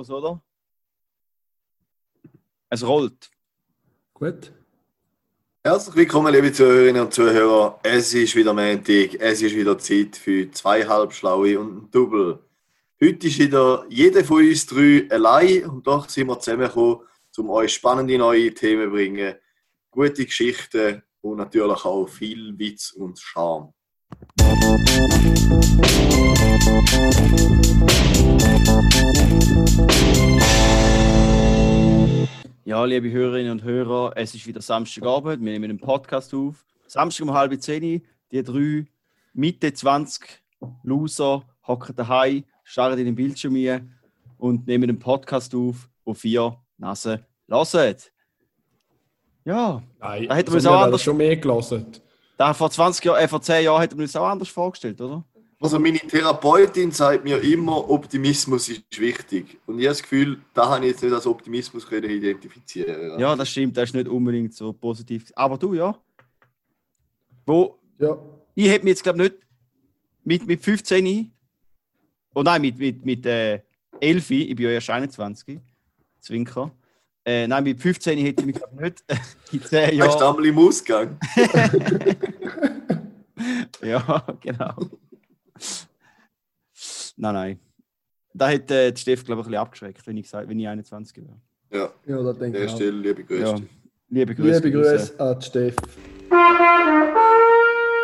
los, 0.00 0.10
oder? 0.10 0.42
Es 2.70 2.86
rollt. 2.86 3.30
Gut. 4.14 4.52
Herzlich 5.62 5.96
willkommen, 5.96 6.32
liebe 6.32 6.52
Zuhörerinnen 6.52 7.02
und 7.02 7.12
Zuhörer. 7.12 7.78
Es 7.82 8.14
ist 8.14 8.34
wieder 8.34 8.54
Montag, 8.54 9.14
es 9.20 9.42
ist 9.42 9.54
wieder 9.54 9.78
Zeit 9.78 10.16
für 10.16 10.50
zwei 10.52 10.86
Halbschlaue 10.86 11.58
und 11.58 11.76
ein 11.76 11.90
Double. 11.90 12.38
Heute 13.02 13.26
ist 13.26 13.38
wieder 13.38 13.84
jeder 13.90 14.24
von 14.24 14.38
uns 14.38 14.66
drei 14.66 15.06
allein 15.10 15.66
und 15.66 15.86
doch 15.86 16.08
sind 16.08 16.28
wir 16.28 16.38
zusammengekommen, 16.38 17.00
um 17.36 17.50
euch 17.50 17.74
spannende 17.74 18.16
neue 18.16 18.54
Themen 18.54 18.84
zu 18.84 18.90
bringen, 18.90 19.34
gute 19.90 20.24
Geschichten 20.24 21.02
und 21.20 21.36
natürlich 21.36 21.84
auch 21.84 22.06
viel 22.06 22.58
Witz 22.58 22.92
und 22.92 23.18
Charme. 23.18 23.74
Ja, 32.64 32.84
liebe 32.84 33.10
Hörerinnen 33.10 33.52
und 33.52 33.64
Hörer, 33.64 34.12
es 34.16 34.34
ist 34.34 34.46
wieder 34.46 34.60
Samstagabend. 34.62 35.44
Wir 35.44 35.52
nehmen 35.52 35.64
einen 35.70 35.78
Podcast 35.80 36.32
auf. 36.34 36.64
Samstag 36.86 37.24
um 37.26 37.34
halb 37.34 37.60
zehn. 37.60 38.02
Die 38.30 38.42
drei 38.42 38.86
Mitte 39.32 39.72
20 39.72 40.40
Loser 40.84 41.42
hocken 41.66 41.96
daheim, 41.96 42.44
starren 42.62 42.98
in 42.98 43.06
den 43.06 43.14
Bildschirm 43.16 43.56
ein 43.56 43.92
und 44.38 44.66
nehmen 44.68 44.84
einen 44.90 44.98
Podcast 44.98 45.54
auf, 45.54 45.88
wo 46.04 46.14
vier 46.14 46.56
Nasen 46.78 47.24
hören. 47.48 47.96
Ja, 49.44 49.82
Nein, 49.98 50.28
Da 50.28 50.34
hätten 50.36 50.52
wir 50.52 50.54
also 50.54 50.56
es 50.58 50.66
auch 50.66 50.70
wir 50.70 50.76
haben 50.78 50.84
anders- 50.84 51.02
schon 51.02 51.16
mehr 51.16 51.36
gelassen. 51.36 51.86
da 52.36 52.54
vor 52.54 52.70
20 52.70 53.04
Jahren, 53.04 53.18
äh, 53.24 53.28
vor 53.28 53.42
10 53.42 53.64
Jahren 53.64 53.80
hätten 53.80 53.98
wir 53.98 54.02
uns 54.02 54.14
auch 54.14 54.26
anders 54.28 54.48
vorgestellt, 54.48 55.00
oder? 55.00 55.24
Also 55.62 55.78
meine 55.78 55.98
Therapeutin 55.98 56.90
sagt 56.90 57.22
mir 57.22 57.38
immer, 57.42 57.90
Optimismus 57.90 58.70
ist 58.70 58.82
wichtig. 58.98 59.58
Und 59.66 59.78
ich 59.78 59.84
habe 59.84 59.90
das 59.92 60.02
Gefühl, 60.02 60.40
da 60.54 60.70
habe 60.70 60.86
ich 60.86 60.92
jetzt 60.92 61.02
nicht 61.02 61.12
als 61.12 61.26
Optimismus 61.26 61.86
können 61.86 62.08
identifizieren. 62.10 63.20
Ja, 63.20 63.36
das 63.36 63.50
stimmt, 63.50 63.76
das 63.76 63.90
ist 63.90 63.94
nicht 63.94 64.08
unbedingt 64.08 64.54
so 64.54 64.72
positiv. 64.72 65.30
Aber 65.36 65.58
du, 65.58 65.74
ja. 65.74 65.94
Wo, 67.44 67.78
Ja. 67.98 68.16
ich 68.54 68.68
hätte 68.70 68.84
mir 68.84 68.90
jetzt, 68.90 69.02
glaube 69.02 69.22
ich, 69.22 69.30
nicht 69.32 69.38
mit, 70.24 70.46
mit 70.46 70.62
15, 70.64 71.30
oh 72.34 72.42
nein, 72.42 72.62
mit, 72.62 72.78
mit, 72.78 73.04
mit 73.04 73.26
äh, 73.26 73.60
11, 74.00 74.30
ich 74.30 74.56
bin 74.56 74.64
ja 74.64 74.70
erst 74.72 74.88
21, 74.88 75.60
Zwinker. 76.20 76.70
Äh, 77.22 77.46
nein, 77.46 77.64
mit 77.64 77.78
15 77.78 78.18
hätte 78.18 78.40
ich 78.40 78.46
mich, 78.46 78.56
glaube 78.56 78.74
ich, 78.76 78.82
nicht 78.82 79.04
in 79.52 79.62
10 79.62 79.82
Weißt 79.82 79.92
du, 79.92 79.96
Jahren. 79.98 80.22
einmal 80.36 80.46
im 80.46 80.58
Ausgang? 80.58 81.18
Ja, 83.82 84.22
genau. 84.40 84.74
Nein, 87.20 87.34
nein. 87.34 87.58
Da 88.32 88.48
hätte 88.48 88.74
äh, 88.86 88.92
die 88.92 89.00
Steff, 89.00 89.24
glaube 89.24 89.40
ich, 89.40 89.46
ein 89.46 89.50
bisschen 89.50 89.60
abgeschreckt, 89.60 90.06
wenn 90.06 90.16
ich, 90.16 90.24
gesagt, 90.24 90.48
wenn 90.48 90.58
ich 90.58 90.68
21 90.68 91.16
wäre. 91.16 91.40
Ja, 91.72 91.90
Ja, 92.06 92.22
da 92.22 92.30
an 92.30 92.38
denke 92.38 92.58
der 92.58 92.66
ich 92.66 92.72
auch. 92.72 92.76
Stelle 92.76 92.90
liebe 92.92 93.24
Grüße. 93.24 93.42
Ja, 93.42 93.56
liebe 94.08 94.34
Grüße. 94.34 94.60
Liebe 94.60 94.70
Grüße 94.72 95.20
an 95.20 95.38
die 95.38 95.46
Steff. 95.46 95.76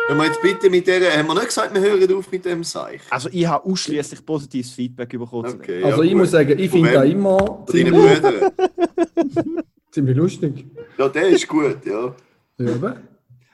Wenn 0.09 0.17
wir 0.17 0.25
jetzt 0.25 0.41
bitte 0.41 0.69
mit 0.69 0.87
der, 0.87 1.17
haben 1.17 1.27
wir 1.27 1.33
nicht 1.33 1.47
gesagt, 1.47 1.73
wir 1.73 1.81
hören 1.81 2.13
auf 2.15 2.31
mit 2.31 2.45
dem 2.45 2.63
Seich? 2.63 3.01
Also 3.09 3.27
ich 3.31 3.45
habe 3.45 3.65
ausschließlich 3.65 4.25
positives 4.25 4.71
Feedback 4.71 5.09
bekommen. 5.09 5.53
Okay, 5.55 5.83
Also 5.83 5.97
ja, 6.01 6.03
ich 6.05 6.11
gut. 6.11 6.19
muss 6.21 6.31
sagen, 6.31 6.57
ich 6.59 6.71
finde 6.71 6.93
da 6.93 7.03
immer 7.03 7.37
Von 7.37 7.65
deinen 7.73 7.93
ziemlich, 9.91 10.15
lustig. 10.15 10.65
Ja, 10.97 11.09
der 11.09 11.27
ist 11.27 11.47
gut, 11.47 11.85
ja. 11.85 12.15
Ja. 12.57 12.95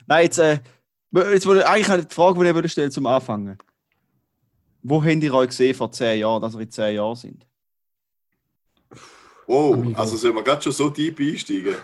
Nein, 0.05 0.23
jetzt, 0.25 0.37
äh, 0.37 0.59
jetzt 1.31 1.45
wollte 1.47 1.67
eigentlich 1.67 1.89
eine 1.89 2.03
Frage, 2.09 2.39
die 2.43 2.49
ich 2.49 2.55
würde 2.55 2.69
stellen 2.69 2.91
zum 2.91 3.05
Anfangen. 3.07 3.57
Wo 4.83 5.01
habt 5.03 5.23
ihr 5.23 5.33
euch 5.33 5.47
gesehen 5.47 5.73
vor 5.75 5.91
10 5.91 6.19
Jahren, 6.19 6.41
dass 6.41 6.53
wir 6.53 6.61
in 6.61 6.69
10 6.71 6.95
Jahren 6.95 7.15
sind? 7.15 7.45
Wow, 9.47 9.73
Amigo. 9.73 9.99
also 9.99 10.17
sollen 10.17 10.35
wir 10.35 10.43
gerade 10.43 10.61
schon 10.61 10.71
so 10.71 10.89
deep 10.89 11.19
einsteigen? 11.19 11.75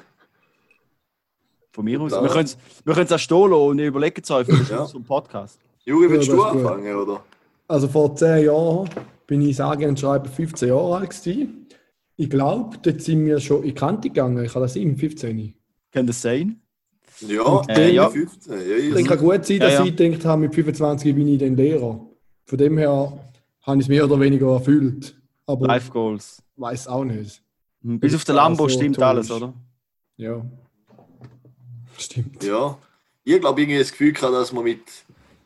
Von 1.72 1.86
mir 1.86 2.00
aus. 2.02 2.11
Da- 2.11 2.22
Wir 2.23 2.30
können 2.30 2.45
es 2.45 2.58
wir 2.83 2.94
können's 2.94 3.11
auch 3.11 3.19
stehen 3.19 3.50
lassen 3.52 3.53
und 3.69 3.80
überlegen 3.80 4.22
es 4.23 4.31
euch 4.31 4.46
für 4.47 4.73
Ja. 4.73 4.85
Vom 4.85 5.03
Podcast. 5.03 5.59
Juri, 5.85 6.09
willst 6.09 6.28
Ja, 6.29 6.35
du 6.35 6.41
ist 6.44 6.47
gut. 6.51 6.57
anfangen, 6.57 6.96
oder? 6.96 7.23
Also 7.68 7.88
vor 7.88 8.16
10 8.16 8.46
Jahren 8.46 8.90
bin 9.28 9.41
ich 9.41 9.56
sage 9.57 9.88
und 9.88 10.00
schreibe 10.00 10.28
15 10.29 10.69
Jahre 10.69 10.97
alt 10.97 11.09
gewesen. 11.09 11.68
Ich 12.18 12.29
glaube, 12.29 12.78
dort 12.81 13.02
sind 13.02 13.25
wir 13.25 13.40
schon 13.40 13.59
in 13.59 13.69
die 13.69 13.73
Kante 13.73 14.09
gegangen. 14.09 14.44
Ich 14.44 14.53
habe 14.56 14.66
das 14.66 14.75
im 14.75 14.97
15. 14.97 15.53
Kann 15.91 16.07
das 16.07 16.22
sein? 16.22 16.62
Ja, 17.22 17.62
Äh, 17.69 17.94
ja. 17.94 18.09
15. 18.09 18.53
Ja, 18.53 18.96
denke, 18.96 19.03
kann 19.16 19.19
gut 19.19 19.46
sein, 19.46 19.59
dass 19.59 19.73
Ja, 19.73 19.79
ja. 19.79 19.85
ich 19.85 19.96
gedacht 19.96 20.25
habe, 20.25 20.41
mit 20.41 20.56
25 20.56 21.13
bin 21.16 21.28
ich 21.28 21.40
dann 21.40 21.56
Lehrer. 21.56 22.06
Von 22.49 22.57
dem 22.57 22.79
her 22.79 23.13
habe 23.61 23.77
ich 23.77 23.83
es 23.85 23.89
mehr 23.89 24.03
oder 24.05 24.19
weniger 24.19 24.51
erfüllt. 24.53 25.15
Aber 25.45 25.67
Life 25.67 25.91
Goals. 25.91 26.41
weiß 26.55 26.87
auch 26.87 27.03
nicht. 27.03 27.43
Hm, 27.83 27.99
Bis 27.99 28.15
auf 28.15 28.23
den 28.23 28.35
Lambo 28.37 28.67
so 28.67 28.69
stimmt 28.69 28.99
alles, 28.99 29.27
ist. 29.27 29.31
oder? 29.31 29.53
Ja. 30.17 30.43
Stimmt. 31.95 32.43
Ja, 32.43 32.75
ich 33.23 33.39
glaube, 33.39 33.61
irgendwie 33.61 33.77
das 33.77 33.91
Gefühl 33.91 34.13
gehabt, 34.13 34.33
dass 34.33 34.51
man 34.51 34.63
mit, 34.63 34.81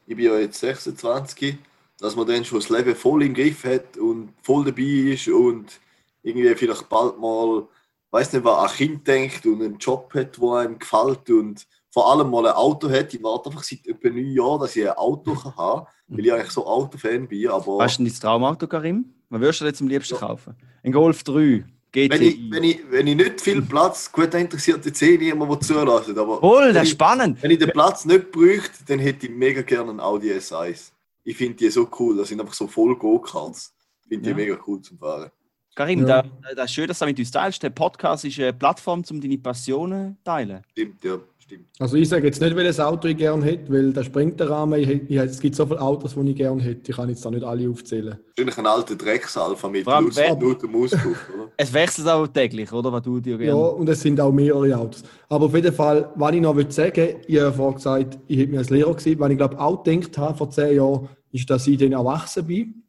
ich 0.08 0.16
bin 0.16 0.26
ja 0.26 0.40
jetzt 0.40 0.62
26, 0.62 1.58
dass 2.00 2.16
man 2.16 2.26
dann 2.26 2.46
schon 2.46 2.60
das 2.60 2.70
Leben 2.70 2.96
voll 2.96 3.24
im 3.24 3.34
Griff 3.34 3.66
hat 3.66 3.98
und 3.98 4.30
voll 4.42 4.64
dabei 4.64 4.82
ist 5.14 5.28
und 5.28 5.82
irgendwie 6.22 6.56
vielleicht 6.56 6.88
bald 6.88 7.20
mal, 7.20 7.68
weiß 8.12 8.32
nicht, 8.32 8.46
was 8.46 8.60
an 8.60 8.70
ein 8.70 8.76
Kind 8.78 9.08
denkt 9.08 9.46
und 9.46 9.62
einen 9.62 9.78
Job 9.78 10.14
hat, 10.14 10.38
der 10.42 10.50
einem 10.54 10.80
gefällt 10.80 11.30
und 11.30 11.68
vor 11.94 12.12
allem 12.12 12.32
mal 12.32 12.48
ein 12.48 12.54
Auto 12.54 12.90
hat. 12.90 13.14
Ich 13.14 13.22
warte 13.22 13.50
einfach 13.50 13.62
seit 13.64 13.86
etwa 13.86 14.10
neun 14.10 14.32
Jahren, 14.34 14.62
dass 14.62 14.76
ich 14.76 14.84
ein 14.90 14.98
Auto 14.98 15.36
kann 15.36 15.56
haben 15.56 15.86
kann, 15.86 16.18
weil 16.18 16.26
ich 16.26 16.34
eigentlich 16.34 16.50
so 16.52 16.66
Autofan 16.66 17.28
bin, 17.28 17.48
aber 17.50 17.78
Weißt 17.78 18.00
du 18.00 18.04
denn 18.04 18.12
dein 18.12 18.20
Traumauto, 18.20 18.68
Karim? 18.68 19.06
Was 19.30 19.40
würdest 19.42 19.62
du 19.62 19.66
dir 19.66 19.70
jetzt 19.70 19.82
am 19.82 19.88
liebsten 19.88 20.16
kaufen? 20.18 20.56
Ein 20.84 20.92
Golf 20.92 21.24
3, 21.24 21.64
GTI. 21.92 22.10
wenn 22.10 22.22
ich, 22.24 22.52
wenn, 22.52 22.64
ich, 22.64 22.80
wenn 22.90 23.08
ich 23.08 23.16
nicht 23.16 23.42
viel 23.42 23.62
Platz, 23.62 24.12
gut, 24.12 24.34
da 24.34 24.40
interessiert 24.40 24.84
jetzt 24.84 25.02
eh 25.04 25.18
niemand, 25.20 25.52
der 25.52 25.60
zulassen, 25.60 26.18
aber 26.18 26.40
Voll, 26.40 26.74
das 26.74 26.84
ist 26.86 26.90
spannend. 26.94 27.38
Wenn 27.44 27.52
ich 27.52 27.60
den 27.60 27.70
Platz 27.70 28.06
nicht 28.06 28.32
bräuchte, 28.32 28.84
dann 28.88 28.98
hätte 28.98 29.28
ich 29.28 29.32
mega 29.32 29.62
gerne 29.62 29.92
einen 29.92 30.00
Audi 30.00 30.32
S1. 30.32 30.92
Ich 31.24 31.38
finde 31.38 31.58
die 31.58 31.70
so 31.70 31.88
cool, 32.00 32.18
das 32.18 32.30
sind 32.30 32.42
einfach 32.42 32.56
so 32.56 32.66
voll 32.68 32.96
Go-Karts. 32.98 33.72
Ich 34.02 34.08
finde 34.10 34.24
die 34.24 34.30
Ja. 34.32 34.36
mega 34.36 34.58
cool 34.66 34.82
zum 34.82 34.98
Fahren. 34.98 35.30
Karim, 35.76 36.06
Ja. 36.08 36.22
da, 36.22 36.54
das 36.56 36.66
ist 36.66 36.74
schön, 36.74 36.88
dass 36.88 37.00
du 37.00 37.06
mit 37.06 37.18
uns 37.18 37.32
teilst. 37.32 37.62
Der 37.64 37.70
Podcast 37.72 38.26
ist 38.26 38.40
eine 38.40 38.54
Plattform, 38.54 39.04
um 39.10 39.22
deine 39.22 39.38
Passionen 39.40 40.18
zu 40.18 40.24
teilen. 40.24 40.62
Stimmt, 40.72 41.04
ja, 41.04 41.18
stimmt. 41.44 41.68
Also 41.80 41.96
ich 41.98 42.10
sage 42.10 42.26
jetzt 42.28 42.42
nicht, 42.42 42.56
welches 42.56 42.80
Auto 42.80 43.08
ich 43.08 43.18
gerne 43.18 43.46
hätte, 43.46 43.72
weil 43.72 43.94
das 43.94 44.06
springt 44.08 44.40
der 44.40 44.50
Rahmen. 44.50 44.80
Ich, 44.80 44.90
ich, 44.90 45.16
es 45.18 45.40
gibt 45.40 45.56
so 45.56 45.66
viele 45.66 45.82
Autos, 45.82 46.16
die 46.16 46.30
ich 46.32 46.36
gerne 46.36 46.62
hätte. 46.62 46.92
Ich 46.92 46.96
kann 46.98 47.10
jetzt 47.10 47.24
da 47.24 47.30
nicht 47.32 47.44
alle 47.44 47.70
aufzählen. 47.70 48.18
Wahrscheinlich 48.36 48.58
ein 48.58 48.66
alter 48.66 48.96
Drecksalfa 48.96 49.70
mit 49.70 49.86
dem 49.86 49.94
Auspuff, 49.94 51.30
oder? 51.34 51.52
Es 51.58 51.72
wechselt 51.74 52.08
auch 52.08 52.28
täglich, 52.28 52.72
oder? 52.72 52.92
Was 52.92 53.04
du 53.04 53.20
dir 53.20 53.32
Ja, 53.34 53.38
gerne. 53.38 53.72
und 53.72 53.88
es 53.90 54.02
sind 54.02 54.20
auch 54.20 54.32
mehrere 54.32 54.76
Autos. 54.78 55.04
Aber 55.30 55.46
auf 55.46 55.56
jeden 55.56 55.74
Fall, 55.74 56.12
was 56.16 56.34
ich 56.34 56.42
noch 56.42 56.56
will 56.56 56.72
sagen 56.72 57.16
ich 57.28 57.40
habe 57.40 57.54
vorhin 57.54 57.76
gesagt, 57.76 58.20
ich 58.28 58.38
hätte 58.40 58.52
mir 58.52 58.58
als 58.60 58.70
Lehrer 58.70 58.94
gesehen, 58.96 59.20
weil 59.20 59.32
ich 59.32 59.38
glaube 59.38 59.60
auch 59.60 59.84
gedacht 59.84 60.18
habe 60.18 60.38
vor 60.38 60.50
zehn 60.50 60.76
Jahren, 60.78 61.10
ist, 61.32 61.50
dass 61.50 61.68
ich 61.68 61.78
dann 61.78 61.92
erwachsen 61.92 62.48
bin. 62.48 62.84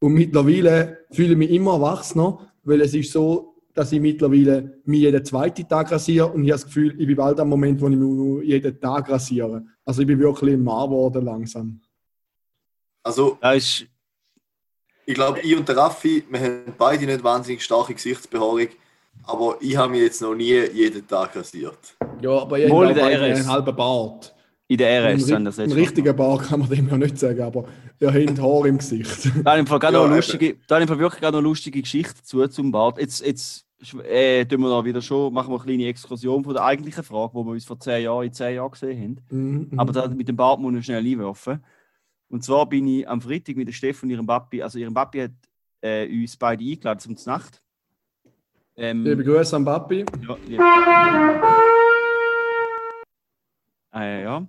Und 0.00 0.12
mittlerweile 0.14 0.98
fühle 1.12 1.32
ich 1.32 1.38
mich 1.38 1.50
immer 1.50 1.74
erwachsener, 1.74 2.38
weil 2.64 2.80
es 2.80 2.94
ist 2.94 3.12
so, 3.12 3.49
dass 3.74 3.92
ich 3.92 4.00
mittlerweile 4.00 4.78
mich 4.84 5.00
jeden 5.00 5.24
zweiten 5.24 5.68
Tag 5.68 5.90
rasiere 5.90 6.26
und 6.26 6.44
ich 6.44 6.50
habe 6.50 6.60
das 6.60 6.66
Gefühl, 6.66 7.00
ich 7.00 7.06
bin 7.06 7.16
bald 7.16 7.38
am 7.40 7.48
Moment, 7.48 7.80
wo 7.80 7.86
ich 7.86 7.96
mich 7.96 8.00
nur 8.00 8.42
jeden 8.42 8.80
Tag 8.80 9.08
rasiere. 9.08 9.64
Also 9.84 10.02
ich 10.02 10.06
bin 10.06 10.18
wirklich 10.18 10.54
ein 10.54 10.62
Mann 10.62 10.88
geworden 10.88 11.24
langsam. 11.24 11.80
Also, 13.02 13.38
ich 15.06 15.14
glaube, 15.14 15.40
ich 15.40 15.56
und 15.56 15.68
der 15.68 15.76
Raffi, 15.76 16.24
wir 16.28 16.40
haben 16.40 16.74
beide 16.76 17.06
nicht 17.06 17.24
wahnsinnig 17.24 17.62
starke 17.62 17.94
Gesichtsbehaarung, 17.94 18.68
aber 19.24 19.56
ich 19.60 19.76
habe 19.76 19.92
mich 19.92 20.02
jetzt 20.02 20.20
noch 20.20 20.34
nie 20.34 20.60
jeden 20.72 21.06
Tag 21.06 21.34
rasiert. 21.34 21.96
Ja, 22.20 22.42
aber 22.42 22.58
ich 22.58 22.70
habe 22.70 22.88
einen 22.88 23.48
halben 23.48 23.74
Bart. 23.74 24.34
In 24.70 24.78
der 24.78 25.02
Ein, 25.04 25.16
RS 25.16 25.26
ri- 25.28 25.34
haben 25.34 25.44
das 25.44 25.58
ein 25.58 25.68
jetzt 25.68 25.76
richtiger 25.76 26.12
Bart 26.12 26.42
kann 26.44 26.60
man 26.60 26.68
dem 26.68 26.88
ja 26.88 26.96
nicht 26.96 27.18
sagen, 27.18 27.40
aber 27.42 27.64
er 27.98 28.12
hat 28.12 28.40
Haar 28.40 28.66
im 28.66 28.78
Gesicht. 28.78 29.28
Da 29.44 29.50
habe 29.56 29.62
ich 29.62 29.66
gerade 29.68 29.96
Ja, 29.96 30.06
noch 30.06 30.14
lustige, 30.14 30.56
da 30.68 30.76
habe 30.76 30.84
ich 30.84 30.88
im 30.90 30.94
Fall 30.94 30.98
wirklich 31.02 31.20
gerade 31.20 31.32
noch 31.32 31.40
eine 31.40 31.48
lustige 31.48 31.80
Geschichte 31.82 32.14
dazu 32.18 32.46
zum 32.46 32.70
Bart. 32.70 32.98
Jetzt, 33.00 33.26
jetzt 33.26 33.66
äh, 34.08 34.44
tun 34.44 34.60
wir 34.60 34.68
da 34.70 34.84
wieder 34.84 35.02
schon, 35.02 35.32
machen 35.34 35.50
wir 35.52 35.56
eine 35.56 35.64
kleine 35.64 35.86
Exkursion 35.86 36.44
von 36.44 36.54
der 36.54 36.62
eigentlichen 36.64 37.02
Frage, 37.02 37.34
wo 37.34 37.42
wir 37.44 37.50
uns 37.50 37.64
vor 37.64 37.80
zehn 37.80 38.04
Jahren 38.04 38.26
in 38.26 38.32
zehn 38.32 38.54
Jahren 38.54 38.70
gesehen 38.70 39.02
haben. 39.30 39.68
Mhm, 39.70 39.78
Aber 39.78 39.92
da, 39.92 40.06
mit 40.06 40.28
dem 40.28 40.36
Bart 40.36 40.60
muss 40.60 40.72
ich 40.76 40.84
schnell 40.84 41.04
einwerfen. 41.04 41.64
Und 42.28 42.44
zwar 42.44 42.68
bin 42.68 42.86
ich 42.86 43.08
am 43.08 43.20
Freitag 43.20 43.56
mit 43.56 43.66
der 43.66 43.72
Steff 43.72 44.00
und 44.04 44.10
ihrem 44.10 44.26
Papi, 44.26 44.62
also 44.62 44.78
ihrem 44.78 44.94
Papi 44.94 45.18
hat 45.22 45.32
äh, 45.80 46.06
uns 46.06 46.36
beide 46.36 46.62
eingeladen 46.64 47.00
zum 47.00 47.16
Nacht. 47.26 47.60
Ähm, 48.76 49.02
Liebe 49.02 49.24
Grüße 49.24 49.56
an 49.56 49.64
Papi. 49.64 50.04
ja, 50.26 50.36
liebe- 50.46 50.62
äh, 53.94 54.22
ja. 54.22 54.46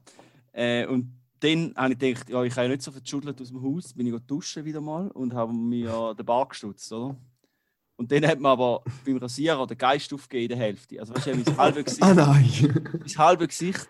Äh, 0.54 0.86
und 0.88 1.14
dann 1.40 1.74
habe 1.76 1.94
ich 1.94 2.00
gedacht, 2.00 2.30
ja, 2.30 2.44
ich 2.44 2.54
kann 2.54 2.66
ja 2.66 2.70
nicht 2.70 2.84
so 2.84 2.92
verschüttelt 2.92 3.42
aus 3.42 3.48
dem 3.50 3.62
Haus, 3.64 3.94
bin 3.94 4.08
ich 4.08 4.20
duschen 4.28 4.64
wieder 4.64 4.82
mal 4.82 5.10
und 5.12 5.34
habe 5.34 5.54
mir 5.54 6.14
den 6.18 6.26
Bart 6.26 6.50
gestutzt, 6.50 6.92
oder? 6.94 7.16
Und 7.96 8.12
dann 8.12 8.26
hat 8.28 8.40
man 8.40 8.52
aber 8.54 8.84
beim 9.06 9.18
Rasierer 9.18 9.66
den 9.68 9.78
Geist 9.78 10.12
aufgegeben 10.14 10.44
in 10.44 10.50
der 10.50 10.58
Hälfte. 10.58 11.00
Also 11.00 11.14
weißt 11.14 11.28
du, 11.28 11.36
mein 11.36 11.58
halbe 11.58 11.84
Gesicht, 11.84 12.04
Ah 12.04 12.14
nein. 12.14 12.50
mein 13.00 13.18
halbe 13.18 13.48
Gesicht, 13.48 13.88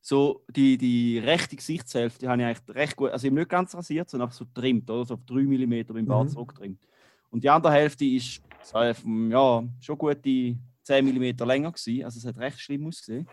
so 0.00 0.44
die, 0.54 0.76
die 0.76 1.18
rechte 1.18 1.56
Gesichtshälfte 1.56 2.28
habe 2.28 2.42
ich 2.42 2.46
eigentlich 2.48 2.76
recht 2.76 2.96
gut, 2.96 3.10
also 3.10 3.26
eben 3.26 3.36
nicht 3.36 3.48
ganz 3.48 3.74
rasiert, 3.74 4.10
sondern 4.10 4.28
einfach 4.28 4.38
so 4.38 4.46
trimmt, 4.52 4.90
oder? 4.90 5.04
So 5.04 5.14
auf 5.14 5.24
3 5.26 5.42
mm 5.42 5.84
beim 5.92 6.06
Bart 6.06 6.28
Mhm. 6.28 6.32
zurücktrimmt. 6.32 6.86
Und 7.30 7.44
die 7.44 7.50
andere 7.50 7.72
Hälfte 7.72 8.04
ist 8.04 8.42
ja, 8.74 9.64
schon 9.80 9.98
gute 9.98 10.56
10 10.82 11.04
mm 11.04 11.44
länger 11.46 11.72
gewesen, 11.72 12.04
also 12.04 12.18
es 12.18 12.26
hat 12.26 12.36
recht 12.38 12.60
schlimm 12.60 12.86
ausgesehen. 12.86 13.26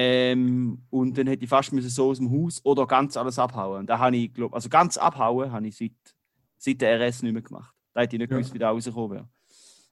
Ähm, 0.00 0.80
und 0.90 1.18
dann 1.18 1.26
hätte 1.26 1.42
ich 1.42 1.48
fast 1.48 1.72
müssen 1.72 1.88
so 1.90 2.10
aus 2.10 2.18
dem 2.18 2.30
Haus 2.30 2.60
oder 2.64 2.86
ganz 2.86 3.16
alles 3.16 3.36
abhauen. 3.36 3.80
Und 3.80 3.86
da 3.90 3.98
habe 3.98 4.16
ich, 4.16 4.32
glaub, 4.32 4.54
also 4.54 4.68
ganz 4.68 4.96
abhauen 4.96 5.50
habe 5.50 5.66
ich 5.66 5.76
seit, 5.76 5.90
seit 6.56 6.80
der 6.80 7.00
RS 7.00 7.22
nicht 7.24 7.32
mehr 7.32 7.42
gemacht. 7.42 7.74
Da 7.92 8.02
hätte 8.02 8.14
ich 8.14 8.20
nicht 8.20 8.30
Ja. 8.30 8.36
gewusst, 8.36 8.54
wie 8.54 8.58
der 8.60 8.68
rausgekommen 8.68 9.10
wäre. 9.10 9.28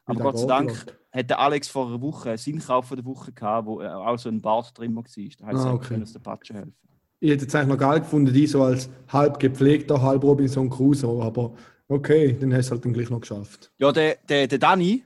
Aber 0.04 0.20
Gott 0.20 0.38
sei 0.38 0.46
Dank 0.46 0.68
geht, 0.84 0.94
hat 1.10 1.30
der 1.30 1.40
Alex 1.40 1.66
vor 1.66 1.88
einer 1.88 2.00
Woche 2.00 2.38
seinen 2.38 2.60
Kauf 2.60 2.88
der 2.90 3.04
Woche 3.04 3.32
gehabt, 3.32 3.66
wo 3.66 3.80
äh, 3.80 3.88
auch 3.88 4.16
so 4.16 4.28
ein 4.28 4.40
Bart 4.40 4.78
drin 4.78 4.94
war. 4.94 5.02
Da 5.02 5.46
hat 5.46 5.54
Ah, 5.56 5.58
es 5.58 5.66
okay. 5.66 6.00
aus 6.00 6.12
der 6.12 6.20
Patsche 6.20 6.54
helfen. 6.54 6.74
Ich 7.18 7.30
hätte 7.32 7.46
es 7.46 7.54
eigentlich 7.56 7.68
noch 7.68 7.78
geil 7.78 7.98
gefunden, 8.00 8.32
die 8.32 8.46
so 8.46 8.62
als 8.62 8.88
halb 9.08 9.40
gepflegter, 9.40 10.00
halb 10.00 10.22
Robinson 10.22 10.70
Crusoe, 10.70 11.20
aber 11.24 11.52
okay, 11.88 12.36
dann 12.38 12.52
hast 12.52 12.56
du 12.56 12.60
es 12.66 12.70
halt 12.70 12.84
dann 12.84 12.92
gleich 12.92 13.10
noch 13.10 13.20
geschafft. 13.22 13.72
Ja, 13.78 13.90
der, 13.90 14.18
der, 14.28 14.46
der 14.46 14.58
Dani, 14.58 15.02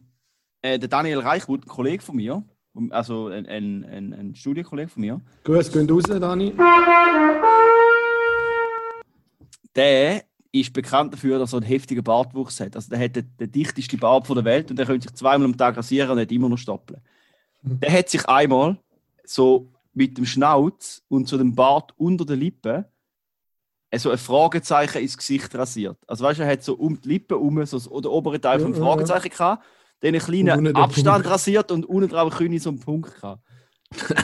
äh, 0.61 0.79
der 0.79 0.89
Daniel 0.91 1.21
Reichwood, 1.21 1.65
ein 1.65 1.69
Kollege 1.69 2.03
von 2.03 2.17
mir, 2.17 2.43
also 2.91 3.27
ein, 3.29 3.47
ein, 3.47 3.85
ein, 3.85 4.13
ein 4.13 4.35
Studienkollege 4.35 4.89
von 4.89 5.01
mir, 5.01 5.21
Grüß 5.45 5.73
gehen 5.73 5.89
raus, 5.91 6.05
Dani. 6.05 6.53
der 9.77 10.23
ist 10.53 10.73
bekannt 10.73 11.13
dafür, 11.13 11.39
dass 11.39 11.53
er 11.53 11.59
einen 11.59 11.67
heftigen 11.67 12.03
Bartwuchs 12.03 12.59
hat. 12.61 12.75
Also 12.75 12.91
der 12.91 12.99
hat 12.99 13.15
den, 13.17 13.31
den 13.39 13.53
dichtesten 13.53 13.99
Bart 14.01 14.27
von 14.27 14.35
der 14.37 14.45
Welt 14.45 14.71
und 14.71 14.77
der 14.79 14.87
könnte 14.87 15.09
sich 15.09 15.17
zweimal 15.17 15.45
am 15.47 15.57
Tag 15.57 15.77
rasieren 15.77 16.11
und 16.11 16.21
hat 16.21 16.33
immer 16.33 16.49
noch 16.49 16.59
stoppeln. 16.59 17.01
Der 17.63 17.93
hat 17.93 18.09
sich 18.09 18.27
einmal 18.27 18.79
so 19.25 19.71
mit 19.95 20.19
dem 20.19 20.27
Schnauz 20.27 21.03
und 21.09 21.29
so 21.29 21.39
dem 21.39 21.55
Bart 21.55 21.93
unter 21.97 22.25
den 22.25 22.41
Lippen 22.41 22.85
äh, 23.91 23.99
so 23.99 24.11
ein 24.11 24.19
Fragezeichen 24.19 25.03
ins 25.03 25.17
Gesicht 25.17 25.55
rasiert. 25.55 25.99
Also 26.07 26.25
weißt 26.25 26.41
du, 26.41 26.45
er 26.45 26.51
hat 26.53 26.63
so 26.65 26.75
um 26.75 27.01
die 27.01 27.09
Lippen 27.09 27.37
herum 27.37 27.65
so 27.67 28.01
den 28.01 28.11
oberen 28.11 28.41
Teil 28.41 28.59
Ja, 28.59 28.65
vom 28.65 28.73
ja, 28.75 28.79
ja. 28.81 28.85
Fragezeichen 28.85 29.29
gehabt, 29.31 29.65
unten 30.03 30.19
kleinen 30.21 30.65
den 30.65 30.77
Abstand 30.77 31.27
rasiert 31.27 31.71
und 31.71 31.87
unten 31.87 32.09
drauf 32.11 32.39
einen 32.41 32.59
so 32.59 32.71
einen 32.71 32.81
Punkt 32.81 33.15
gehabt. 33.15 33.43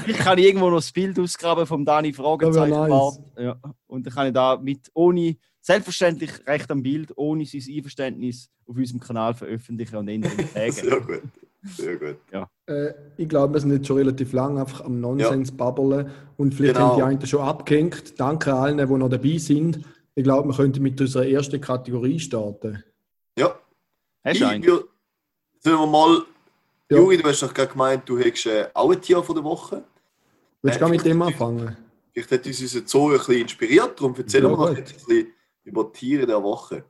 ich 0.06 0.16
kann 0.18 0.38
irgendwo 0.38 0.70
noch 0.70 0.76
das 0.76 0.92
Bild 0.92 1.18
ausgraben 1.18 1.66
vom 1.66 1.84
Dani 1.84 2.12
Fragezeichen 2.12 2.70
nice. 2.70 3.20
Ja. 3.36 3.56
Und 3.88 4.06
dann 4.06 4.14
kann 4.14 4.26
ich 4.28 4.32
da 4.32 4.56
mit 4.56 4.90
ohne 4.94 5.36
selbstverständlich 5.60 6.30
recht 6.46 6.70
am 6.70 6.82
Bild, 6.82 7.12
ohne 7.16 7.44
sein 7.44 7.62
Einverständnis 7.68 8.48
auf 8.66 8.76
unserem 8.76 9.00
Kanal 9.00 9.34
veröffentlichen 9.34 9.96
und 9.96 10.08
ändern. 10.08 10.30
Sehr 10.54 11.00
gut. 11.00 11.22
Sehr 11.64 11.96
gut. 11.96 12.16
Äh, 12.66 12.92
ich 13.16 13.28
glaube, 13.28 13.54
wir 13.54 13.60
sind 13.60 13.72
jetzt 13.72 13.88
schon 13.88 13.96
relativ 13.96 14.32
lang 14.32 14.56
einfach 14.58 14.82
am 14.84 15.00
Nonsens 15.00 15.50
babbeln 15.50 16.10
und 16.36 16.54
vielleicht 16.54 16.74
Genau. 16.74 16.90
haben 16.90 16.96
die 16.98 17.02
einen 17.02 17.26
schon 17.26 17.40
abgehängt. 17.40 18.20
Danke 18.20 18.54
allen, 18.54 18.78
die 18.78 18.84
noch 18.84 19.08
dabei 19.08 19.36
sind. 19.38 19.80
Ich 20.14 20.22
glaube, 20.22 20.48
wir 20.48 20.54
könnten 20.54 20.80
mit 20.82 21.00
unserer 21.00 21.26
ersten 21.26 21.60
Kategorie 21.60 22.20
starten. 22.20 22.84
Ja. 23.36 23.58
Hast 24.24 24.34
Ich 24.34 24.38
du 24.38 24.46
einen? 24.46 24.64
Sollen 25.66 25.80
wir 25.80 25.86
mal. 25.88 26.22
Ja. 26.88 26.96
Juri, 26.98 27.16
du 27.16 27.28
hast 27.28 27.42
doch 27.42 27.52
gerade 27.52 27.72
gemeint, 27.72 28.08
du 28.08 28.16
hättest 28.16 28.46
äh, 28.46 28.68
auch 28.72 28.88
ein 28.88 29.02
Tier 29.02 29.20
von 29.20 29.34
der 29.34 29.42
Woche. 29.42 29.82
Willst 30.62 30.76
du 30.76 30.78
Äh, 30.78 30.80
gar 30.80 30.88
mit 30.88 31.04
dem 31.04 31.20
anfangen? 31.20 31.76
Vielleicht 32.12 32.30
hat 32.30 32.46
uns 32.46 32.60
unser 32.60 32.86
Zoo 32.86 33.08
ein 33.10 33.18
bisschen 33.18 33.34
inspiriert, 33.40 33.98
darum 33.98 34.14
erzählen 34.14 34.44
Ja, 34.44 34.50
wir 34.50 34.56
noch 34.56 34.68
ein 34.68 34.84
bisschen 34.84 35.26
über 35.64 35.92
Tiere 35.92 36.24
der 36.24 36.40
Woche. 36.40 36.84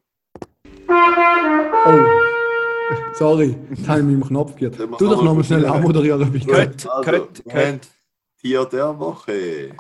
Oh, 1.87 1.93
sorry, 3.15 3.57
da 3.83 3.89
habe 3.93 4.01
ich 4.01 4.05
mich 4.05 4.15
im 4.17 4.25
Knopf 4.27 4.55
gehört. 4.57 4.79
Du 4.79 4.87
doch 5.09 5.17
mal 5.17 5.25
nochmal 5.25 5.45
schnell 5.45 5.65
anmoderieren, 5.65 6.31
bitte. 6.31 6.47
Cut, 6.47 6.87
Also, 6.91 7.11
wir 7.11 7.21
cut. 7.45 7.55
haben 7.55 7.81
Tier 8.43 8.65
der 8.67 8.99
Woche. 8.99 9.71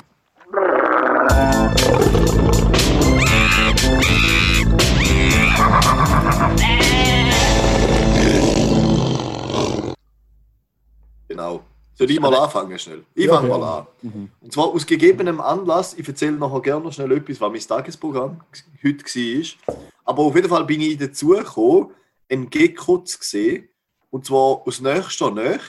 Genau. 11.36 11.64
Soll 11.94 12.10
ich 12.10 12.20
mal 12.20 12.34
anfangen 12.34 12.78
schnell? 12.78 13.04
Ich 13.14 13.26
Ja, 13.26 13.36
fange 13.36 13.48
mal 13.48 13.62
an. 13.62 13.86
Mhm. 14.02 14.30
Und 14.40 14.52
zwar 14.52 14.66
aus 14.68 14.86
gegebenem 14.86 15.40
Anlass, 15.40 15.94
ich 15.94 16.06
erzähle 16.06 16.32
nachher 16.32 16.60
gerne 16.60 16.84
noch 16.84 16.92
schnell 16.92 17.12
etwas, 17.12 17.40
was 17.40 17.52
mein 17.52 17.60
Tagesprogramm 17.60 18.40
heute 18.82 19.04
war. 19.04 19.76
Aber 20.04 20.22
auf 20.22 20.34
jeden 20.34 20.48
Fall 20.48 20.64
bin 20.64 20.80
ich 20.80 20.98
dazu 20.98 21.28
gekommen, 21.28 21.92
einen 22.30 22.50
Gecko 22.50 22.98
zu 22.98 23.18
sehen. 23.20 23.68
Und 24.10 24.26
zwar 24.26 24.66
aus 24.66 24.80
nächster 24.80 25.30
Nähe 25.30 25.60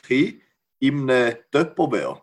einem 0.81 1.35
Töpperwehr. 1.51 2.21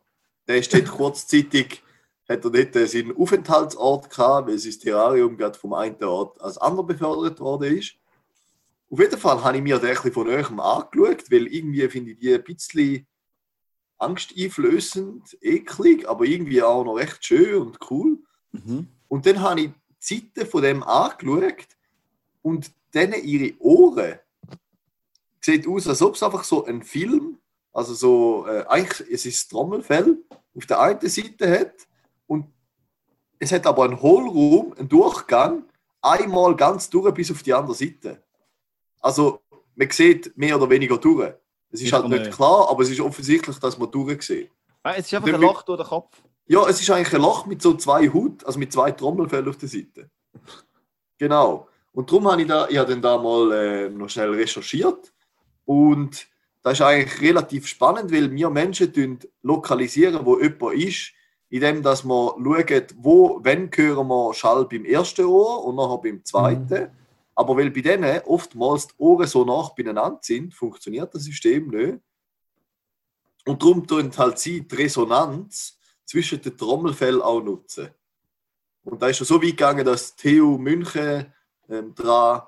Der 0.48 0.60
dort 0.60 0.86
kurzzeitig, 0.90 1.82
hat 2.28 2.44
er 2.44 2.50
dort 2.50 2.76
äh, 2.76 2.86
seinen 2.86 3.16
Aufenthaltsort 3.16 4.10
gehabt, 4.10 4.48
weil 4.48 4.58
sein 4.58 4.72
Terrarium 4.72 5.36
gerade 5.36 5.58
vom 5.58 5.74
einen 5.74 6.02
Ort 6.02 6.40
als 6.40 6.58
anderen 6.58 6.86
befördert 6.86 7.40
worden 7.40 7.78
ist. 7.78 7.94
Auf 8.90 9.00
jeden 9.00 9.18
Fall 9.18 9.42
habe 9.42 9.56
ich 9.56 9.62
mir 9.62 9.78
den 9.78 9.88
ein 9.88 9.94
bisschen 9.94 10.12
von 10.12 10.26
näherem 10.26 10.60
angeschaut, 10.60 11.30
weil 11.30 11.46
irgendwie 11.46 11.88
finde 11.88 12.12
ich 12.12 12.18
die 12.18 12.34
ein 12.34 12.44
bisschen 12.44 13.06
angsteinflößend, 14.04 15.38
eklig, 15.40 16.08
aber 16.08 16.24
irgendwie 16.24 16.62
auch 16.62 16.84
noch 16.84 16.94
recht 16.94 17.24
schön 17.24 17.62
und 17.62 17.78
cool. 17.90 18.18
Mhm. 18.52 18.88
Und 19.08 19.26
dann 19.26 19.40
habe 19.40 19.60
ich 19.60 19.70
die 20.08 20.14
Seite 20.14 20.46
von 20.46 20.62
dem 20.62 20.82
angeschaut 20.82 21.66
und 22.42 22.70
dann 22.92 23.12
ihre 23.12 23.58
Ohren 23.60 24.18
sieht 25.40 25.66
aus, 25.68 25.86
als 25.88 26.02
ob 26.02 26.14
es 26.14 26.22
einfach 26.22 26.44
so 26.44 26.64
ein 26.64 26.82
Film, 26.82 27.38
also 27.72 27.94
so, 27.94 28.46
äh, 28.46 28.64
eigentlich 28.68 29.10
es 29.10 29.26
ist 29.26 29.48
Trommelfell, 29.50 30.18
auf 30.56 30.66
der 30.66 30.80
einen 30.80 31.08
Seite 31.08 31.60
hat 31.60 31.74
und 32.26 32.46
es 33.38 33.52
hat 33.52 33.66
aber 33.66 33.84
einen 33.84 34.00
Hohlraum, 34.00 34.72
einen 34.78 34.88
Durchgang, 34.88 35.64
einmal 36.00 36.54
ganz 36.54 36.88
durch 36.88 37.12
bis 37.12 37.30
auf 37.30 37.42
die 37.42 37.52
andere 37.52 37.74
Seite. 37.74 38.22
Also 39.00 39.40
man 39.74 39.90
sieht 39.90 40.36
mehr 40.36 40.56
oder 40.56 40.70
weniger 40.70 40.98
durch. 40.98 41.34
Es 41.74 41.82
ist 41.82 41.92
halt 41.92 42.08
nicht 42.08 42.30
klar, 42.30 42.70
aber 42.70 42.84
es 42.84 42.90
ist 42.90 43.00
offensichtlich, 43.00 43.58
dass 43.58 43.76
man 43.76 43.90
durch 43.90 44.22
sieht. 44.22 44.48
Ah, 44.84 44.92
es 44.96 45.06
ist 45.06 45.14
einfach 45.14 45.34
ein 45.34 45.40
Loch 45.40 45.62
durch 45.62 45.80
den 45.80 45.88
Kopf. 45.88 46.22
Ja, 46.46 46.68
es 46.68 46.80
ist 46.80 46.88
eigentlich 46.88 47.12
ein 47.12 47.20
Loch 47.20 47.46
mit 47.46 47.60
so 47.60 47.74
zwei 47.74 48.08
Hut, 48.08 48.46
also 48.46 48.60
mit 48.60 48.72
zwei 48.72 48.92
Trommelfellen 48.92 49.48
auf 49.48 49.56
der 49.56 49.68
Seite. 49.68 50.08
Genau. 51.18 51.66
Und 51.90 52.08
darum 52.08 52.30
habe 52.30 52.42
ich 52.42 52.46
da, 52.46 52.68
ich 52.68 52.78
habe 52.78 52.92
dann 52.92 53.02
da 53.02 53.18
mal 53.18 53.50
äh, 53.50 53.88
noch 53.88 54.08
schnell 54.08 54.30
recherchiert. 54.30 55.12
Und 55.64 56.28
das 56.62 56.74
ist 56.74 56.82
eigentlich 56.82 57.20
relativ 57.20 57.66
spannend, 57.66 58.12
weil 58.12 58.30
wir 58.30 58.50
Menschen 58.50 59.18
lokalisieren, 59.42 60.24
wo 60.24 60.38
jemand 60.38 60.74
ist, 60.74 61.10
indem 61.48 61.82
dass 61.82 62.04
wir 62.04 62.36
schauen, 62.38 62.86
wo, 62.98 63.40
wenn 63.42 63.68
hören 63.74 64.06
wir 64.06 64.32
Schall 64.34 64.66
beim 64.66 64.84
ersten 64.84 65.24
Ohr 65.24 65.64
und 65.64 65.74
nachher 65.74 65.98
beim 65.98 66.24
zweiten. 66.24 66.90
Aber 67.34 67.56
weil 67.56 67.70
bei 67.70 67.80
denen 67.80 68.20
oftmals 68.26 68.88
die 68.88 68.94
Ohren 68.98 69.26
so 69.26 69.44
nah 69.44 69.70
beieinander 69.76 70.18
sind, 70.22 70.54
funktioniert 70.54 71.14
das 71.14 71.24
System 71.24 71.68
nicht. 71.68 71.98
Und 73.46 73.62
darum 73.62 73.86
tun 73.86 74.10
halt 74.16 74.38
sie 74.38 74.66
die 74.66 74.74
Resonanz 74.74 75.78
zwischen 76.04 76.40
den 76.40 76.56
Trommelfell 76.56 77.20
auch 77.20 77.42
nutzen. 77.42 77.90
Und 78.84 79.00
da 79.02 79.08
ist 79.08 79.18
schon 79.18 79.26
so 79.26 79.42
weit 79.42 79.50
gegangen, 79.50 79.84
dass 79.84 80.14
TU 80.14 80.58
München 80.58 81.32
ähm, 81.68 81.94
dran 81.94 82.42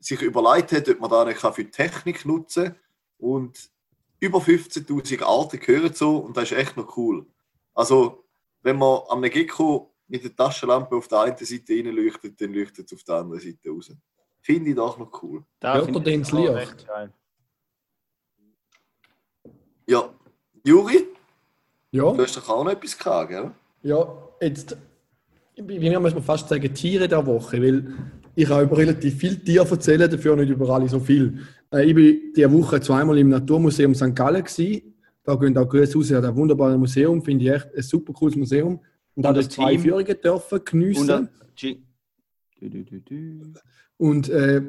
sich 0.00 0.20
überlegt 0.22 0.72
hat, 0.72 0.88
ob 0.88 1.00
man 1.00 1.10
da 1.10 1.24
nicht 1.24 1.40
für 1.40 1.64
die 1.64 1.70
Technik 1.70 2.24
nutzen 2.24 2.64
kann. 2.64 2.76
Und 3.18 3.70
über 4.18 4.38
15.000 4.38 5.22
Arten 5.22 5.60
gehören 5.60 5.94
so 5.94 6.18
und 6.18 6.36
das 6.36 6.50
ist 6.50 6.58
echt 6.58 6.76
noch 6.76 6.96
cool. 6.96 7.26
Also, 7.74 8.24
wenn 8.62 8.78
man 8.78 9.00
am 9.08 9.22
Gecko 9.22 9.89
mit 10.10 10.24
der 10.24 10.34
Taschenlampe 10.34 10.96
auf 10.96 11.06
der 11.08 11.20
einen 11.20 11.36
Seite 11.38 11.72
reinleuchtet, 11.72 12.40
dann 12.40 12.52
leuchtet 12.52 12.86
es 12.86 12.92
auf 12.92 13.04
der 13.04 13.14
anderen 13.16 13.40
Seite 13.40 13.70
raus. 13.70 13.92
Finde 14.42 14.70
ich 14.70 14.76
doch 14.76 14.98
noch 14.98 15.22
cool. 15.22 15.44
Da 15.60 15.74
Hört 15.74 15.88
ihr 15.94 16.00
den 16.00 16.14
ins 16.20 16.32
auch 16.32 16.54
Licht? 16.56 16.86
Ja, 19.86 20.10
Juri, 20.64 21.06
Ja. 21.92 22.12
du 22.12 22.22
hast 22.22 22.36
doch 22.36 22.48
auch 22.48 22.64
noch 22.64 22.72
etwas 22.72 22.96
gehabt, 22.98 23.30
gell? 23.30 23.50
Ja, 23.82 24.06
jetzt, 24.40 24.76
ich 25.54 25.64
bin 25.66 25.82
ja, 25.82 25.98
muss 26.00 26.14
man 26.14 26.22
fast 26.22 26.48
sagen, 26.48 26.74
Tiere 26.74 27.08
der 27.08 27.24
Woche, 27.26 27.60
weil 27.62 27.94
ich 28.34 28.48
habe 28.48 28.62
über 28.64 28.78
relativ 28.78 29.14
viele 29.16 29.38
Tiere 29.42 29.68
erzählen, 29.68 30.10
dafür 30.10 30.36
nicht 30.36 30.50
über 30.50 30.68
alle 30.70 30.88
so 30.88 31.00
viel. 31.00 31.40
Äh, 31.72 31.84
ich 31.86 31.94
bin 31.94 32.32
diese 32.34 32.52
Woche 32.52 32.80
zweimal 32.80 33.18
im 33.18 33.28
Naturmuseum 33.28 33.94
St. 33.94 34.14
Gallen 34.14 34.44
gewesen. 34.44 34.94
Da 35.22 35.34
gehen 35.34 35.56
auch 35.56 35.68
Grüße 35.68 35.96
raus 35.96 36.12
an 36.12 36.22
das 36.22 36.34
wunderbare 36.34 36.78
Museum, 36.78 37.22
finde 37.22 37.44
ich 37.44 37.50
echt 37.50 37.74
ein 37.74 37.82
super 37.82 38.12
cooles 38.12 38.36
Museum. 38.36 38.80
Und 39.14 39.26
habe 39.26 39.36
das 39.38 39.48
dort 39.48 39.52
zwei 39.54 39.72
Team? 39.72 39.82
Führungen 39.82 40.16
dürfen 40.22 40.64
geniessen. 40.64 41.10
Und. 41.10 41.30
Und 43.96 44.28
äh, 44.30 44.62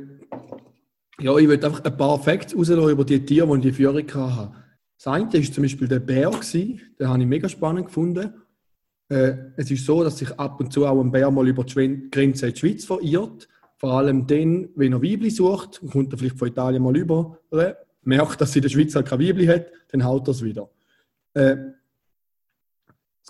ja, 1.19 1.37
ich 1.37 1.47
will 1.47 1.63
einfach 1.63 1.83
ein 1.83 1.97
paar 1.97 2.19
Facts 2.19 2.55
rauslassen 2.55 2.89
über 2.89 3.05
die 3.05 3.23
Tiere, 3.23 3.47
die 3.55 3.61
die 3.61 3.71
Führung 3.71 4.13
hatte. 4.13 4.51
Das 4.97 5.07
eine 5.07 5.31
war 5.31 5.41
zum 5.41 5.63
Beispiel 5.63 5.87
der 5.87 5.99
Bär, 5.99 6.29
gewesen. 6.29 6.81
den 6.99 7.07
habe 7.07 7.21
ich 7.21 7.27
mega 7.27 7.47
spannend 7.47 7.85
gefunden. 7.87 8.33
Äh, 9.09 9.33
es 9.57 9.69
ist 9.69 9.85
so, 9.85 10.03
dass 10.03 10.17
sich 10.17 10.31
ab 10.39 10.59
und 10.59 10.71
zu 10.71 10.85
auch 10.85 10.99
ein 10.99 11.11
Bär 11.11 11.29
mal 11.31 11.47
über 11.47 11.63
die 11.63 12.09
Grenze 12.09 12.47
in 12.47 12.53
die 12.53 12.59
Schweiz 12.59 12.85
verirrt. 12.85 13.47
Vor 13.77 13.93
allem 13.93 14.27
dann, 14.27 14.69
wenn 14.75 14.93
er 14.93 15.01
Weibli 15.01 15.29
sucht, 15.29 15.81
und 15.81 15.91
kommt 15.91 16.13
er 16.13 16.17
vielleicht 16.19 16.37
von 16.37 16.47
Italien 16.47 16.83
mal 16.83 16.95
über, 16.95 17.39
merkt, 18.03 18.41
dass 18.41 18.51
sie 18.51 18.59
in 18.59 18.63
der 18.63 18.69
Schweiz 18.69 18.95
halt 18.95 19.07
kein 19.07 19.19
Weibli 19.19 19.45
hat, 19.47 19.67
dann 19.89 20.03
haut 20.03 20.27
er 20.27 20.31
es 20.31 20.43
wieder. 20.43 20.69
Äh, 21.33 21.57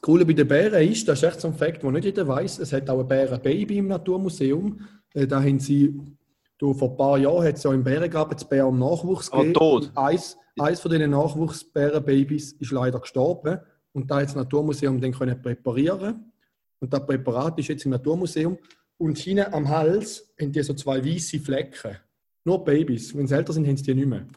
das 0.01 0.08
Coole 0.08 0.25
bei 0.25 0.34
den 0.34 0.48
Bären 0.48 0.89
ist, 0.89 1.08
das 1.08 1.20
ist 1.22 1.29
echt 1.29 1.41
so 1.41 1.48
ein 1.48 1.53
Fakt, 1.53 1.84
den 1.84 1.91
nicht 1.93 2.05
jeder 2.05 2.27
weiß, 2.27 2.58
es 2.60 2.74
hat 2.74 2.89
auch 2.89 3.00
ein 3.00 3.08
Bärenbaby 3.08 3.77
im 3.77 3.88
Naturmuseum. 3.88 4.79
Äh, 5.13 5.27
da 5.27 5.41
haben 5.41 5.60
sie 5.60 5.96
Du, 6.62 6.75
vor 6.75 6.91
ein 6.91 6.98
paar 6.98 7.17
Jahren 7.17 7.43
hat 7.43 7.55
es 7.55 7.63
ja 7.63 7.74
im 7.74 7.84
Bärengraben 7.84 8.36
das 8.36 8.48
Bären 8.48 8.77
Nachwuchs 8.77 9.31
Aber 9.31 9.51
tot. 9.51 9.88
Und 9.88 9.98
Eins, 9.98 10.38
eins 10.60 10.79
von 10.79 10.91
diesen 10.91 11.10
Nachwuchsbärenbabys 11.10 12.51
ist 12.51 12.72
leider 12.72 13.00
gestorben. 13.00 13.60
Und 13.93 14.12
da 14.12 14.17
hat 14.17 14.25
das 14.25 14.36
Naturmuseum 14.36 15.01
den 15.01 15.12
können 15.12 15.41
präparieren. 15.41 16.31
Und 16.79 16.93
das 16.93 17.03
Präparat 17.03 17.58
ist 17.58 17.67
jetzt 17.67 17.86
im 17.86 17.91
Naturmuseum. 17.91 18.60
Und 19.00 19.17
hinten 19.17 19.51
am 19.51 19.67
Hals 19.70 20.31
haben 20.39 20.51
die 20.51 20.62
so 20.62 20.75
zwei 20.75 21.03
weiße 21.03 21.39
Flecken. 21.39 21.98
Nur 22.43 22.63
Babys. 22.63 23.17
Wenn 23.17 23.25
sie 23.25 23.34
älter 23.34 23.53
sind, 23.53 23.67
haben 23.67 23.77
sie 23.77 23.84
die 23.84 23.96
nicht 23.96 24.08
mehr. 24.08 24.27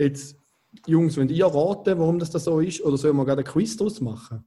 Jetzt, 0.00 0.36
Jungs, 0.88 1.16
wenn 1.16 1.28
ihr 1.28 1.46
raten, 1.46 1.96
warum 1.96 2.18
das, 2.18 2.30
das 2.30 2.42
so 2.42 2.58
ist, 2.58 2.82
oder 2.82 2.96
sollen 2.96 3.16
wir 3.16 3.24
gerade 3.24 3.44
einen 3.44 3.52
Quiz 3.52 3.76
draus 3.76 4.00
machen? 4.00 4.44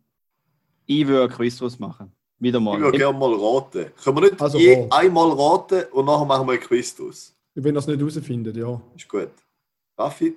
Ich 0.85 1.07
würde 1.07 1.23
einen 1.23 1.33
Quiz 1.33 1.57
draus 1.57 1.79
machen. 1.79 2.11
Wieder 2.39 2.59
Ich 2.59 2.63
mal. 2.65 2.79
würde 2.79 2.97
gerne 2.97 3.17
mal 3.17 3.33
raten. 3.33 3.85
Können 4.03 4.17
wir 4.17 4.21
nicht 4.21 4.41
Also, 4.41 4.57
je 4.57 4.75
wo? 4.77 4.89
einmal 4.91 5.31
raten 5.31 5.83
und 5.93 6.05
nachher 6.05 6.25
machen 6.25 6.47
wir 6.47 6.53
ein 6.53 6.59
Quiz 6.59 6.95
draus? 6.95 7.35
Wenn 7.55 7.75
ihr 7.75 7.79
es 7.79 7.87
nicht 7.87 7.99
herausfindet, 7.99 8.57
ja. 8.57 8.81
Ist 8.95 9.07
gut. 9.07 9.29
Raffi? 9.97 10.35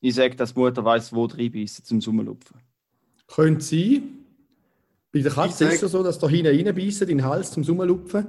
Ich 0.00 0.14
sage, 0.14 0.34
dass 0.34 0.52
die 0.52 0.58
Mutter 0.60 0.84
weiß, 0.84 1.12
wo 1.12 1.26
drin 1.26 1.50
beißen 1.52 1.84
zum 1.84 2.00
Sommerlupfen. 2.00 2.56
Könnte 3.28 3.64
sein. 3.64 4.02
Bei 5.12 5.20
der 5.20 5.32
Katze 5.32 5.64
Ich 5.64 5.70
ist 5.70 5.76
es 5.76 5.82
ja 5.82 5.88
so, 5.88 6.02
dass 6.02 6.18
da 6.18 6.28
hinten 6.28 6.66
reinbeissen, 6.66 7.08
in 7.08 7.18
den 7.18 7.26
Hals 7.26 7.50
zum 7.52 7.64
Summenlupfen. 7.64 8.26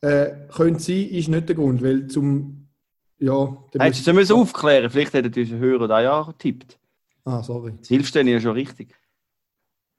Äh, 0.00 0.30
könnte 0.54 0.80
sein, 0.82 1.08
ist 1.10 1.28
nicht 1.28 1.48
der 1.48 1.56
Grund, 1.56 1.82
weil 1.82 2.06
zum. 2.06 2.68
Ja. 3.18 3.56
der 3.72 3.82
Hättest 3.84 4.06
du 4.06 4.12
müssen 4.12 4.32
aufklären 4.34 4.90
Vielleicht 4.90 5.12
hätte 5.12 5.40
unsere 5.40 5.60
Hörer 5.60 5.86
da 5.88 6.00
ja 6.00 6.22
getippt. 6.22 6.78
Ah, 7.24 7.42
sorry. 7.42 7.74
Das 7.78 7.88
hilft 7.88 8.14
denen 8.14 8.30
ja 8.30 8.40
schon 8.40 8.52
richtig. 8.52 8.94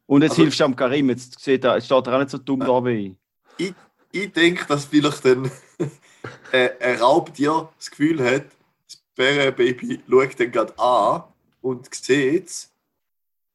Und 0.05 0.21
jetzt 0.21 0.31
Also- 0.31 0.43
hilfst 0.43 0.59
du 0.59 0.65
am 0.65 0.75
Karim. 0.75 1.09
Jetzt, 1.09 1.47
er, 1.47 1.81
steht 1.81 2.07
er 2.07 2.13
auch 2.13 2.19
nicht 2.19 2.29
so 2.29 2.37
dumm 2.37 2.59
da 2.59 2.83
wie 2.85 3.17
ich. 3.57 3.73
Ich 4.11 4.31
denke, 4.31 4.65
dass 4.67 4.85
vielleicht 4.85 5.25
ein, 5.25 5.49
äh, 6.51 6.69
ein 6.79 6.99
Raubtier 6.99 7.69
das 7.77 7.89
Gefühl 7.89 8.23
hat, 8.23 8.45
das 8.85 9.01
Bärenbaby 9.15 10.01
schaut 10.09 10.37
den 10.39 10.51
gerade 10.51 10.77
an 10.77 11.23
und 11.61 11.93
sieht 11.95 12.47
es, 12.47 12.71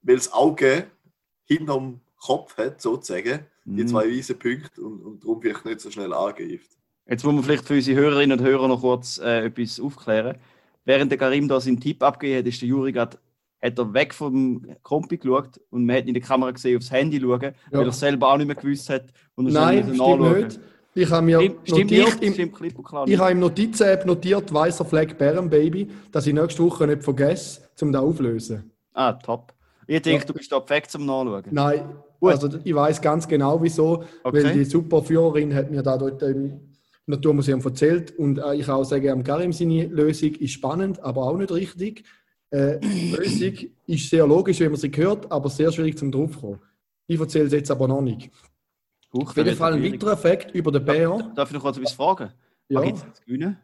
weil 0.03 0.17
das 0.17 0.33
Auge 0.33 0.87
hinterm 1.45 2.01
Kopf 2.21 2.57
hat, 2.57 2.81
sozusagen, 2.83 3.47
die 3.65 3.83
Mhm. 3.85 3.89
zwei 3.89 4.11
weißen 4.11 4.37
Punkte 4.39 4.81
und, 4.81 5.01
und 5.03 5.23
darum 5.23 5.41
vielleicht 5.41 5.65
nicht 5.65 5.81
so 5.81 5.91
schnell 5.91 6.13
angreift. 6.13 6.71
Jetzt 7.07 7.25
muss 7.25 7.35
man 7.35 7.45
vielleicht 7.45 7.65
für 7.67 7.75
unsere 7.75 8.01
Hörerinnen 8.01 8.39
und 8.41 8.45
Hörer 8.45 8.67
noch 8.67 8.81
kurz 8.81 9.19
äh, 9.19 9.45
etwas 9.47 9.79
aufklären. 9.79 10.37
Während 10.85 11.13
der 11.13 11.19
Karim 11.19 11.47
da 11.49 11.61
seinen 11.61 11.79
Tipp 11.81 12.03
abgegeben 12.03 12.39
hat, 12.41 12.47
ist 12.47 12.61
der 12.61 12.69
Juri 12.69 12.91
gerade 12.93 13.19
hat 13.61 13.79
er 13.79 13.93
weg 13.95 14.15
vom 14.15 14.65
Kompi 14.83 15.17
geschaut 15.19 15.61
und 15.71 15.85
man 15.85 15.97
hat 15.97 16.07
in 16.07 16.15
der 16.15 16.23
Kamera 16.23 16.51
gesehen, 16.53 16.77
aufs 16.77 16.91
Handy 16.93 17.21
schauen, 17.21 17.53
weil 17.71 17.87
er 17.87 17.93
selber 17.93 18.33
auch 18.33 18.37
nicht 18.37 18.47
mehr 18.47 18.57
gewusst 18.57 18.89
hat. 18.91 19.07
Und 19.35 19.53
Nein, 19.53 19.83
stimmt 19.83 19.99
nachschauen. 19.99 20.45
nicht. 20.47 20.61
Ich 20.95 21.11
habe 21.11 21.27
mir 21.27 21.39
Stimmt, 21.41 21.59
stimmt 21.69 21.81
notiert, 21.91 22.07
nicht, 22.07 22.23
im, 22.25 22.33
stimmt 22.35 22.55
klipp 22.57 22.79
und 22.79 22.85
klar 22.85 23.07
ich 23.07 23.19
habe 23.19 23.31
im 23.31 23.39
Notizen-App 23.41 24.05
notiert, 24.07 24.53
weißer 24.53 24.85
Fleck 24.85 25.17
Bärenbaby, 25.19 25.89
dass 26.11 26.27
ich 26.27 26.35
nächste 26.35 26.63
Woche 26.65 26.87
nicht 26.89 27.05
vergesse, 27.05 27.61
um 27.81 27.93
das 27.93 28.03
aufzulösen. 28.03 28.71
Ah, 28.95 29.13
top. 29.13 29.55
Ich 29.87 30.03
denke, 30.03 30.23
Ja. 30.23 30.27
du 30.27 30.33
bist 30.35 30.51
da 30.51 30.59
perfekt 30.61 30.91
zum 30.91 31.07
Nachschauen. 31.07 31.45
Nein, 31.51 31.83
Gut. 32.19 32.33
also 32.33 32.49
ich 32.65 32.75
weiß 32.75 33.01
ganz 33.01 33.29
genau 33.29 33.63
wieso, 33.63 34.03
weil 34.25 34.45
Okay. 34.47 34.53
die 34.55 34.65
super 34.65 35.03
Führerin 35.03 35.55
hat 35.55 35.71
mir 35.71 35.83
da 35.83 35.97
dort 35.97 36.21
im 36.23 36.61
Naturmuseum 37.07 37.61
erzählt 37.65 38.19
und 38.19 38.39
äh, 38.39 38.55
ich 38.57 38.67
kann 38.67 38.75
auch 38.77 38.85
sagen, 38.85 39.09
am 39.11 39.23
Karim 39.23 39.53
seine 39.53 39.87
Lösung 39.87 40.35
ist 40.35 40.53
spannend, 40.53 41.01
aber 41.01 41.23
auch 41.23 41.37
nicht 41.37 41.53
richtig. 41.53 42.05
Äh, 42.51 42.79
die 42.81 43.11
Lösung 43.13 43.71
ist 43.87 44.09
sehr 44.11 44.27
logisch, 44.27 44.61
wenn 44.61 44.71
man 44.71 44.81
sie 44.81 44.91
hört, 44.95 45.31
aber 45.31 45.51
sehr 45.51 45.71
schwierig 45.73 45.99
zum 45.99 46.11
draufkommen. 46.11 46.61
Ich 47.07 47.19
erzähle 47.21 47.47
es 47.47 47.53
jetzt 47.53 47.71
aber 47.71 47.87
noch 47.89 48.01
nicht. 48.01 48.31
Huch, 49.13 49.31
Auf 49.31 49.37
jeden 49.37 49.57
Fall 49.57 49.75
ein 49.75 49.83
weiterer 49.83 50.13
Effekt 50.13 50.55
über 50.55 50.71
den. 50.73 50.85
Bär. 50.85 51.33
Darf 51.35 51.49
ich 51.49 51.55
noch 51.55 51.63
kurz 51.63 51.77
etwas 51.79 51.93
fragen? 51.93 52.31
Ja, 52.69 52.81
Was 52.81 52.85
gibt 52.87 52.99
es 52.99 53.03
zu 53.15 53.25
gewinnen? 53.25 53.57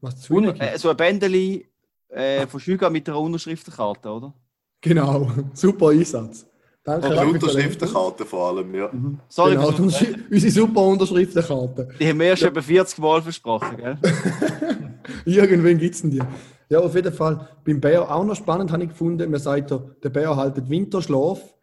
was 0.00 0.20
zu 0.20 0.34
tun 0.34 0.60
äh, 0.60 0.76
so 0.78 0.90
ein 0.90 0.96
Bändeli 0.96 1.64
äh, 2.08 2.46
von 2.48 2.58
Schüga 2.58 2.90
mit 2.90 3.08
einer 3.08 3.20
Unterschriftenkarte, 3.20 4.08
oder? 4.10 4.34
Genau, 4.80 5.30
super 5.54 5.90
Einsatz. 5.90 6.44
Danke. 6.84 7.08
Den 7.10 7.28
Unterschriftenkarte 7.28 8.24
vor 8.26 8.48
allem, 8.48 8.74
ja. 8.74 8.90
Sorry, 9.28 9.52
Genau, 9.54 9.70
für 9.70 9.82
die 9.82 9.88
so- 9.90 9.96
Unterschri- 10.04 10.16
unsere 10.32 10.50
super 10.52 10.80
Unterschriftenkarte. 10.82 11.88
die 12.00 12.08
haben 12.08 12.16
mir 12.16 12.24
erst 12.24 12.42
etwa 12.42 12.60
40 12.60 12.98
Mal 12.98 13.22
versprochen, 13.22 13.76
gell? 13.76 13.98
Irgendwann 15.24 15.78
gibt 15.78 15.94
es 15.94 16.02
die. 16.02 16.20
Ja, 16.68 16.80
auf 16.80 16.94
jeden 16.94 17.12
Fall. 17.12 17.48
Beim 17.64 17.80
Bär 17.80 18.10
auch 18.10 18.24
noch 18.24 18.36
spannend 18.36 18.72
habe 18.72 18.84
ich 18.84 18.90
gefunden. 18.90 19.30
Man 19.30 19.40
sagt, 19.40 19.70
der 19.70 20.10
Bär 20.10 20.36
haltet 20.36 20.68
Winterschlaf. 20.68 21.54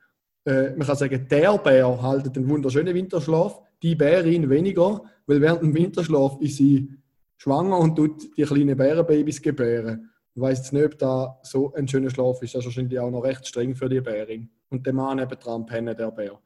Äh, 0.46 0.72
man 0.76 0.86
kann 0.86 0.96
sagen, 0.96 1.28
der 1.30 1.58
Bär 1.58 2.02
haltet 2.02 2.38
einen 2.38 2.50
wunderschönen 2.50 2.94
Winterschlaf, 2.94 3.60
die 3.82 3.96
Bärin 3.96 4.50
weniger, 4.50 5.02
weil 5.26 5.42
während 5.42 5.62
dem 5.62 5.74
Winterschlaf 5.74 6.40
ist 6.42 6.58
sie 6.58 6.90
schwanger 7.38 7.78
und 7.78 7.96
tut 7.96 8.38
die 8.38 8.44
kleinen 8.44 8.78
Bärenbabys 8.78 9.42
gebären. 9.42 10.10
Ich 10.36 10.42
weiß 10.42 10.60
jetzt 10.60 10.74
nicht, 10.74 10.86
ob 10.86 10.98
da 10.98 11.40
so 11.42 11.74
ein 11.74 11.88
schöner 11.88 12.10
Schlaf 12.10 12.42
ist. 12.42 12.56
Das 12.56 12.60
ist 12.60 12.66
wahrscheinlich 12.66 13.00
auch 13.00 13.10
noch 13.10 13.24
recht 13.24 13.48
streng 13.48 13.76
für 13.76 13.90
die 13.90 14.02
Bärin. 14.02 14.50
Und 14.70 14.86
der 14.86 14.94
Mann 14.94 15.18
nebendran 15.18 15.66
pennen, 15.66 15.96
der 15.98 16.12
Bär. 16.12 16.40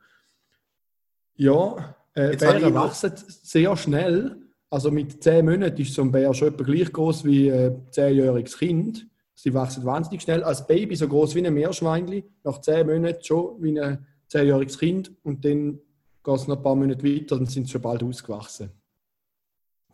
Ja, 1.36 1.96
äh, 2.14 2.36
Bären 2.38 2.74
wachsen 2.74 3.14
sehr 3.16 3.76
schnell. 3.76 4.38
Also 4.74 4.90
mit 4.90 5.22
10 5.22 5.46
Monaten 5.46 5.80
ist 5.80 5.94
so 5.94 6.02
ein 6.02 6.12
Bär 6.12 6.34
schon 6.34 6.48
etwa 6.48 6.64
gleich 6.64 6.92
groß 6.92 7.26
wie 7.26 7.52
ein 7.52 7.86
10-jähriges 7.92 8.58
Kind. 8.58 9.06
Sie 9.36 9.54
wachsen 9.54 9.86
wahnsinnig 9.86 10.24
schnell. 10.24 10.44
Als 10.44 10.66
Baby 10.66 10.96
so 10.96 11.08
groß 11.08 11.36
wie 11.36 11.46
ein 11.46 11.54
Meerschweinchen. 11.54 12.24
Nach 12.44 12.60
10 12.60 12.88
Monaten 12.88 13.24
schon 13.24 13.62
wie 13.62 13.80
ein 13.80 14.04
10-jähriges 14.32 14.80
Kind. 14.80 15.12
Und 15.22 15.46
dann 15.46 15.80
geht 16.24 16.36
es 16.36 16.48
noch 16.48 16.58
ein 16.58 16.64
paar 16.64 16.76
Monate 16.76 17.04
weiter, 17.04 17.38
dann 17.38 17.46
sind 17.46 17.68
sie 17.68 17.74
schon 17.74 17.84
bald 17.84 18.02
ausgewachsen. 18.02 18.72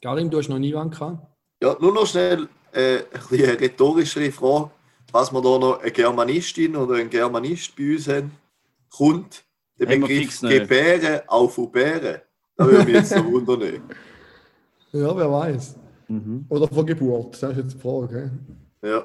Karim, 0.01 0.29
du 0.29 0.37
hast 0.37 0.47
noch 0.47 0.59
nie 0.59 0.73
einen 0.73 0.91
gehabt? 0.91 1.27
Ja, 1.61 1.75
nur 1.77 1.93
noch 1.93 2.07
schnell 2.07 2.47
äh, 2.71 2.99
eine 3.31 3.59
rhetorischere 3.59 4.31
Frage. 4.31 4.71
Was 5.11 5.33
wir 5.33 5.41
da 5.41 5.59
noch 5.59 5.81
eine 5.81 5.91
Germanistin 5.91 6.77
oder 6.77 6.95
einen 6.95 7.09
Germanist 7.09 7.75
bei 7.75 7.95
uns 7.95 8.07
haben, 8.07 8.31
kommt 8.89 9.43
der 9.77 9.87
Begriff. 9.87 10.39
Gebären 10.39 11.19
von 11.49 11.69
Bären. 11.69 12.21
Da 12.55 12.65
würde 12.65 12.85
mich 12.85 12.93
jetzt 12.93 13.09
so 13.09 13.25
wundern. 13.29 13.81
Nicht. 14.93 15.01
Ja, 15.01 15.15
wer 15.17 15.31
weiß. 15.31 15.75
Mhm. 16.07 16.45
Oder 16.49 16.67
von 16.67 16.85
Geburt, 16.85 17.41
das 17.41 17.51
ist 17.51 17.57
jetzt 17.57 17.73
die 17.75 17.79
Frage. 17.79 18.31
Ja. 18.83 19.03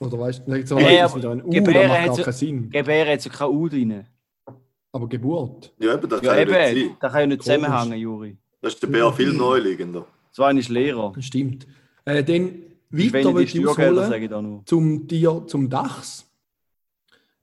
Oder 0.00 0.18
weißt 0.18 0.42
du, 0.46 0.54
jetzt 0.54 0.72
aber 0.72 0.80
wieder 0.80 1.30
ein 1.30 1.44
U, 1.44 1.50
Gebären 1.50 1.88
das 1.88 1.88
macht 1.98 2.06
gar 2.06 2.14
so- 2.16 2.22
keinen 2.24 2.32
Sinn. 2.34 2.70
Gebären 2.70 3.12
hat 3.12 3.20
so 3.20 3.30
kein 3.30 3.48
U 3.48 3.68
drin. 3.68 4.04
Aber 4.92 5.08
Geburt. 5.08 5.72
ja, 5.78 5.94
eben, 5.94 6.08
das 6.08 6.20
Ja, 6.22 6.34
kann 6.34 6.38
ja 6.38 6.44
nicht 6.44 6.76
eben, 6.78 6.88
sein. 6.88 6.96
da 7.00 7.08
kann 7.08 7.20
ja 7.20 7.26
nicht 7.26 7.42
zusammenhängen, 7.42 7.98
Juri. 7.98 8.36
Das 8.60 8.74
ist 8.74 8.82
der 8.82 8.88
Bär 8.88 9.12
viel 9.12 9.32
neuliegender. 9.32 10.04
So 10.32 10.42
einer 10.42 10.58
ist 10.60 10.68
Lehrer. 10.68 11.12
Das 11.14 11.24
stimmt. 11.24 11.66
Äh, 12.04 12.24
dann 12.24 12.62
Das 12.90 13.12
weiter 13.12 13.32
die 13.32 13.42
ich 13.44 13.66
ausholen. 13.68 13.96
sage 14.10 14.24
ich 14.24 14.30
da 14.30 14.42
nur. 14.42 14.62
zum 14.66 15.06
Tier, 15.06 15.44
zum 15.46 15.70
Dachs. 15.70 16.26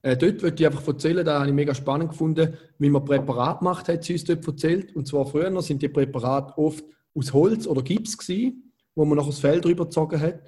Äh, 0.02 0.16
dort 0.16 0.42
würde 0.42 0.56
ich 0.60 0.66
einfach 0.66 0.86
erzählen, 0.86 1.24
da 1.24 1.38
habe 1.40 1.48
ich 1.48 1.54
mega 1.54 1.74
spannend 1.74 2.10
gefunden, 2.10 2.54
wie 2.78 2.90
man 2.90 3.04
Präparat 3.04 3.62
macht, 3.62 3.88
hat 3.88 4.04
sie 4.04 4.12
uns 4.12 4.24
dort 4.24 4.46
erzählt. 4.46 4.94
Und 4.94 5.08
zwar 5.08 5.24
früher 5.26 5.60
sind 5.62 5.80
die 5.82 5.88
Präparate 5.88 6.56
oft 6.58 6.84
aus 7.14 7.32
Holz 7.32 7.66
oder 7.66 7.82
Gips 7.82 8.16
gewesen, 8.16 8.72
wo 8.94 9.04
man 9.04 9.16
noch 9.16 9.26
das 9.26 9.38
Fell 9.38 9.60
drüber 9.60 9.84
gezogen 9.84 10.20
hat. 10.20 10.40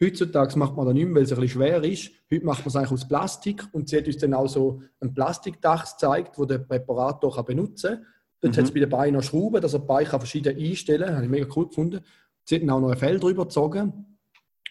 Heutzutage 0.00 0.58
macht 0.58 0.76
man 0.76 0.84
das 0.84 0.94
nicht 0.94 1.06
mehr, 1.06 1.14
weil 1.14 1.22
es 1.22 1.32
ein 1.32 1.40
bisschen 1.40 1.60
schwer 1.60 1.82
ist. 1.82 2.10
Heute 2.30 2.44
macht 2.44 2.60
man 2.60 2.68
es 2.68 2.76
eigentlich 2.76 2.92
aus 2.92 3.08
Plastik 3.08 3.66
und 3.72 3.88
sie 3.88 3.96
hat 3.96 4.06
uns 4.06 4.18
dann 4.18 4.34
auch 4.34 4.46
so 4.46 4.82
ein 5.00 5.14
Plastikdachs 5.14 5.92
gezeigt, 5.92 6.38
wo 6.38 6.44
der 6.44 6.58
Präparator 6.58 7.34
kann 7.34 7.44
benutzen 7.46 7.94
kann. 7.94 8.06
Dort 8.40 8.52
Mhm. 8.52 8.58
hat 8.58 8.64
es 8.66 8.74
bei 8.74 8.80
den 8.80 8.90
Beinen 8.90 9.22
Schrauben, 9.22 9.62
dass 9.62 9.72
er 9.72 9.80
die 9.80 9.86
Beine 9.86 10.08
verschieden 10.08 10.56
einstellen 10.56 11.06
kann. 11.06 11.14
Habe 11.14 11.24
ich 11.24 11.30
mega 11.30 11.48
cool 11.56 11.68
gefunden. 11.68 12.00
Sie 12.44 12.56
hat 12.56 12.62
dann 12.62 12.70
auch 12.70 12.80
noch 12.80 12.90
ein 12.90 12.98
Fell 12.98 13.18
drüber 13.18 13.44
gezogen. 13.44 14.06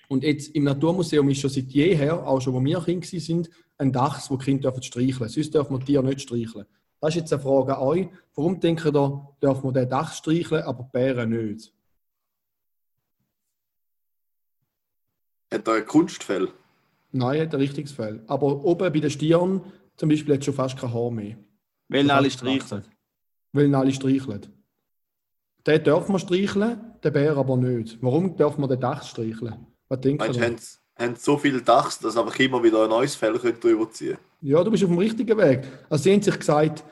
Und 0.07 0.23
jetzt 0.23 0.55
im 0.55 0.65
Naturmuseum 0.65 1.27
ist 1.29 1.39
schon 1.39 1.49
seit 1.49 1.71
jeher, 1.71 2.27
auch 2.27 2.39
schon 2.39 2.53
wo 2.53 2.63
wir 2.63 2.79
Kinder 2.81 3.07
waren, 3.07 3.47
ein 3.77 3.91
Dachs, 3.91 4.29
wo 4.29 4.37
Kinder 4.37 4.69
dürfen 4.69 4.83
streicheln 4.83 5.29
Sonst 5.29 5.53
dürfen 5.53 5.73
wir 5.73 5.79
die 5.79 5.85
Tiere 5.85 6.03
nicht 6.03 6.21
streicheln. 6.21 6.65
Das 7.01 7.09
ist 7.09 7.15
jetzt 7.21 7.33
eine 7.33 7.41
Frage 7.41 7.77
an 7.77 7.83
euch. 7.83 8.07
Warum 8.35 8.59
denken 8.59 8.95
ihr, 8.95 9.27
dürfen 9.41 9.63
wir 9.63 9.71
den 9.73 9.89
Dachs 9.89 10.17
streicheln, 10.17 10.63
aber 10.63 10.83
die 10.83 10.89
Bären 10.91 11.29
nicht? 11.29 11.73
Hat 15.53 15.67
er 15.67 15.73
ein 15.75 15.85
Kunstfell? 15.85 16.49
Nein, 17.11 17.41
hat 17.41 17.53
ein 17.53 17.59
richtiges 17.61 17.91
Fell. 17.93 18.23
Aber 18.27 18.47
oben 18.65 18.91
bei 18.91 18.99
den 18.99 19.09
Stirn 19.09 19.61
zum 19.95 20.09
Beispiel 20.09 20.33
hat 20.33 20.39
es 20.39 20.45
schon 20.45 20.53
fast 20.53 20.77
kein 20.77 20.93
Haar 20.93 21.11
mehr. 21.11 21.37
Weil 21.87 22.07
Das 22.07 22.17
alle 22.17 22.31
streicheln. 22.31 22.83
Weil 23.53 23.73
alle 23.75 23.93
streicheln. 23.93 24.47
Den 25.65 25.83
dürfen 25.83 26.13
wir 26.13 26.19
streicheln, 26.19 26.95
den 27.03 27.13
Bär 27.13 27.37
aber 27.37 27.55
nicht. 27.57 27.97
Warum 28.01 28.35
dürfen 28.35 28.61
wir 28.61 28.67
den 28.67 28.79
Dachs 28.81 29.09
streicheln? 29.09 29.65
Was 29.87 30.01
denkt 30.01 30.19
Meinst 30.21 30.39
ihr? 30.39 30.45
haben, 30.45 30.57
sie- 30.57 30.77
haben 30.97 31.15
so 31.15 31.37
viele 31.37 31.61
Dachs, 31.61 31.99
dass 31.99 32.17
einfach 32.17 32.37
immer 32.39 32.61
wieder 32.63 32.83
ein 32.83 32.89
neues 32.89 33.15
Fell 33.15 33.37
können 33.39 33.59
drüber 33.59 33.89
ziehen 33.91 34.17
Ja, 34.45 34.63
du 34.63 34.69
bist 34.69 34.83
auf 34.83 34.91
dem 34.91 34.99
richtigen 34.99 35.35
Weg. 35.39 35.63
Also 35.89 36.03
sie 36.03 36.13
haben 36.13 36.21
sich 36.21 36.37
gesagt, 36.37 36.83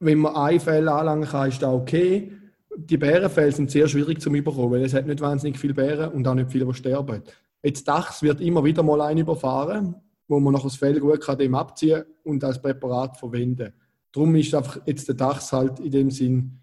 wenn 0.00 0.18
man 0.18 0.36
ein 0.36 0.60
Fell 0.60 0.86
anlangen 0.86 1.26
kann, 1.26 1.48
ist 1.48 1.62
das 1.62 1.72
okay. 1.72 2.30
Die 2.76 2.98
Bärenfälle 2.98 3.52
sind 3.52 3.70
sehr 3.70 3.88
schwierig 3.88 4.20
zu 4.20 4.28
überkommen, 4.28 4.72
weil 4.72 4.84
es 4.84 4.92
hat 4.92 5.06
nicht 5.06 5.22
wahnsinnig 5.22 5.58
viele 5.58 5.72
Bären 5.72 6.12
und 6.12 6.28
auch 6.28 6.34
nicht 6.34 6.50
viele, 6.50 6.66
die 6.66 6.74
sterben. 6.74 7.22
Jetzt 7.62 7.88
Dachs 7.88 8.20
wird 8.20 8.42
immer 8.42 8.62
wieder 8.64 8.82
mal 8.82 9.00
ein 9.00 9.16
überfahren, 9.16 9.94
wo 10.28 10.40
man 10.40 10.52
noch 10.52 10.64
das 10.64 10.76
Fell 10.76 11.00
gut 11.00 11.22
kann 11.22 11.38
dem 11.38 11.54
abziehen 11.54 12.04
und 12.22 12.44
als 12.44 12.60
Präparat 12.60 13.16
verwenden. 13.16 13.72
Darum 14.12 14.34
ist 14.34 14.54
einfach 14.54 14.82
jetzt 14.84 15.08
der 15.08 15.14
Dachs 15.14 15.54
halt 15.54 15.80
in 15.80 15.92
dem 15.92 16.10
Sinn 16.10 16.60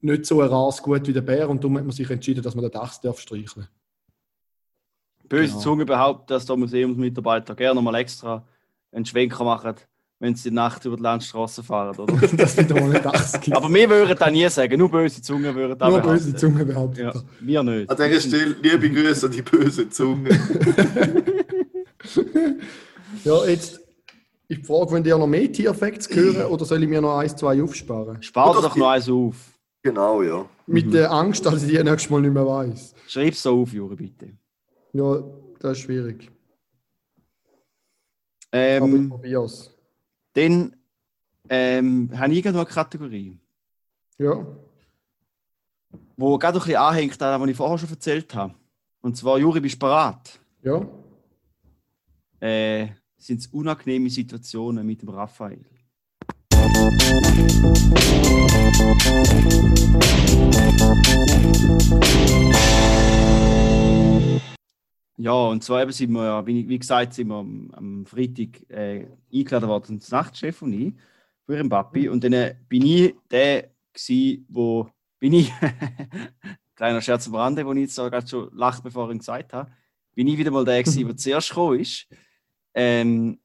nicht 0.00 0.24
so 0.24 0.40
ein 0.40 0.48
rares 0.48 0.82
Gut 0.82 1.06
wie 1.06 1.12
der 1.12 1.20
Bär 1.20 1.46
und 1.50 1.62
darum 1.62 1.76
hat 1.76 1.84
man 1.84 1.92
sich 1.92 2.08
entschieden, 2.08 2.42
dass 2.42 2.54
man 2.54 2.62
den 2.62 2.72
Dachs 2.72 3.02
darf 3.02 3.20
streicheln. 3.20 3.68
Böse 5.28 5.52
Genau. 5.52 5.60
Zunge 5.60 5.84
behauptet, 5.84 6.30
dass 6.30 6.46
der 6.46 6.56
Museumsmitarbeiter 6.56 7.54
gerne 7.54 7.82
mal 7.82 7.96
extra 7.96 8.46
einen 8.92 9.04
Schwenker 9.06 9.44
machen, 9.44 9.74
wenn 10.20 10.34
sie 10.34 10.48
die 10.50 10.54
Nacht 10.54 10.84
über 10.84 10.96
die 10.96 11.02
Landstraße 11.02 11.62
fahren, 11.62 11.96
oder? 11.96 12.12
dass 12.16 12.32
es 12.32 12.56
wieder 12.58 12.80
mal 12.80 13.00
Dachs 13.00 13.32
gibt. 13.40 13.56
Aber 13.56 13.72
wir 13.72 13.88
würden 13.88 14.16
das 14.18 14.30
nie 14.32 14.48
sagen, 14.48 14.78
nur 14.78 14.90
böse 14.90 15.22
Zungen 15.22 15.54
würden 15.54 15.78
das 15.78 15.88
Nur 15.88 16.00
behaupten. 16.00 16.24
böse 16.24 16.34
Zunge 16.36 16.64
behauptet. 16.64 17.04
Ja, 17.04 17.12
das. 17.12 17.24
wir 17.40 17.62
nicht. 17.62 17.90
An 17.90 17.96
dieser 17.96 18.20
Stelle 18.20 18.56
liebe 18.62 18.90
Grüße 18.90 19.26
an 19.26 19.32
die 19.32 19.42
böse 19.42 19.88
Zunge. 19.88 20.30
Ja, 23.24 23.44
jetzt 23.44 23.80
ist 24.48 24.60
die 24.60 24.64
Frage, 24.64 24.92
wenn 24.92 25.04
ihr 25.04 25.18
noch 25.18 25.26
mehr 25.26 25.50
Tierfacts 25.50 26.08
hören 26.14 26.46
oder 26.46 26.64
soll 26.64 26.82
ich 26.82 26.88
mir 26.88 27.00
noch 27.00 27.18
eins, 27.18 27.36
zwei 27.36 27.60
aufsparen? 27.62 28.22
Spart 28.22 28.56
doch 28.56 28.62
das 28.62 28.76
noch 28.76 28.88
eins 28.88 29.08
auf. 29.10 29.34
Genau, 29.82 30.22
ja. 30.22 30.48
Mit 30.66 30.92
der 30.94 31.10
Angst, 31.10 31.44
dass 31.44 31.62
ich 31.64 31.70
die 31.76 31.82
nächstes 31.82 32.10
Mal 32.10 32.20
nicht 32.22 32.32
mehr 32.32 32.46
weiß. 32.46 32.94
Schreib's 33.08 33.42
so 33.42 33.62
auf, 33.62 33.72
Juri, 33.72 33.96
bitte. 33.96 34.28
Ja, 34.92 35.22
das 35.60 35.72
ist 35.72 35.84
schwierig. 35.84 36.30
Ähm, 38.52 39.10
probier's. 39.10 39.70
dann 40.32 40.74
ähm, 41.48 42.10
habe 42.16 42.32
ich 42.34 42.44
noch 42.44 42.54
eine 42.54 42.64
Kategorie, 42.66 43.38
Ja. 44.18 44.46
wo 46.16 46.38
gerade 46.38 46.58
ein 46.58 46.62
bisschen 46.62 46.76
anhängt 46.76 47.12
an 47.22 47.32
das, 47.32 47.40
was 47.40 47.48
ich 47.50 47.56
vorher 47.56 47.78
schon 47.78 47.90
erzählt 47.90 48.34
habe. 48.34 48.54
Und 49.00 49.16
zwar, 49.16 49.38
Juri, 49.38 49.60
bist 49.60 49.76
du 49.76 49.78
bereit? 49.80 50.40
Ja. 50.62 50.86
Äh, 52.40 52.88
sind 53.16 53.40
es 53.40 53.46
unangenehme 53.48 54.08
Situationen 54.10 54.86
mit 54.86 55.02
dem 55.02 55.08
Raphael? 55.10 55.64
Ja, 65.20 65.32
und 65.32 65.64
zwar 65.64 65.82
eben 65.82 65.90
sind 65.90 66.12
wir 66.12 66.24
ja, 66.24 66.46
wie, 66.46 66.68
wie 66.68 66.78
gesagt, 66.78 67.12
sind 67.12 67.26
wir 67.26 67.38
am, 67.38 67.72
am 67.72 68.06
Freitag 68.06 68.70
äh, 68.70 69.08
eingeladen 69.34 69.68
worden, 69.68 69.98
das 69.98 70.12
Nachtchef 70.12 70.62
und 70.62 70.72
ich, 70.72 70.94
für 71.44 71.56
ihren 71.56 71.68
Papi. 71.68 72.08
Und 72.08 72.22
dann 72.22 72.32
äh, 72.34 72.54
bin 72.68 72.86
ich 72.86 73.16
der 73.28 73.70
gsi, 73.92 74.44
wo, 74.48 74.88
bin 75.18 75.32
ich, 75.32 75.52
kleiner 76.76 77.00
Scherz 77.02 77.26
am 77.26 77.34
Rande, 77.34 77.66
wo 77.66 77.72
ich 77.72 77.80
jetzt 77.80 77.96
gerade 77.96 78.28
schon 78.28 78.48
lacht, 78.54 78.84
bevor 78.84 79.08
ich 79.08 79.16
ihn 79.16 79.18
gesagt 79.18 79.52
habe, 79.52 79.72
bin 80.14 80.28
ich 80.28 80.38
wieder 80.38 80.52
mal 80.52 80.64
der 80.64 80.84
gsi, 80.84 81.04
der 81.04 81.16
zuerst 81.16 81.48
gekommen 81.48 81.80
ist. 81.80 82.06
Ähm, 82.72 83.40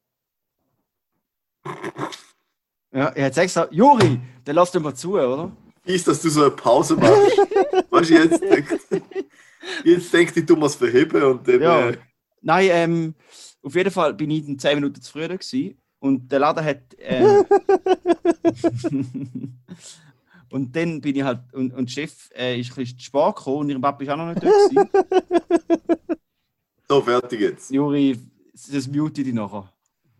ja, 2.91 3.07
er 3.07 3.25
hat 3.25 3.33
gesagt, 3.33 3.73
Juri, 3.73 4.19
dann 4.45 4.55
lass 4.55 4.71
dir 4.71 4.79
mal 4.79 4.93
zu, 4.93 5.13
oder? 5.13 5.51
Ist, 5.85 6.07
dass 6.07 6.21
du 6.21 6.29
so 6.29 6.41
eine 6.41 6.51
Pause 6.51 6.95
machst. 6.95 7.11
weißt 7.89 8.09
du, 8.09 8.13
jetzt 8.13 8.41
denkt, 8.41 8.79
jetzt 9.83 10.13
denkt 10.13 10.37
ich, 10.37 10.45
du 10.45 10.55
musst 10.55 10.77
verheben 10.77 11.21
und 11.23 11.45
dann. 11.47 11.61
Ja. 11.61 11.89
Äh, 11.89 11.97
Nein, 12.41 12.69
ähm, 12.71 13.15
auf 13.61 13.75
jeden 13.75 13.91
Fall 13.91 14.13
bin 14.13 14.31
ich 14.31 14.45
dann 14.45 14.57
10 14.59 14.75
Minuten 14.75 15.01
zu 15.01 15.11
früh 15.11 15.27
gewesen 15.27 15.77
und 15.99 16.31
der 16.31 16.39
Laden 16.39 16.63
hat. 16.65 16.83
Ähm, 16.97 17.45
und 20.49 20.75
dann 20.75 21.01
bin 21.01 21.15
ich 21.15 21.23
halt. 21.23 21.41
Und, 21.53 21.73
und 21.73 21.89
der 21.89 21.93
Chef 21.93 22.29
äh, 22.35 22.59
ist 22.59 22.71
ein 22.71 22.75
bisschen 22.75 22.99
zu 22.99 23.05
spät 23.05 23.35
gekommen 23.35 23.57
und 23.57 23.69
ihr 23.69 23.79
Papa 23.79 24.03
ist 24.03 24.09
auch 24.09 24.17
noch 24.17 24.27
nicht 24.27 24.43
da. 24.43 24.49
Gewesen. 24.49 24.89
so, 26.87 27.01
fertig 27.01 27.41
jetzt. 27.41 27.71
Juri, 27.71 28.19
das 28.71 28.87
mute 28.87 29.21
ich 29.21 29.27
dich 29.27 29.33
nachher. 29.33 29.71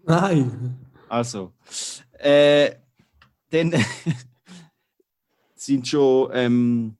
Nein. 0.03 0.77
Also. 1.09 1.53
Äh, 2.17 2.71
dann 3.49 3.71
sind 5.65 5.87
schon. 5.87 6.29
Ähm, 6.33 6.97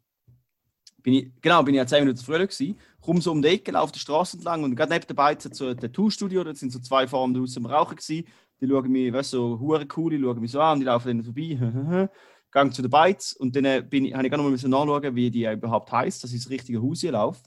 bin 1.04 1.14
ich, 1.16 1.32
genau, 1.42 1.62
bin 1.64 1.76
ich 1.76 1.80
ja 1.80 1.86
10 1.86 2.00
Minuten 2.00 2.18
zu 2.18 2.26
früh 2.26 2.38
gewesen. 2.38 2.80
Komm 3.02 3.20
so 3.20 3.32
um 3.32 3.42
die 3.42 3.50
Ecke, 3.50 3.72
laufe 3.72 3.92
die 3.92 4.00
Straße 4.00 4.38
entlang 4.38 4.64
und 4.64 4.76
gerade 4.76 4.94
neben 4.94 5.06
der 5.06 5.14
Beiz 5.14 5.44
hat 5.44 5.54
so 5.54 5.68
ein 5.68 5.78
Tattoo-Studio, 5.78 6.46
da 6.46 6.56
sind 6.56 6.72
so 6.72 6.80
zwei 6.80 7.06
Frauen 7.08 7.34
draußen 7.34 7.64
am 7.64 7.70
Rauchen 7.70 7.98
gewesen. 7.98 8.26
Die 8.62 8.68
schauen 8.68 8.90
mich, 8.90 9.12
weißt 9.12 9.34
du, 9.34 9.38
so 9.38 9.60
hure 9.60 9.86
cool, 9.98 10.12
die 10.12 10.24
schauen 10.24 10.40
mich 10.40 10.52
so 10.52 10.62
an, 10.62 10.80
die 10.80 10.86
laufen 10.86 11.18
dann 11.18 11.24
vorbei. 11.24 12.10
Gang 12.52 12.74
zu 12.74 12.82
der 12.82 12.90
Beiz 12.90 13.34
und 13.34 13.56
dann 13.56 13.66
äh, 13.66 13.84
bin 13.88 14.06
ich, 14.06 14.14
habe 14.14 14.26
ich 14.26 14.32
noch 14.32 14.44
mal 14.44 14.52
nachschauen, 14.52 15.16
wie 15.16 15.30
die 15.30 15.46
überhaupt 15.46 15.92
heißt, 15.92 16.24
dass 16.24 16.32
ich 16.32 16.44
das 16.44 16.52
richtige 16.52 16.82
Haus 16.82 17.02
hier 17.02 17.12
laufe. 17.12 17.42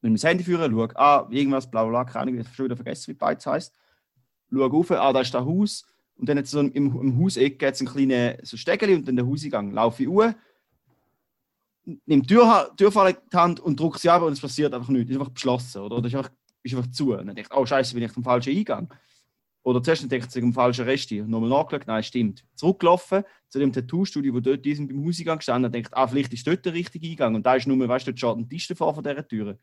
Wenn 0.00 0.14
ich 0.14 0.22
mein 0.22 0.30
Handy 0.30 0.44
führe, 0.44 0.70
schaue, 0.70 0.96
ah, 0.96 1.26
irgendwas, 1.30 1.70
bla 1.70 1.84
bla 1.84 1.90
bla, 1.90 2.04
keine 2.04 2.22
Ahnung, 2.22 2.34
ich 2.40 2.46
habe 2.46 2.54
schon 2.54 2.64
wieder 2.66 2.76
vergessen, 2.76 3.08
wie 3.08 3.12
die 3.12 3.18
Beiz 3.18 3.46
heißt. 3.46 3.74
Schaue 4.52 4.70
rauf, 4.70 4.90
ah, 4.90 5.12
da 5.12 5.20
ist 5.20 5.32
das 5.32 5.44
Haus. 5.44 5.86
Und 6.18 6.28
dann 6.28 6.38
hat 6.38 6.46
so 6.46 6.60
im, 6.60 6.72
im 6.72 7.22
Hauseck 7.22 7.58
gibt's 7.58 7.80
einen 7.80 7.88
kleinen 7.88 8.38
so 8.42 8.56
Stegeli 8.56 8.94
und 8.94 9.06
dann 9.06 9.16
der 9.16 9.26
Hauseingang. 9.26 9.72
Laufe 9.72 10.02
ich 10.02 10.08
uhr, 10.08 10.34
nehme 11.84 12.22
die 12.22 12.26
Tür, 12.26 12.70
Türfalle 12.76 13.10
in 13.10 13.16
die 13.32 13.36
Hand 13.36 13.60
und 13.60 13.78
drücke 13.78 13.98
sie 13.98 14.10
ab 14.10 14.22
und 14.22 14.32
es 14.32 14.40
passiert 14.40 14.74
einfach 14.74 14.88
nichts. 14.88 15.10
Es 15.10 15.16
ist 15.16 15.20
einfach 15.20 15.32
beschlossen, 15.32 15.82
oder? 15.82 16.02
Das 16.02 16.12
ist 16.12 16.16
einfach, 16.16 16.32
ist 16.62 16.74
einfach 16.74 16.90
zu. 16.90 17.12
Und 17.12 17.26
dann 17.26 17.36
denke 17.36 17.48
ich, 17.50 17.56
oh 17.56 17.64
Scheiße, 17.64 17.94
bin 17.94 18.02
ich 18.02 18.16
am 18.16 18.24
falschen 18.24 18.56
Eingang. 18.56 18.92
Oder 19.62 19.82
zuerst 19.82 20.10
denke 20.10 20.26
ich, 20.28 20.36
ich 20.36 20.42
am 20.42 20.52
falschen 20.52 20.84
Resti. 20.86 21.22
Nochmal 21.22 21.50
nachgeschaut, 21.50 21.86
nein, 21.86 22.02
stimmt. 22.02 22.44
Zurückgelaufen 22.54 23.22
zu 23.48 23.58
dem 23.58 23.72
Tattoo-Studio, 23.72 24.34
wo 24.34 24.40
dort 24.40 24.64
die 24.64 24.74
sind 24.74 24.88
beim 24.88 25.04
Hauseingang 25.04 25.38
gestanden, 25.38 25.70
denke 25.70 25.90
ah, 25.92 26.06
vielleicht 26.06 26.32
ist 26.32 26.46
dort 26.46 26.64
der 26.64 26.72
richtige 26.72 27.06
Eingang. 27.06 27.34
Und 27.34 27.44
da 27.44 27.54
ist 27.54 27.66
nur, 27.66 27.88
weißt 27.88 28.06
du, 28.06 28.12
dort 28.12 28.18
steht 28.18 28.44
ein 28.44 28.48
Tisch 28.48 28.66
davor 28.66 28.94
von 28.94 29.04
dieser 29.04 29.26
Tür. 29.26 29.58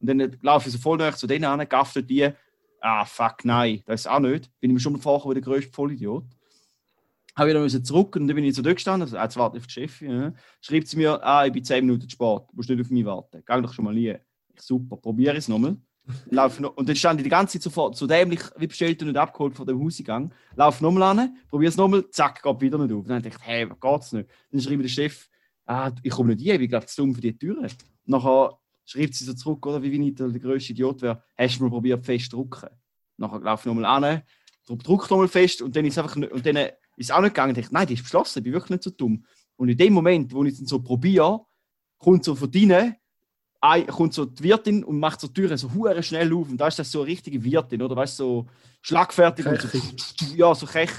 Und 0.00 0.06
dann 0.06 0.36
laufe 0.42 0.68
ich 0.68 0.72
so 0.72 0.78
voll 0.78 0.98
nach 0.98 1.16
zu 1.16 1.26
denen 1.26 1.44
an, 1.44 1.68
gaffe 1.68 2.00
dort 2.00 2.10
die, 2.10 2.30
ah, 2.80 3.04
fuck, 3.04 3.44
nein, 3.44 3.82
das 3.86 4.02
ist 4.02 4.06
auch 4.06 4.20
nicht. 4.20 4.50
Bin 4.60 4.70
ich 4.70 4.74
mir 4.74 4.80
schon 4.80 4.96
vorher 4.98 5.30
wie 5.30 5.34
der 5.34 5.42
grösste 5.42 5.72
Vollidiot. 5.72 6.24
Habe 7.34 7.50
wieder 7.50 7.60
müssen 7.60 7.84
zurück 7.84 8.16
und 8.16 8.26
dann 8.28 8.34
bin 8.34 8.44
ich 8.44 8.54
so 8.54 8.62
dort 8.62 8.76
gestanden, 8.76 9.02
also, 9.02 9.16
jetzt 9.18 9.36
warte 9.36 9.58
ich 9.58 9.62
auf 9.62 9.66
die 9.66 9.72
Chefin. 9.72 10.10
Ja. 10.10 10.32
Schreibt 10.62 10.88
sie 10.88 10.96
mir, 10.96 11.22
ah, 11.22 11.44
ich 11.44 11.52
bin 11.52 11.62
10 11.62 11.84
Minuten 11.84 12.08
zu 12.08 12.10
spät, 12.10 12.42
du 12.48 12.56
musst 12.56 12.70
nicht 12.70 12.80
auf 12.80 12.90
mich 12.90 13.04
warten. 13.04 13.42
Geh 13.46 13.60
doch 13.60 13.72
schon 13.72 13.84
mal 13.84 13.94
nie. 13.94 14.16
Ich, 14.54 14.62
super, 14.62 14.96
probiere 14.96 15.36
es 15.36 15.48
nochmal. 15.48 15.76
Und 16.76 16.88
dann 16.88 16.96
stand 16.96 17.20
ich 17.20 17.24
die 17.24 17.30
ganze 17.30 17.54
Zeit 17.54 17.62
sofort, 17.62 17.96
so 17.96 18.06
dämlich 18.06 18.40
wie 18.56 18.68
bestellt 18.68 19.02
und 19.02 19.08
nicht 19.08 19.18
abgeholt 19.18 19.54
von 19.54 19.66
dem 19.66 19.82
Hauseingang. 19.82 20.32
Lauf 20.54 20.80
nochmal 20.80 21.18
an, 21.18 21.36
probiere 21.48 21.70
es 21.70 21.76
nochmal, 21.76 22.08
zack, 22.10 22.42
geht 22.42 22.60
wieder 22.60 22.78
nicht 22.78 22.94
auf. 22.94 23.06
Dann 23.06 23.22
dachte 23.22 23.36
ich, 23.36 23.46
hey, 23.46 23.68
geht's 23.80 24.12
nicht? 24.12 24.30
Dann 24.50 24.60
schreibt 24.60 24.84
der 24.84 24.88
Chef, 24.88 25.28
ah, 25.66 25.90
ich 26.02 26.12
komme 26.12 26.34
nicht 26.34 26.48
rein, 26.48 26.60
ich 26.60 26.70
gerade 26.70 26.86
zu 26.86 27.02
dumm 27.02 27.14
für 27.14 27.20
die 27.20 27.36
Türen. 27.36 27.68
Nachher 28.04 28.56
schreibt 28.86 29.14
sie 29.14 29.24
so 29.24 29.34
zurück, 29.34 29.66
oder 29.66 29.82
wie 29.82 29.92
wenn 29.92 30.02
ich 30.02 30.14
der 30.14 30.28
grösste 30.30 30.72
Idiot 30.72 31.02
wäre, 31.02 31.22
hast 31.36 31.58
du 31.58 31.64
mal 31.64 31.70
probiert 31.70 32.04
fest 32.04 32.30
zu 32.30 32.36
drücken. 32.36 32.70
Nachher 33.18 33.40
laufe 33.40 33.68
ich 33.68 33.74
nochmal 33.74 34.04
an, 34.04 34.22
drück 34.66 35.10
nochmal 35.10 35.28
fest 35.28 35.60
und 35.60 35.74
dann 35.76 35.84
ist 35.84 35.94
es 35.94 35.98
einfach 35.98 36.16
nicht, 36.16 36.32
und 36.32 36.46
dann 36.46 36.56
ist 36.56 36.72
es 36.96 37.10
auch 37.10 37.20
nicht 37.20 37.34
gegangen. 37.34 37.54
Ich 37.56 37.62
dachte, 37.62 37.74
nein, 37.74 37.86
die 37.86 37.94
ist 37.94 38.02
beschlossen, 38.02 38.38
ich 38.38 38.44
bin 38.44 38.52
wirklich 38.52 38.70
nicht 38.70 38.82
so 38.84 38.90
dumm. 38.90 39.24
Und 39.56 39.68
in 39.68 39.76
dem 39.76 39.92
Moment, 39.92 40.32
wo 40.32 40.44
ich 40.44 40.52
es 40.52 40.58
dann 40.58 40.66
so 40.66 40.80
probiere, 40.80 41.40
kommt 41.98 42.24
so 42.24 42.34
von 42.34 42.50
drinnen, 42.50 42.94
kommt 43.88 44.14
so 44.14 44.24
die 44.24 44.42
Wirtin 44.42 44.84
und 44.84 44.98
macht 44.98 45.20
so 45.20 45.28
die 45.28 45.34
Türen 45.34 45.56
so 45.56 45.72
hure 45.72 46.02
schnell 46.02 46.32
auf. 46.32 46.48
Und 46.48 46.58
da 46.58 46.68
ist 46.68 46.78
das 46.78 46.90
so 46.90 47.00
eine 47.00 47.08
richtige 47.08 47.42
Wirtin, 47.42 47.82
oder? 47.82 47.96
Weißt 47.96 48.18
du, 48.20 48.24
so 48.24 48.46
schlagfertig 48.82 49.46
und 49.46 49.60
so, 49.60 49.68
ja, 50.36 50.54
so 50.54 50.66
kech, 50.66 50.90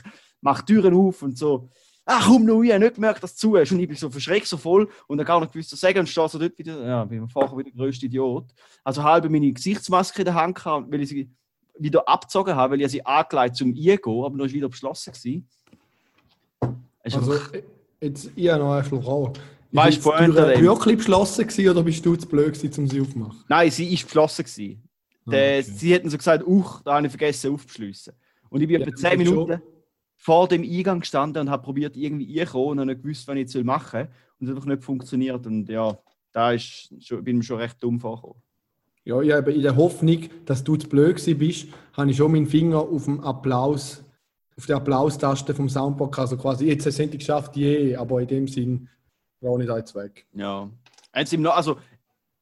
macht 0.42 0.66
Türen 0.66 0.94
auf 0.94 1.22
und 1.22 1.38
so, 1.38 1.70
ach 2.08 2.28
komm 2.28 2.46
noch 2.46 2.60
rein, 2.62 2.80
nicht 2.82 2.96
gemerkt, 2.96 3.22
dass 3.22 3.32
es 3.32 3.38
zu 3.38 3.56
ist. 3.56 3.72
Und 3.72 3.80
ich 3.80 3.88
bin 3.88 3.98
so 3.98 4.10
verschreckt, 4.10 4.48
so 4.48 4.58
voll 4.58 4.90
und 5.08 5.18
dann 5.18 5.28
gar 5.28 5.40
nicht 5.40 5.52
gewusst, 5.54 5.72
was 5.74 5.80
sagen 5.80 6.00
und 6.00 6.08
stehe 6.10 6.28
so 6.30 6.40
dort 6.40 6.58
wieder, 6.58 6.84
ja, 6.88 7.06
bin 7.06 7.28
vorher 7.30 7.56
wieder 7.58 7.70
der 7.70 7.78
grösste 7.78 8.06
Idiot. 8.08 8.46
Also 8.84 9.04
halb 9.04 9.30
meine 9.30 9.52
Gesichtsmaske 9.52 10.22
in 10.22 10.26
der 10.26 10.34
Hand 10.34 10.56
gehabt, 10.56 10.92
weil 10.92 11.02
ich 11.02 11.10
sie 11.10 11.30
wieder 11.78 12.08
abgezogen 12.08 12.56
habe, 12.56 12.74
weil 12.74 12.82
ich 12.82 12.90
sie 12.92 13.06
angelegt 13.06 13.56
zum 13.58 13.70
Eingehen, 13.70 14.00
aber 14.24 14.36
noch 14.36 14.48
wieder 14.52 14.70
beschlossen 14.70 15.14
gewesen. 15.14 15.48
Also, 17.04 17.18
einfach- 17.20 17.54
äh, 17.54 17.64
jetzt, 18.02 18.32
ich 18.36 18.50
habe 18.50 18.64
noch 18.64 18.74
eine 18.74 18.84
Frage. 18.84 19.34
Weißt 19.72 19.98
Ist 19.98 20.06
du, 20.06 20.12
denn? 20.12 20.64
wirklich 20.64 20.98
beschlossen 20.98 21.46
gewesen, 21.48 21.70
oder 21.70 21.84
bist 21.84 22.06
du 22.06 22.16
zu 22.16 22.28
blöd 22.28 22.54
gewesen, 22.54 22.82
um 22.82 22.88
sie 22.90 23.02
aufzumachen? 23.02 23.44
Nein, 23.50 23.70
sie 23.70 23.94
ist 23.94 24.06
beschlossen 24.06 24.46
gewesen. 24.46 24.82
Ah, 25.26 25.30
okay. 25.30 25.62
Sie 25.62 25.94
hätten 25.94 26.10
so 26.10 26.18
gesagt, 26.18 26.48
uch, 26.48 26.82
da 26.84 26.96
habe 26.96 27.06
ich 27.06 27.12
vergessen 27.12 27.54
aufzuschliessen. 27.54 28.14
Und 28.50 28.62
ich 28.62 28.68
bin 28.68 28.80
Ja, 28.80 28.88
etwa 28.88 28.92
das 28.92 29.02
10 29.02 29.22
ist 29.22 29.28
schon- 29.28 29.36
Minuten 29.36 29.62
vor 30.18 30.48
dem 30.48 30.64
Eingang 30.64 31.00
gestanden 31.00 31.44
und 31.44 31.50
habe 31.50 31.64
probiert, 31.64 31.96
irgendwie 31.96 32.40
reinzukommen 32.40 32.70
und 32.72 32.80
habe 32.80 32.92
nicht 32.92 33.04
gewusst, 33.04 33.28
was 33.28 33.36
ich 33.36 33.54
jetzt 33.54 33.64
machen 33.64 34.02
soll. 34.02 34.10
Und 34.40 34.46
es 34.46 34.50
hat 34.50 34.56
einfach 34.58 34.68
nicht 34.68 34.84
funktioniert. 34.84 35.46
Und 35.46 35.70
ja, 35.70 35.98
da 36.34 36.52
ist 36.52 36.92
schon, 37.00 37.24
bin 37.24 37.40
ich 37.40 37.48
schon 37.48 37.60
recht 37.60 37.82
dumm 37.82 38.00
vorgekommen. 38.00 38.42
Ja, 39.06 39.22
ich 39.22 39.32
habe 39.32 39.54
in 39.54 39.62
der 39.62 39.78
Hoffnung, 39.78 40.26
dass 40.46 40.64
du 40.64 40.76
zu 40.76 40.90
blöd 40.90 41.16
bist, 41.40 41.68
habe 41.94 42.12
ich 42.12 42.18
schon 42.18 42.32
meinen 42.32 42.46
Finger 42.46 42.80
auf 42.80 43.06
dem 43.06 43.22
Applaus, 43.22 44.04
auf 44.58 44.66
der 44.66 44.76
Applaustaste 44.78 45.56
vom 45.56 45.70
Soundboard, 45.70 46.20
also 46.20 46.36
quasi, 46.36 46.66
jetzt 46.66 46.84
sind 46.92 47.14
die 47.14 47.20
geschafft, 47.20 47.56
je, 47.56 47.96
aber 47.96 48.20
in 48.20 48.28
dem 48.28 48.48
Sinn 48.50 48.90
war 49.40 49.58
nicht 49.58 49.70
eins 49.70 49.96
weg. 49.96 50.26
Ja. 50.34 50.70
Eins 51.14 51.32
im, 51.32 51.46
also, 51.48 51.78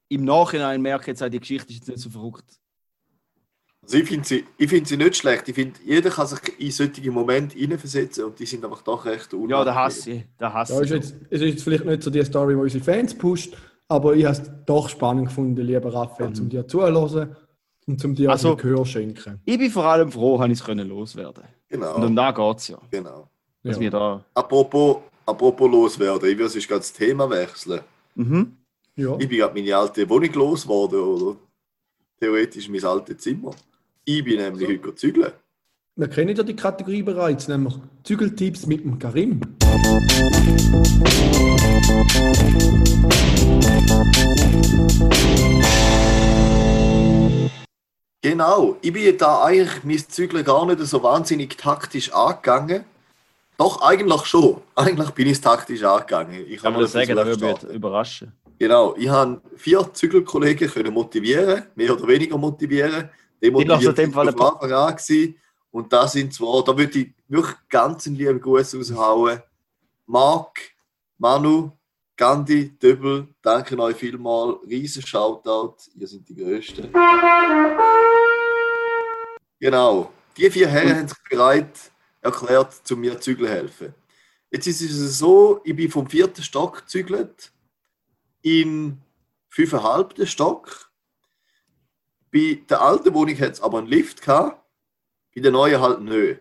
im 0.10 0.24
Nachhinein 0.24 0.82
merke 0.82 1.04
ich 1.04 1.08
jetzt, 1.10 1.22
auch, 1.22 1.30
die 1.30 1.40
Geschichte 1.40 1.72
ist 1.72 1.80
jetzt 1.80 1.88
nicht 1.88 2.00
so 2.00 2.10
verrückt. 2.10 2.60
Also 3.86 3.98
ich 3.98 4.08
finde 4.08 4.26
sie, 4.28 4.44
ich 4.58 4.70
find 4.70 4.88
sie 4.88 4.98
nicht 4.98 5.16
schlecht. 5.16 5.48
Ich 5.48 5.56
finde, 5.56 5.80
jeder 5.86 6.10
kann 6.10 6.26
sich 6.28 6.40
in 6.60 6.72
solche 6.72 7.12
Momente 7.12 7.58
hineinversetzen 7.58 8.26
und 8.26 8.40
die 8.40 8.46
sind 8.46 8.66
einfach 8.66 8.82
doch 8.82 9.06
recht 9.06 9.32
unangenehm. 9.34 9.52
Ja, 9.60 9.64
da 9.64 9.76
hasse 9.76 10.12
ich. 10.12 10.24
Da 10.38 10.52
hasse 10.54 10.74
Ja, 10.74 10.82
ist 10.82 10.90
jetzt, 10.90 11.16
es 11.30 11.42
ist 11.42 11.48
jetzt 11.50 11.64
vielleicht 11.64 11.86
nicht 11.86 12.02
so 12.04 12.10
die 12.10 12.24
Story, 12.26 12.56
die 12.56 12.60
unsere 12.60 12.84
Fans 12.84 13.14
pusht, 13.16 13.56
aber 13.88 14.16
ich 14.16 14.26
habe 14.26 14.38
es 14.38 14.52
doch 14.66 14.90
spannend 14.90 15.28
gefunden, 15.28 15.62
lieber 15.62 15.94
Raphael, 15.94 16.34
zum 16.34 16.50
dir 16.50 16.68
zuzuhören 16.68 17.36
und 17.88 18.00
zum 18.02 18.16
dir 18.16 18.32
Also- 18.32 18.54
also, 18.54 18.62
Gehör 18.64 18.86
schenken. 18.88 19.40
Ich 19.46 19.60
bin 19.60 19.70
vor 19.70 19.86
allem 19.86 20.12
froh, 20.12 20.38
dass 20.40 20.48
ich 20.48 20.54
es 20.54 20.64
können 20.64 20.88
loswerden 20.90 21.44
Genau, 21.70 21.96
Und 21.96 22.04
um 22.06 22.16
da 22.16 22.32
geht 22.32 22.58
es 22.58 22.68
ja. 22.70 22.80
genau. 22.90 23.30
Dass 23.64 23.76
Ja. 23.76 23.82
wir 23.82 23.92
da. 23.92 24.26
Apropos 24.34 24.98
apropos 25.28 25.70
loswerden, 25.72 26.30
ich 26.30 26.38
würde 26.38 26.50
sonst 26.50 26.68
gerade 26.68 26.80
das 26.80 26.94
Thema 26.94 27.30
wechseln. 27.30 27.82
Mhm. 28.16 28.58
Ja. 28.96 29.16
Ich 29.20 29.28
bin 29.28 29.38
gerade 29.40 29.54
meine 29.54 29.76
alte 29.76 30.08
Wohnung 30.10 30.32
losgeworden, 30.34 31.00
oder? 31.00 31.36
Theoretisch 32.20 32.70
mein 32.70 32.84
altes 32.84 33.18
Zimmer. 33.18 33.52
Ich 34.08 34.24
bin 34.24 34.38
nämlich 34.38 34.70
heute 34.70 34.94
zügeln. 34.94 35.32
Wir 35.96 36.08
kennen 36.08 36.36
ja 36.36 36.44
die 36.44 36.56
Kategorie 36.56 37.02
bereits, 37.02 37.48
nämlich 37.48 37.74
Zügeltipps 38.04 38.68
mit 38.68 38.84
dem 38.84 39.00
Karim. 39.00 39.42
Genau, 48.22 48.78
ich 48.84 48.94
bin 48.94 49.18
da 49.18 49.44
eigentlich 49.44 49.84
mein 49.84 49.98
Zügeln 49.98 50.46
gar 50.46 50.68
nicht 50.68 50.82
so 50.82 51.02
wahnsinnig 51.02 51.58
taktisch 51.58 52.14
angegangen. 52.14 52.86
Doch, 53.58 53.82
eigentlich 53.82 54.26
schon. 54.26 54.62
Eigentlich 54.76 55.10
bin 55.12 55.26
ich 55.26 55.34
es 55.34 55.42
taktisch 55.42 55.82
angegangen. 55.82 56.46
Ich 56.48 56.62
Kann 56.62 56.74
man 56.74 56.84
das 56.84 56.92
sagen, 56.92 57.16
das 57.16 57.26
würde 57.26 57.46
mich 57.48 57.76
überraschen. 57.76 58.32
Genau, 58.60 58.96
ich 58.98 59.10
habe 59.10 59.42
vier 59.58 59.90
Zügelkollegen 59.92 60.70
können 60.70 60.94
motivieren, 60.94 61.64
mehr 61.74 61.92
oder 61.92 62.08
weniger 62.08 62.38
motivieren. 62.38 63.10
Die 63.42 63.50
lassen 63.50 63.90
in 63.90 63.96
dem 63.96 64.14
Fall 64.14 64.32
von 64.32 64.42
Anfang 64.42 64.72
an 64.72 64.96
gewesen. 64.96 65.40
Und 65.72 65.92
da 65.92 66.08
sind 66.08 66.34
zwar, 66.34 66.64
da 66.64 66.78
würde 66.78 67.00
ich 67.00 67.14
wirklich 67.28 67.58
ganz 67.70 68.08
einen 68.08 68.16
lieben 68.16 68.40
Gruß 68.40 68.76
raushauen. 68.76 69.42
Marc, 70.06 70.60
Manu, 71.18 71.72
Gandhi, 72.16 72.78
Döbel, 72.78 73.28
danke 73.42 73.78
euch 73.78 73.98
vielmal. 73.98 74.52
Riesen 74.68 75.06
Shoutout, 75.06 75.76
ihr 75.96 76.08
seid 76.08 76.30
die 76.30 76.36
Größten. 76.36 76.94
Genau, 79.60 80.12
die 80.38 80.50
vier 80.50 80.68
Herren 80.68 80.98
haben 80.98 81.08
sich 81.08 81.18
bereit 81.30 81.92
erklärt, 82.22 82.74
zu 82.86 82.96
mir 82.96 83.20
zügeln 83.20 83.50
helfen. 83.50 83.94
Jetzt 84.52 84.68
ist 84.68 84.82
es 84.82 85.18
so, 85.18 85.60
ich 85.64 85.76
bin 85.76 85.92
vom 85.92 86.08
vierten 86.08 86.44
Stock 86.44 86.82
gezügelt 86.82 87.52
in 88.42 89.02
fünfeinhalbten 89.50 90.28
Stock. 90.28 90.92
Bei 92.36 92.60
der 92.70 92.82
alten 92.82 93.14
Wohnung 93.14 93.40
hat 93.40 93.54
es 93.54 93.62
aber 93.62 93.78
einen 93.78 93.88
Lift 93.88 94.22
gehabt, 94.22 94.62
bei 95.34 95.40
der 95.40 95.52
neuen 95.52 95.80
halt 95.80 96.02
nö. 96.02 96.36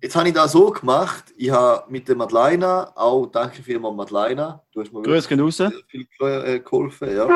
Jetzt 0.00 0.16
habe 0.16 0.28
ich 0.28 0.32
das 0.32 0.52
so 0.52 0.70
gemacht, 0.70 1.24
ich 1.36 1.50
habe 1.50 1.84
mit 1.90 2.08
der 2.08 2.16
Madeleine, 2.16 2.96
auch 2.96 3.26
danke 3.26 3.62
vielmals 3.62 3.94
Madeleine, 3.94 4.62
du 4.72 4.80
hast 4.80 4.90
mir 4.90 5.02
Grüß 5.02 5.28
gehen 5.28 5.40
raus. 5.40 5.60
viel 5.88 6.06
äh, 6.20 6.60
geholfen, 6.60 7.14
ja. 7.14 7.28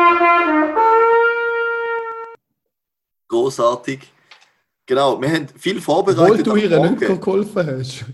Großartig. 3.28 4.10
Genau, 4.86 5.20
wir 5.20 5.28
haben 5.28 5.46
viel 5.48 5.76
Obwohl 5.76 5.82
vorbereitet. 6.06 6.46
du 6.46 6.52
am 6.52 6.56
ihr 6.56 6.80
nicht 6.80 7.20
geholfen 7.20 7.66
hast. 7.78 8.06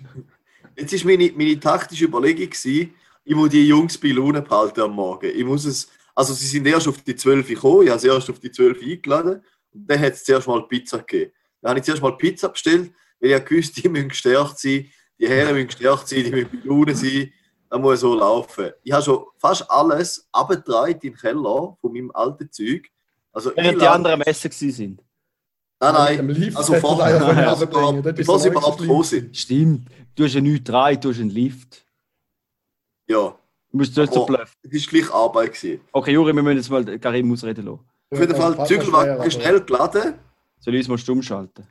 Jetzt 0.74 0.92
ist 0.92 1.04
meine, 1.04 1.30
meine 1.36 1.60
taktische 1.60 2.06
Überlegung 2.06 2.50
gewesen, 2.50 2.94
ich 3.24 3.34
muss 3.36 3.50
die 3.50 3.68
Jungs 3.68 3.96
bei 3.96 4.08
Laune 4.08 4.42
behalten 4.42 4.80
am 4.80 4.92
Morgen. 4.92 5.30
Ich 5.32 5.44
muss 5.44 5.64
es, 5.66 5.88
also 6.14 6.34
sie 6.34 6.46
sind 6.46 6.66
erst 6.66 6.88
auf 6.88 7.00
die 7.02 7.16
12 7.16 7.48
gekommen, 7.48 7.82
ich 7.82 7.90
habe 7.90 8.00
sie 8.00 8.08
erst 8.08 8.30
auf 8.30 8.38
die 8.38 8.50
12 8.50 8.82
eingeladen 8.82 9.44
und 9.72 9.90
dann 9.90 10.00
hat 10.00 10.12
es 10.12 10.24
zuerst 10.24 10.46
mal 10.46 10.66
Pizza 10.68 10.98
gegeben. 10.98 11.32
Dann 11.60 11.70
habe 11.70 11.78
ich 11.78 11.84
zuerst 11.84 12.02
mal 12.02 12.16
Pizza 12.16 12.48
bestellt, 12.48 12.92
weil 13.20 13.30
ich 13.30 13.44
gewusst, 13.44 13.76
die 13.76 13.88
müssen 13.88 14.08
gestärkt 14.08 14.58
sein, 14.58 14.86
die 15.18 15.28
Herren 15.28 15.54
müssen 15.54 15.68
gestärkt 15.68 16.08
sein, 16.08 16.24
die 16.24 16.30
müssen 16.30 16.62
Laune 16.64 16.94
sein, 16.94 17.32
das 17.70 17.80
muss 17.80 18.00
so 18.00 18.14
laufen. 18.14 18.70
Ich 18.82 18.92
habe 18.92 19.02
schon 19.02 19.24
fast 19.38 19.70
alles 19.70 20.28
abgetragen 20.32 20.92
in 20.92 21.00
den 21.00 21.16
Keller 21.16 21.76
von 21.80 21.92
meinem 21.92 22.10
alten 22.12 22.50
Zeug. 22.50 22.88
Also 23.32 23.52
Während 23.56 23.80
die 23.80 23.86
anderen 23.86 24.20
am 24.20 24.22
Essen 24.22 24.50
gewesen 24.50 24.72
sind. 24.72 25.02
Nein, 25.80 26.18
Im 26.18 26.26
nein, 26.28 26.54
also 26.54 26.74
er 26.74 26.80
vorher, 26.80 27.48
also 27.48 27.66
bevor 28.02 28.38
sie 28.38 28.48
überhaupt 28.48 28.78
gekommen 28.78 29.02
sind. 29.02 29.36
Stimmt. 29.36 29.88
Du 30.14 30.24
hast 30.24 30.34
ja 30.34 30.40
nichts 30.40 30.70
rein, 30.72 31.00
du 31.00 31.10
hast 31.10 31.18
einen 31.18 31.30
Lift. 31.30 31.84
Ja, 33.08 33.36
Du 33.72 33.78
musst 33.78 33.96
nicht 33.96 34.12
so 34.12 34.26
bluffen. 34.26 34.54
es 34.70 34.86
war 34.86 34.90
gleich 35.00 35.10
Arbeit. 35.12 35.54
Gewesen. 35.54 35.80
Okay, 35.92 36.12
Juri, 36.12 36.34
wir 36.34 36.42
müssen 36.42 36.56
jetzt 36.58 36.70
mal 36.70 36.98
Karim 36.98 37.32
ausreden 37.32 37.64
lassen. 37.64 37.80
Auf 38.10 38.20
jeden 38.20 38.36
Fall 38.36 38.66
Zügelwagen 38.66 39.30
schnell 39.30 39.60
geladen 39.62 40.14
Soll 40.60 40.74
ich 40.74 40.80
uns 40.80 40.88
mal 40.88 40.98
stumm 40.98 41.22
schalten? 41.22 41.66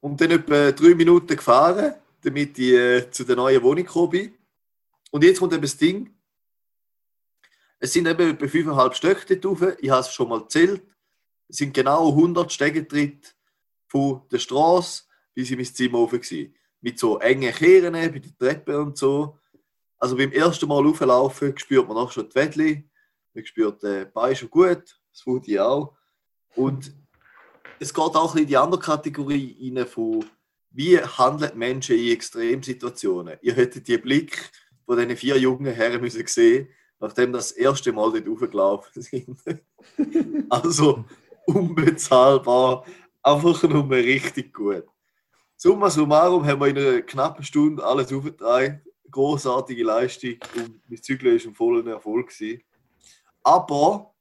und 0.00 0.20
dann 0.20 0.30
etwa 0.30 0.70
drei 0.70 0.94
Minuten 0.94 1.34
gefahren, 1.36 1.94
damit 2.22 2.56
ich 2.58 2.72
äh, 2.74 3.10
zu 3.10 3.24
der 3.24 3.34
neuen 3.36 3.60
Wohnung 3.62 3.84
gekommen 3.84 4.10
bin. 4.10 4.34
Und 5.10 5.24
jetzt 5.24 5.40
kommt 5.40 5.52
eben 5.54 5.62
das 5.62 5.76
Ding. 5.76 6.14
Es 7.80 7.92
sind 7.92 8.06
eben 8.06 8.30
etwa 8.30 8.46
fünfeinhalb 8.46 8.94
Stöcke 8.94 9.36
dort 9.36 9.62
rauf. 9.62 9.76
Ich 9.80 9.90
habe 9.90 10.00
es 10.02 10.12
schon 10.12 10.28
mal 10.28 10.40
gezählt. 10.42 10.82
Es 11.48 11.56
sind 11.56 11.74
genau 11.74 12.08
100 12.10 12.52
Stegentritte 12.52 13.30
von 13.88 14.20
der 14.30 14.38
Straße 14.38 15.04
bis 15.34 15.50
in 15.50 15.56
mein 15.56 15.66
Zimmer 15.66 15.98
rauf. 15.98 16.10
gewesen. 16.10 16.54
Mit 16.82 16.98
so 16.98 17.18
engen 17.18 17.52
Kehren 17.52 17.94
bei 17.94 18.08
der 18.08 18.38
Treppe 18.38 18.78
und 18.80 18.96
so. 18.96 19.38
Also 19.98 20.16
beim 20.16 20.32
ersten 20.32 20.68
Mal 20.68 20.84
rauflaufen 20.84 21.56
spürt 21.56 21.88
man 21.88 21.96
auch 21.96 22.12
schon 22.12 22.28
die 22.28 22.34
Wettli. 22.34 22.88
Man 23.34 23.46
spürt 23.46 23.82
den 23.82 24.12
Bein 24.12 24.36
schon 24.36 24.50
gut, 24.50 24.82
das 25.10 25.20
Foodie 25.22 25.60
auch. 25.60 25.96
Und 26.54 26.94
es 27.78 27.92
geht 27.92 28.04
auch 28.04 28.36
in 28.36 28.46
die 28.46 28.56
andere 28.56 28.80
Kategorie 28.80 29.72
rein 29.74 29.86
von, 29.86 30.24
wie 30.70 30.98
handeln 30.98 31.56
Menschen 31.56 31.96
in 31.96 32.12
Extremsituationen. 32.12 33.38
Ihr 33.42 33.54
hättet 33.54 33.88
den 33.88 34.00
Blick 34.00 34.50
von 34.84 34.96
diesen 34.96 35.16
vier 35.16 35.38
jungen 35.38 35.74
Herren 35.74 36.00
müssen 36.00 36.26
sehen, 36.26 36.68
nachdem 36.98 37.32
das 37.32 37.52
erste 37.52 37.92
Mal 37.92 38.12
dort 38.12 38.26
hochgelaufen 38.26 39.02
sind. 39.02 39.38
also 40.48 41.04
unbezahlbar, 41.46 42.84
einfach 43.22 43.62
nur 43.64 43.90
richtig 43.90 44.52
gut. 44.52 44.84
Summa 45.56 45.88
summarum 45.88 46.44
haben 46.46 46.60
wir 46.60 46.66
in 46.68 46.78
einer 46.78 47.02
knappen 47.02 47.44
Stunde 47.44 47.84
alles 47.84 48.12
aufgetragen. 48.12 48.82
Großartige 49.10 49.84
Leistung 49.84 50.34
und 50.56 50.80
mein 50.88 51.02
Zügel 51.02 51.32
war 51.32 51.46
ein 51.46 51.54
voller 51.54 51.86
Erfolg. 51.92 52.28
Gewesen. 52.28 52.62
Aber 53.42 54.14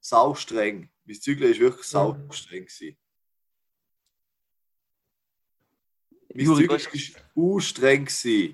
sau 0.00 0.34
streng. 0.34 0.88
Mein 1.04 1.20
Zügel 1.20 1.50
war 1.50 1.58
wirklich 1.58 1.86
sau 1.86 2.16
streng. 2.30 2.64
Gewesen. 2.64 2.96
Mein 6.34 6.46
Juri, 6.46 6.62
Zügel 6.62 6.78
du 6.78 7.36
war 7.36 7.54
auch 7.54 7.60
streng. 7.60 8.04
Gewesen. 8.04 8.52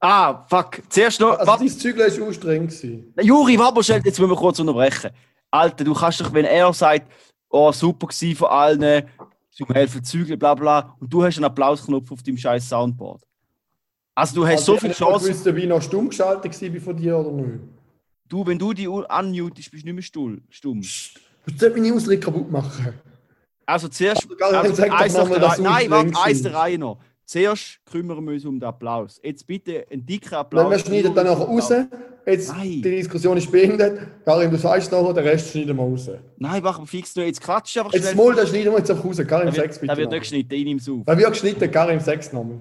Ah, 0.00 0.46
fuck. 0.48 0.82
Zuerst 0.88 1.20
noch. 1.20 1.38
Also 1.38 1.56
dein 1.56 1.68
Zügel 1.68 2.20
war 2.20 2.32
streng. 2.32 2.66
gewesen. 2.66 3.14
Juri, 3.20 3.58
warte 3.58 3.82
schnell, 3.82 4.02
jetzt 4.04 4.18
müssen 4.18 4.30
wir 4.30 4.36
kurz 4.36 4.58
unterbrechen. 4.58 5.10
Alter, 5.50 5.84
du 5.84 5.94
kannst 5.94 6.20
doch, 6.20 6.32
wenn 6.32 6.44
er 6.44 6.72
sagt, 6.72 7.10
oh, 7.48 7.72
super 7.72 8.06
gewesen 8.06 8.36
von 8.36 8.48
allen, 8.48 9.08
zum 9.50 9.66
Helfen 9.68 10.02
zügeln, 10.04 10.38
bla 10.38 10.54
bla, 10.54 10.96
und 11.00 11.12
du 11.12 11.22
hast 11.22 11.36
einen 11.36 11.44
Applausknopf 11.44 12.10
auf 12.12 12.22
deinem 12.22 12.38
scheiß 12.38 12.68
Soundboard. 12.68 13.22
Also 14.14 14.34
du 14.36 14.46
hast 14.46 14.58
Also 14.58 14.72
so 14.74 14.78
viele 14.78 14.92
Chancen. 14.92 15.26
gewusst, 15.28 15.46
ob 15.46 15.56
ich 15.56 15.66
noch 15.66 15.82
stumm 15.82 16.08
geschaltet 16.08 16.62
war 16.74 16.80
von 16.80 16.96
dir 16.96 17.16
oder 17.18 17.30
nicht. 17.32 17.60
Du, 18.28 18.46
wenn 18.46 18.58
du 18.58 18.72
die 18.72 18.86
unmutest, 18.88 19.70
bist 19.70 19.82
du 19.82 19.86
nicht 19.86 19.94
mehr 19.94 20.02
stumm. 20.02 20.40
stumm. 20.50 20.80
Du 20.80 21.56
sollst 21.56 21.76
meine 21.76 21.94
Ausrede 21.94 22.20
kaputt 22.20 22.50
machen. 22.50 22.94
Also 23.66 23.88
zuerst. 23.88 24.26
Also, 24.40 24.82
doch 24.82 24.90
eins 24.90 25.14
nach 25.14 25.28
der 25.28 25.42
Reihe. 25.42 25.62
Nein, 25.62 25.90
warte, 25.90 26.12
eins 26.22 26.42
der 26.42 26.54
Reihe 26.54 26.78
noch. 26.78 26.98
Zuerst 27.24 27.78
kümmern 27.90 28.24
wir 28.24 28.32
uns 28.32 28.44
um 28.44 28.58
den 28.58 28.66
Applaus. 28.68 29.20
Jetzt 29.22 29.46
bitte 29.46 29.86
einen 29.90 30.04
dicken 30.04 30.32
Wenn 30.32 30.38
Applaus. 30.38 30.70
wir 30.70 30.78
schneiden 30.80 31.14
dann 31.14 31.26
nachher 31.26 31.44
raus. 31.44 31.72
Jetzt, 32.26 32.48
Nein. 32.48 32.68
die 32.68 32.82
Diskussion 32.82 33.36
ist 33.36 33.50
beendet. 33.50 34.00
Karin, 34.24 34.50
du 34.50 34.58
sagst 34.58 34.90
nachher, 34.92 35.14
den 35.14 35.24
Rest 35.24 35.50
schneiden 35.52 35.76
wir 35.76 35.82
raus. 35.82 36.10
Nein, 36.36 36.62
mach 36.62 36.84
fix 36.86 37.14
nur. 37.16 37.24
Jetzt 37.24 37.40
klatsch 37.40 37.76
einfach 37.78 37.92
Jetzt 37.92 38.10
schnell. 38.10 38.14
mal, 38.26 38.34
den 38.34 38.46
schneiden 38.46 38.72
wir 38.72 38.78
jetzt 38.78 38.90
einfach 38.90 39.04
raus. 39.04 39.16
Sechs 39.16 39.26
wird, 39.26 39.80
bitte. 39.80 39.86
da 39.86 39.96
wird 39.96 40.06
noch. 40.06 40.10
nicht 40.12 40.20
geschnitten, 40.22 40.54
ich 40.54 40.64
nehme 40.64 40.80
es 40.80 40.88
auf. 40.88 40.98
Da 41.06 41.16
wird 41.18 41.30
geschnitten, 41.30 41.70
Karin, 41.70 42.00
sechs 42.00 42.32
nochmal. 42.32 42.60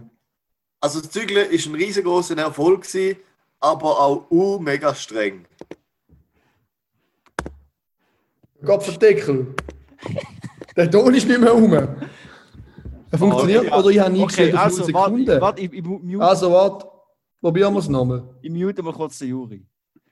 Also 0.81 1.01
das 1.01 1.09
Zügeln 1.11 1.49
war 1.49 1.51
ein 1.51 1.75
riesengroßer 1.75 2.37
Erfolg, 2.37 2.83
gewesen, 2.83 3.17
aber 3.59 3.99
auch 3.99 4.31
uh, 4.31 4.59
mega 4.59 4.95
streng. 4.95 5.45
Gott 8.63 8.83
verdeckel. 8.83 9.55
Der 10.75 10.89
Ton 10.89 11.13
ist 11.13 11.27
nicht 11.27 11.39
mehr 11.39 11.51
rum. 11.51 11.73
Er 11.73 13.17
funktioniert 13.17 13.61
Okay, 13.61 13.69
ja. 13.69 13.77
oder 13.77 13.89
ich 13.89 13.99
habe 13.99 14.11
nie 14.11 14.21
Okay, 14.23 14.35
gesehen, 14.51 14.57
also, 14.57 14.83
Sekunden. 14.83 15.41
warte, 15.41 15.61
ich, 15.61 15.73
ich, 15.73 15.83
mute, 15.83 16.23
Also, 16.23 16.51
warte. 16.51 16.87
Probieren 17.41 17.73
wir 17.73 17.79
es 17.79 17.87
nochmal. 17.87 18.23
ich 18.41 18.51
mute 18.51 18.83
mal 18.83 18.93
kurz 18.93 19.17
den 19.19 19.29
Juri. 19.29 19.65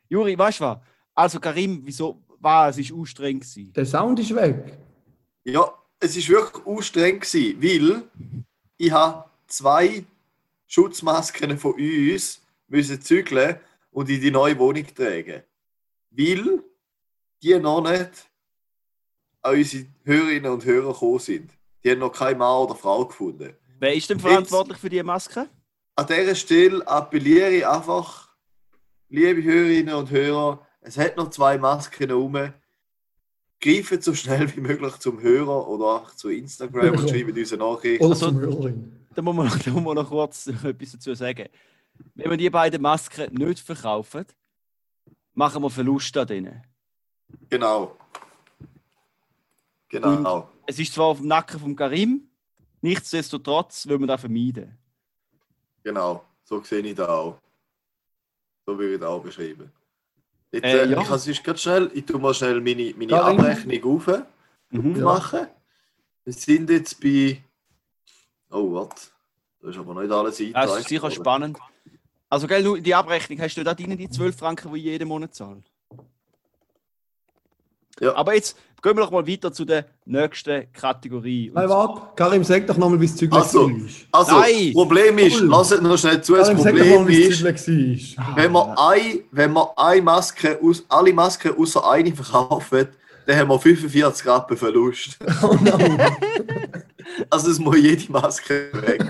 Juri, 0.10 0.38
weißt 0.38 0.62
du 0.62 0.64
was? 0.64 0.78
Also, 1.14 1.40
Karim, 1.40 1.82
wieso 1.84 2.22
war 2.40 2.70
es 2.70 2.78
ist 2.78 2.94
streng 3.06 3.40
gewesen? 3.40 3.74
Der 3.74 3.86
Sound 3.86 4.20
ist 4.20 4.34
weg. 4.34 4.78
Ja, 5.44 5.70
es 6.00 6.16
war 6.30 6.40
wirklich 6.40 6.86
streng, 6.86 7.20
gewesen, 7.20 7.62
weil 7.62 8.04
ich 8.78 8.92
habe 8.92 9.26
zwei 9.48 10.06
Schutzmasken 10.68 11.58
von 11.58 11.74
uns 11.74 12.42
müssen 12.68 13.02
zügeln 13.02 13.58
und 13.92 14.10
in 14.10 14.22
die 14.22 14.32
neue 14.32 14.58
Wohnung 14.60 14.86
tragen. 14.94 15.44
Weil 16.12 16.64
die 17.42 17.60
noch 17.60 17.82
nicht 17.82 18.30
an 19.42 19.56
unsere 19.56 19.86
Hörerinnen 20.04 20.52
und 20.52 20.66
Hörer 20.66 20.94
gekommen 20.94 21.20
sind. 21.20 21.52
Die 21.84 21.92
haben 21.92 22.00
noch 22.00 22.12
keine 22.12 22.38
Mann 22.38 22.64
oder 22.64 22.76
Frau 22.76 23.06
gefunden. 23.06 23.54
Wer 23.80 23.94
ist 23.96 24.10
denn 24.10 24.20
verantwortlich 24.20 24.78
für 24.78 24.90
die 24.90 25.02
Maske? 25.04 25.48
An 25.96 26.08
dieser 26.08 26.36
Stelle 26.36 26.86
appelliere 26.88 27.50
ich 27.52 27.66
einfach, 27.68 28.30
liebe 29.10 29.42
Hörerinnen 29.44 29.94
und 29.96 30.12
Hörer, 30.12 30.66
es 30.82 30.98
hat 30.98 31.16
noch 31.18 31.30
zwei 31.30 31.58
Masken 31.58 32.08
herum. 32.08 32.54
Greifen 33.60 34.02
so 34.02 34.14
schnell 34.14 34.56
wie 34.56 34.62
möglich 34.62 34.96
zum 34.98 35.20
Hörer 35.22 35.68
oder 35.68 35.86
auch 35.86 36.16
zu 36.16 36.30
Instagram 36.30 36.98
und 36.98 37.10
schreiben 37.10 37.36
uns 37.38 37.54
eine 37.54 37.64
Nachricht. 37.64 38.02
Oder 38.02 38.10
Also- 38.12 38.28
zum 38.28 38.40
Hörerin. 38.40 38.97
Da 39.18 39.24
muss 39.24 39.36
man, 39.36 39.48
noch- 39.48 39.58
da 39.66 39.72
muss 39.72 39.84
man 39.84 39.96
noch 39.96 40.08
kurz 40.10 40.46
etwas 40.46 40.92
dazu 40.92 41.16
sagen. 41.16 41.50
wenn 42.14 42.30
wir 42.30 42.38
die 42.38 42.52
beiden 42.52 42.80
Masken 42.80 43.34
nicht 43.34 43.60
verkaufen, 43.60 44.26
machen 45.34 45.64
wir 45.64 45.72
Verlust 45.72 46.16
an 46.18 46.28
denen. 46.28 46.62
Genau. 47.50 47.98
Genau. 49.90 50.50
Es 50.68 50.78
ist 50.78 50.94
zwar 50.94 51.06
auf 51.08 51.18
dem 51.18 51.28
Nacken 51.30 51.60
von 51.60 51.76
Karim, 51.76 52.30
nichtsdestotrotz 52.82 53.88
will 53.88 53.98
man 53.98 54.08
das 54.08 54.22
vermeiden. 54.22 54.78
Genau. 55.82 56.24
So 56.44 56.62
sehe 56.62 56.82
ich 56.82 56.94
das 56.94 57.10
auch. 57.10 57.40
So 58.68 58.78
würde 58.78 58.94
ich 58.94 59.00
das 59.00 59.10
auch 59.10 59.24
beschreiben. 59.24 59.72
Jetzt, 60.52 60.64
Äh, 60.64 60.84
äh, 60.84 60.90
ja. 60.92 61.02
Ich 61.02 61.08
kann 61.08 61.18
sonst 61.18 61.44
grad 61.44 61.60
schnell, 61.60 61.90
ich 61.96 62.06
tue 62.06 62.20
mal 62.20 62.36
schnell 62.36 62.62
meine, 62.62 62.94
meine? 62.96 63.24
Abrechnung 63.24 63.84
auf, 63.96 64.22
Mhm. 64.70 65.02
machen. 65.02 65.48
Wir 66.24 66.34
sind 66.34 66.70
jetzt 66.70 67.02
bei. 67.02 67.42
Oh, 68.52 68.74
was? 68.74 69.12
Da 69.62 69.70
ist 69.70 69.78
aber 69.78 70.02
nicht 70.02 70.12
alles 70.12 70.38
Das 70.38 70.46
eingetragen. 70.46 70.80
ist 70.82 70.90
sicher 70.90 71.12
spannend. 71.12 71.58
Also, 72.30 72.48
gell, 72.48 72.82
die 72.82 72.94
Abrechnung, 72.96 73.40
hast 73.42 73.56
du 73.56 73.64
da 73.64 73.74
drin 73.74 73.98
die 73.98 74.10
12 74.10 74.36
Franken, 74.38 74.72
die 74.74 74.80
ich 74.80 74.86
jeden 74.86 75.08
Monat 75.08 75.34
zahle? 75.34 75.64
Ja. 78.00 78.16
Aber 78.16 78.36
jetzt 78.36 78.56
gehen 78.82 78.96
wir 78.96 79.02
doch 79.04 79.12
mal 79.12 79.26
weiter 79.28 79.52
zu 79.52 79.66
der 79.66 79.86
nächsten 80.06 80.72
Kategorie. 80.72 81.52
Hey, 81.56 81.68
warte, 81.68 82.02
Karim, 82.16 82.44
sag 82.44 82.68
doch 82.68 82.78
nochmal, 82.78 83.00
wie 83.02 83.08
das 83.08 83.16
Zeug 83.16 83.34
Also, 83.34 83.70
ist. 83.70 84.06
Also, 84.12 84.40
Nein! 84.40 84.72
Problem 84.74 85.18
ist, 85.18 85.42
Cool. 85.42 85.48
lasst 85.48 85.82
noch 85.82 85.98
schnell 85.98 86.22
zu, 86.22 86.36
das 86.36 86.48
Karim, 86.50 86.62
sag 86.64 86.76
doch 86.76 86.80
Problem 86.86 87.04
mal, 87.06 87.52
das 87.52 87.68
ist, 87.68 88.18
war. 88.18 88.36
wenn 88.36 88.52
wir, 88.52 88.80
ein, 88.80 89.20
wenn 89.32 89.54
wir 89.54 89.74
eine 89.80 90.02
Maske, 90.04 90.60
aus, 90.62 90.86
alle 90.90 91.12
Masken 91.14 91.58
außer 91.58 91.90
eine 91.90 92.14
verkaufen, 92.16 92.88
dann 93.26 93.38
haben 93.40 93.50
wir 93.50 93.60
45 93.60 94.28
Rappen 94.28 94.58
Verlust. 94.58 95.18
Oh 95.42 95.58
nein. 95.62 96.00
Also 97.30 97.52
es 97.52 97.60
muss 97.60 97.78
jede 97.78 98.12
Maske 98.12 98.70
weg. 98.74 99.04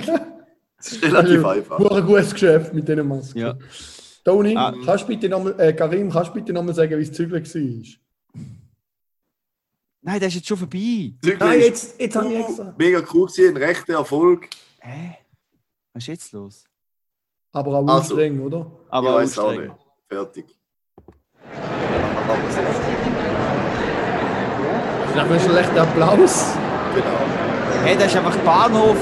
Das 0.78 0.92
ist 0.92 1.04
relativ 1.04 1.44
einfach. 1.46 1.80
Nur 1.80 1.92
ein 1.96 2.06
gutes 2.06 2.32
Geschäft 2.34 2.74
mit 2.74 2.88
diesen 2.88 3.08
Masken. 3.08 3.38
Ja. 3.40 3.58
Toni, 4.24 4.56
Ah. 4.56 4.74
kannst 4.86 5.04
du 5.06 5.08
bitte 5.08 5.30
nochmal, 5.30 5.60
äh, 5.60 5.74
Karim, 5.74 6.12
kannst 6.12 6.30
du 6.30 6.34
bitte 6.36 6.54
nochmal 6.54 6.76
sagen, 6.76 6.98
wie 7.00 7.06
das 7.06 7.16
Zeug 7.16 7.32
war? 7.32 7.40
Nein, 10.02 10.20
der 10.20 10.28
ist 10.30 10.36
jetzt 10.36 10.48
schon 10.48 10.58
vorbei. 10.58 11.14
Zügel 11.22 11.38
Nein, 11.40 11.60
jetzt, 11.62 12.00
jetzt 12.00 12.16
habe 12.16 12.32
ich 12.34 12.40
extra. 12.40 12.76
Mega 12.78 13.02
cool 13.14 13.28
gewesen, 13.28 13.56
ein 13.56 13.64
rechter 13.64 13.94
Erfolg. 13.94 14.48
Hä? 14.80 15.18
Was 15.94 16.04
ist 16.04 16.08
jetzt 16.08 16.32
los? 16.34 16.64
Aber 17.52 17.76
auch 17.80 17.88
Also. 17.88 18.14
streng, 18.16 18.40
oder? 18.40 18.70
Aber 18.90 19.10
ich 19.10 19.16
weiß 19.32 19.40
auch 19.40 19.52
nicht. 19.54 19.72
Fertig. 20.10 20.46
Vielleicht 25.12 25.32
ein 25.32 25.40
schlechter 25.40 25.82
Applaus. 25.82 26.54
Genau. 26.94 27.37
Hey, 27.88 27.96
das 27.96 28.08
ist 28.08 28.18
einfach 28.18 28.38
Bahnhof. 28.40 28.98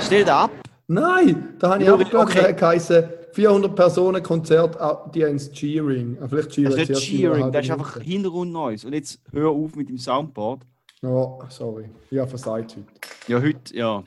Stell 0.00 0.24
da 0.24 0.44
ab. 0.44 0.52
Nein, 0.86 1.56
da 1.58 1.70
habe 1.70 1.82
ich 1.82 1.90
auch 1.90 2.22
okay. 2.22 2.54
geheißen, 2.54 3.08
400 3.32 3.74
Personen 3.74 4.22
Konzert, 4.22 4.80
ah, 4.80 5.10
die 5.12 5.24
haben 5.24 5.38
Cheering. 5.38 6.16
Ah, 6.20 6.28
Vielleicht 6.28 6.50
Cheering. 6.50 6.70
Das 6.70 6.82
ist 6.82 6.88
nicht 6.88 7.00
Cheering, 7.00 7.50
das 7.50 7.64
ist 7.66 7.72
einfach 7.72 8.00
Hintergrund 8.00 8.52
Neues. 8.52 8.84
Und 8.84 8.92
jetzt 8.92 9.18
hör 9.32 9.48
auf 9.50 9.74
mit 9.74 9.88
dem 9.88 9.98
Soundboard. 9.98 10.60
Ja, 11.02 11.36
sorry. 11.48 11.86
Habe 12.16 12.28
versagt 12.28 12.76
heute. 12.76 12.86
Ja, 13.26 13.42
heute, 13.42 13.76
ja. 13.76 14.04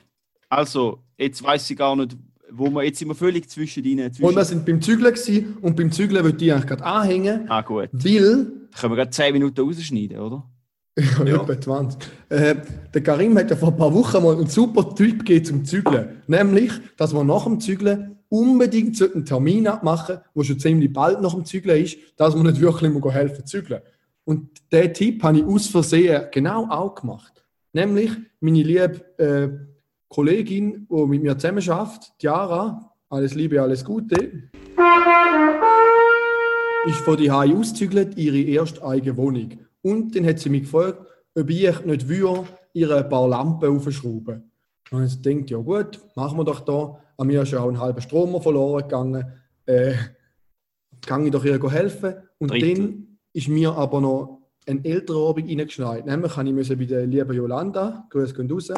Also, 0.48 1.00
jetzt 1.18 1.44
weiß 1.44 1.68
ich 1.68 1.76
gar 1.76 1.94
nicht, 1.94 2.16
wo 2.50 2.70
wir. 2.70 2.84
Jetzt 2.84 3.00
sind 3.00 3.08
wir 3.08 3.14
völlig 3.14 3.50
zwischen 3.50 3.84
ihnen. 3.84 4.06
Und 4.06 4.18
wir 4.18 4.28
Zwischen... 4.30 4.44
sind 4.46 4.64
beim 4.64 4.80
Zügeln 4.80 5.12
gewesen, 5.12 5.58
und 5.60 5.76
beim 5.76 5.92
Zügeln 5.92 6.24
würde 6.24 6.42
ich 6.42 6.50
eigentlich 6.50 6.68
gerade 6.68 6.84
anhängen, 6.86 7.50
Ah, 7.50 7.60
gut. 7.60 7.90
weil 7.92 8.46
Können 8.80 8.92
wir 8.92 8.96
gerade 8.96 9.10
10 9.10 9.34
Minuten 9.34 9.60
rausschneiden, 9.60 10.18
oder? 10.20 10.42
Ja, 10.98 11.24
Ja. 11.24 11.42
etwa 11.42 11.58
20. 11.60 12.00
Äh, 12.28 12.54
der 12.92 13.02
Karim 13.02 13.36
hat 13.38 13.50
ja 13.50 13.56
vor 13.56 13.70
ein 13.70 13.76
paar 13.76 13.94
Wochen 13.94 14.22
mal 14.22 14.36
einen 14.36 14.46
super 14.46 14.94
Typ 14.94 15.20
gegeben 15.20 15.44
zum 15.44 15.64
Zügeln. 15.64 16.22
Nämlich, 16.26 16.72
dass 16.98 17.14
wir 17.14 17.24
nach 17.24 17.44
dem 17.44 17.60
Zügeln 17.60 18.18
unbedingt 18.28 19.00
einen 19.02 19.24
Termin 19.24 19.66
abmachen, 19.68 20.18
wo 20.34 20.42
schon 20.42 20.58
ziemlich 20.58 20.92
bald 20.92 21.20
nach 21.22 21.34
dem 21.34 21.44
Zügeln 21.44 21.82
ist, 21.82 21.96
dass 22.16 22.34
wir 22.34 22.42
nicht 22.42 22.60
wirklich 22.60 22.92
mal 22.92 23.12
helfen 23.12 23.46
zügeln. 23.46 23.80
Und 24.24 24.48
diesen 24.70 24.94
Tipp 24.94 25.22
habe 25.22 25.38
ich 25.38 25.44
aus 25.44 25.66
Versehen 25.66 26.24
genau 26.30 26.66
auch 26.68 26.94
gemacht. 26.94 27.42
Nämlich, 27.72 28.10
meine 28.40 28.62
liebe 28.62 29.00
äh, 29.18 29.48
Kollegin, 30.08 30.86
die 30.90 31.06
mit 31.06 31.22
mir 31.22 31.38
zusammen 31.38 31.62
schafft, 31.62 32.12
Tiara, 32.18 32.92
alles 33.08 33.34
Liebe, 33.34 33.60
alles 33.62 33.84
Gute, 33.84 34.14
ist 36.86 36.98
von 36.98 37.16
die 37.16 37.30
Hai 37.30 37.54
auszügelt 37.54 38.16
ihre 38.18 38.40
erste 38.40 38.84
eigene 38.84 39.16
Wohnung. 39.16 39.58
Und 39.82 40.14
dann 40.14 40.26
hat 40.26 40.38
sie 40.38 40.50
mich 40.50 40.62
gefragt, 40.62 41.06
ob 41.34 41.50
ich 41.50 41.84
nicht 41.84 42.08
würde, 42.08 42.46
ihr 42.72 42.90
ein 42.90 43.08
paar 43.08 43.28
Lampen 43.28 43.76
aufschrauben. 43.76 44.50
Und 44.90 45.04
ich 45.04 45.20
denkt 45.22 45.50
ja 45.50 45.58
gut, 45.58 46.00
machen 46.14 46.38
wir 46.38 46.44
doch 46.44 46.60
da. 46.60 46.98
An 47.16 47.26
mir 47.26 47.42
ist 47.42 47.52
ja 47.52 47.60
auch 47.60 47.68
ein 47.68 47.80
halber 47.80 48.00
Stromer 48.00 48.40
verloren 48.40 48.82
gegangen. 48.82 49.24
Äh, 49.66 49.94
kann 51.00 51.24
ich 51.24 51.32
doch 51.32 51.44
ihr 51.44 51.60
helfen. 51.70 52.14
Und 52.38 52.50
Drittel. 52.50 52.74
dann 52.74 53.18
ist 53.32 53.48
mir 53.48 53.72
aber 53.72 54.00
noch 54.00 54.42
ein 54.66 54.84
älterer 54.84 55.30
Abend 55.30 55.48
reingeschneit. 55.48 56.06
Nämlich 56.06 56.32
kann 56.32 56.46
ich 56.46 56.52
müssen 56.52 56.78
bei 56.78 56.84
der 56.84 57.06
lieben 57.06 57.32
Jolanda, 57.32 58.06
Grüße 58.10 58.34
gehen 58.34 58.50
raus, 58.50 58.70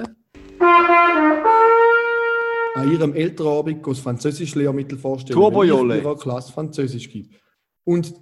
an 2.75 2.93
ihrem 2.93 3.15
älteren 3.15 3.59
Abend 3.59 3.87
das 3.87 3.99
Französisch-Lehrmittel 3.99 4.99
vorstellen. 4.99 5.39
In 5.39 5.91
ihrer 5.91 6.17
Klasse 6.17 6.53
Französisch 6.53 7.11
gibt. 7.11 7.35
Und 7.85 8.15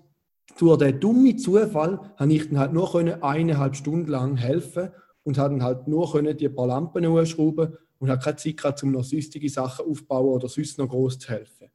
durch 0.58 0.78
den 0.78 1.00
dummen 1.00 1.38
Zufall 1.38 2.12
habe 2.16 2.32
ich 2.32 2.48
dann 2.48 2.58
halt 2.58 2.72
nur 2.72 2.90
können 2.90 3.22
eineinhalb 3.22 3.76
Stunden 3.76 4.10
lang 4.10 4.36
helfen 4.36 4.90
und 5.24 5.38
habe 5.38 5.54
dann 5.54 5.62
halt 5.62 5.88
nur 5.88 6.10
können 6.10 6.36
die 6.36 6.48
paar 6.48 6.66
Lampen 6.66 7.06
hochschrauben 7.06 7.76
und 7.98 8.10
habe 8.10 8.22
keine 8.22 8.36
Zeit 8.36 8.56
gehabt, 8.56 8.82
um 8.82 8.92
noch 8.92 9.04
sonstige 9.04 9.48
Sachen 9.48 9.86
aufzubauen 9.86 10.28
oder 10.28 10.48
sonst 10.48 10.78
noch 10.78 10.88
groß 10.88 11.18
zu 11.18 11.28
helfen. 11.28 11.68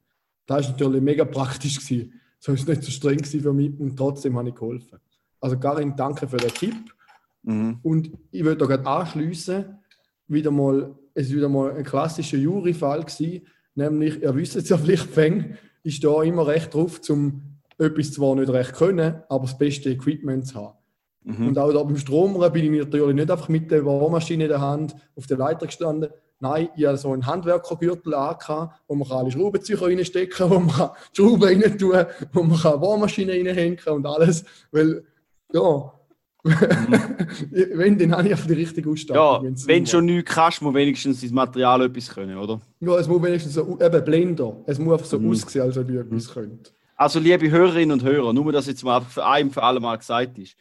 Das 0.46 0.64
war 0.64 0.72
natürlich 0.72 1.02
mega 1.02 1.24
praktisch. 1.24 1.78
Gewesen. 1.78 2.12
So 2.38 2.52
ist 2.52 2.62
es 2.62 2.68
nicht 2.68 2.82
so 2.84 2.90
streng 2.90 3.18
gewesen 3.18 3.40
für 3.40 3.52
mich 3.52 3.78
und 3.78 3.96
trotzdem 3.96 4.36
habe 4.36 4.50
ich 4.50 4.54
geholfen. 4.54 4.98
Also 5.40 5.58
Karin, 5.58 5.94
danke 5.96 6.28
für 6.28 6.36
den 6.36 6.50
Tipp. 6.50 6.74
Mhm. 7.42 7.78
Und 7.82 8.10
ich 8.30 8.44
würde 8.44 8.58
da 8.58 8.66
gerade 8.66 8.86
anschließen, 8.86 9.78
wieder 10.28 10.50
mal, 10.50 10.94
es 11.14 11.30
war 11.30 11.36
wieder 11.36 11.48
mal 11.48 11.72
ein 11.72 11.84
klassischer 11.84 12.36
Juryfall 12.36 13.04
gewesen, 13.04 13.46
nämlich, 13.74 14.22
ihr 14.22 14.34
wisst 14.34 14.56
es 14.56 14.68
ja 14.68 14.76
vielleicht, 14.76 15.06
Feng 15.06 15.56
ist 15.82 16.04
da 16.04 16.22
immer 16.22 16.46
recht 16.46 16.74
drauf, 16.74 17.00
um 17.08 17.57
etwas 17.78 18.12
zwar 18.12 18.34
nicht 18.34 18.48
recht 18.50 18.74
können, 18.74 19.22
aber 19.28 19.44
das 19.46 19.56
beste 19.56 19.90
Equipment 19.90 20.46
zu 20.46 20.56
haben. 20.56 20.74
Mhm. 21.24 21.48
Und 21.48 21.58
auch 21.58 21.72
da 21.72 21.82
beim 21.82 21.96
Stromer 21.96 22.50
bin 22.50 22.72
ich 22.72 22.80
natürlich 22.84 23.14
nicht 23.14 23.30
einfach 23.30 23.48
mit 23.48 23.70
der 23.70 23.82
Bohrmaschine 23.82 24.44
in 24.44 24.48
der 24.50 24.60
Hand 24.60 24.94
auf 25.16 25.26
der 25.26 25.36
Leiter 25.36 25.66
gestanden. 25.66 26.10
Nein, 26.40 26.68
ich 26.76 26.86
hatte 26.86 26.98
so 26.98 27.12
einen 27.12 27.26
Handwerkergürtel 27.26 28.14
angehabt, 28.14 28.80
wo 28.86 28.94
man 28.94 29.10
alle 29.10 29.30
Schraubenzieher 29.30 29.82
reinstecken 29.82 30.30
kann, 30.36 30.50
wo 30.50 30.58
man 30.60 30.68
kann 30.74 30.90
die 31.12 31.16
Schrauben 31.20 31.42
rein 31.42 31.78
tun 31.78 32.06
wo 32.32 32.42
man 32.44 32.58
kann 32.58 32.80
Bohrmaschine 32.80 33.32
reinhängen 33.32 33.78
und 33.88 34.06
alles. 34.06 34.44
Weil, 34.70 35.04
ja, 35.52 35.92
wenn, 36.44 37.98
dann 37.98 38.12
habe 38.12 38.26
ich 38.28 38.32
einfach 38.32 38.46
die 38.46 38.52
richtige 38.54 38.88
Ja, 38.88 38.92
Ausstattung. 38.92 39.46
wenn's 39.46 39.66
wenn 39.66 39.84
du 39.84 39.90
schon 39.90 40.04
nichts 40.06 40.32
kannst, 40.34 40.62
muss 40.62 40.74
wenigstens 40.74 41.20
das 41.20 41.30
Material 41.30 41.82
etwas 41.82 42.08
können, 42.08 42.36
oder? 42.38 42.60
Ja, 42.80 42.96
es 42.98 43.08
muss 43.08 43.22
wenigstens 43.22 43.54
so, 43.54 43.78
eben 43.80 44.04
Blender. 44.04 44.56
Es 44.66 44.78
muss 44.78 44.92
einfach 44.94 45.06
so 45.06 45.18
Mhm. 45.18 45.30
aussehen, 45.30 45.62
als 45.62 45.76
ob 45.76 45.88
ich 45.90 45.96
etwas 45.96 46.32
könnte. 46.32 46.70
Also, 47.00 47.20
liebe 47.20 47.48
Hörerinnen 47.48 47.92
und 47.92 48.02
Hörer, 48.02 48.32
nur 48.32 48.50
dass 48.50 48.66
jetzt 48.66 48.82
mal 48.82 49.00
für 49.00 49.24
ein 49.24 49.52
für 49.52 49.62
alle 49.62 49.78
Mal 49.78 49.96
gesagt 49.96 50.36
ist, 50.36 50.56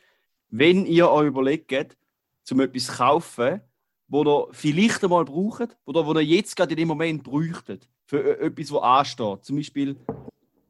wenn 0.51 0.85
ihr 0.85 1.09
euch 1.09 1.25
überlegt, 1.29 1.97
zum 2.43 2.59
etwas 2.59 2.85
zu 2.85 2.93
kaufen, 2.93 3.59
wo 4.07 4.23
ihr 4.23 4.47
vielleicht 4.51 5.03
einmal 5.03 5.25
braucht, 5.25 5.75
oder 5.85 6.05
wo 6.05 6.13
ihr 6.13 6.23
jetzt 6.23 6.55
gerade 6.55 6.71
in 6.73 6.77
dem 6.77 6.89
Moment 6.89 7.23
bräuchtet, 7.23 7.89
für 8.05 8.19
e- 8.19 8.45
etwas, 8.45 8.71
was 8.71 8.83
ansteht, 8.83 9.45
zum 9.45 9.55
Beispiel 9.55 9.95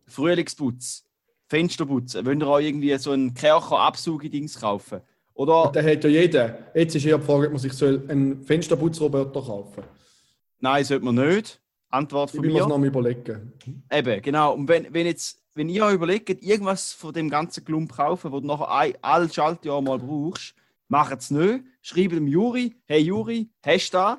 Frühlingsputz, 0.08 1.04
Fensterputzen, 1.48 2.26
wenn 2.26 2.40
ihr 2.40 2.48
euch 2.48 2.68
irgendwie 2.68 2.98
so 2.98 3.12
einen 3.12 3.34
Kercher-Absauge-Dings 3.34 4.62
kaufen. 4.62 5.02
Oder, 5.34 5.70
Der 5.74 5.84
hat 5.84 6.02
ja 6.06 6.10
jeder. 6.10 6.60
Jetzt 6.76 6.96
ist 6.96 7.06
eher 7.06 7.18
die 7.18 7.26
Frage, 7.26 7.48
ob 7.48 7.52
man 7.52 7.60
sich 7.60 7.74
so 7.74 7.88
einen 7.88 8.42
Fensterputzroboter 8.42 9.42
kaufen 9.42 9.84
nein, 10.60 10.86
sollte 10.86 11.04
man 11.04 11.16
nicht. 11.16 11.62
Antwort 11.90 12.30
Ich 12.30 12.36
von 12.38 12.44
will 12.46 12.52
mir 12.54 12.60
das 12.60 12.68
mir. 12.68 12.74
noch 12.74 12.80
mal 12.80 12.88
überlegen. 12.88 13.54
Eben, 13.92 14.22
genau. 14.22 14.54
Und 14.56 14.68
wenn, 14.68 14.92
wenn, 14.94 15.06
jetzt, 15.06 15.42
wenn 15.58 15.70
ihr 15.70 15.84
euch 15.84 15.96
überlegt, 15.96 16.30
irgendwas 16.30 16.94
von 16.94 17.14
dem 17.14 17.30
ganzen 17.30 17.66
Klump 17.66 17.92
kaufen, 17.94 18.32
wo 18.32 18.40
du 18.40 18.48
nachher 18.48 18.72
ein, 18.72 18.94
alle 19.02 19.28
Schaltjahre 19.28 19.82
mal 19.82 19.98
brauchst, 19.98 20.54
macht 20.88 21.20
es 21.20 21.32
nicht. 21.32 21.64
Schreibt 21.82 22.12
dem 22.12 22.28
Juri, 22.28 22.76
hey 22.86 23.02
Juri, 23.02 23.50
hast 23.66 23.90
du 23.90 23.98
das? 23.98 24.18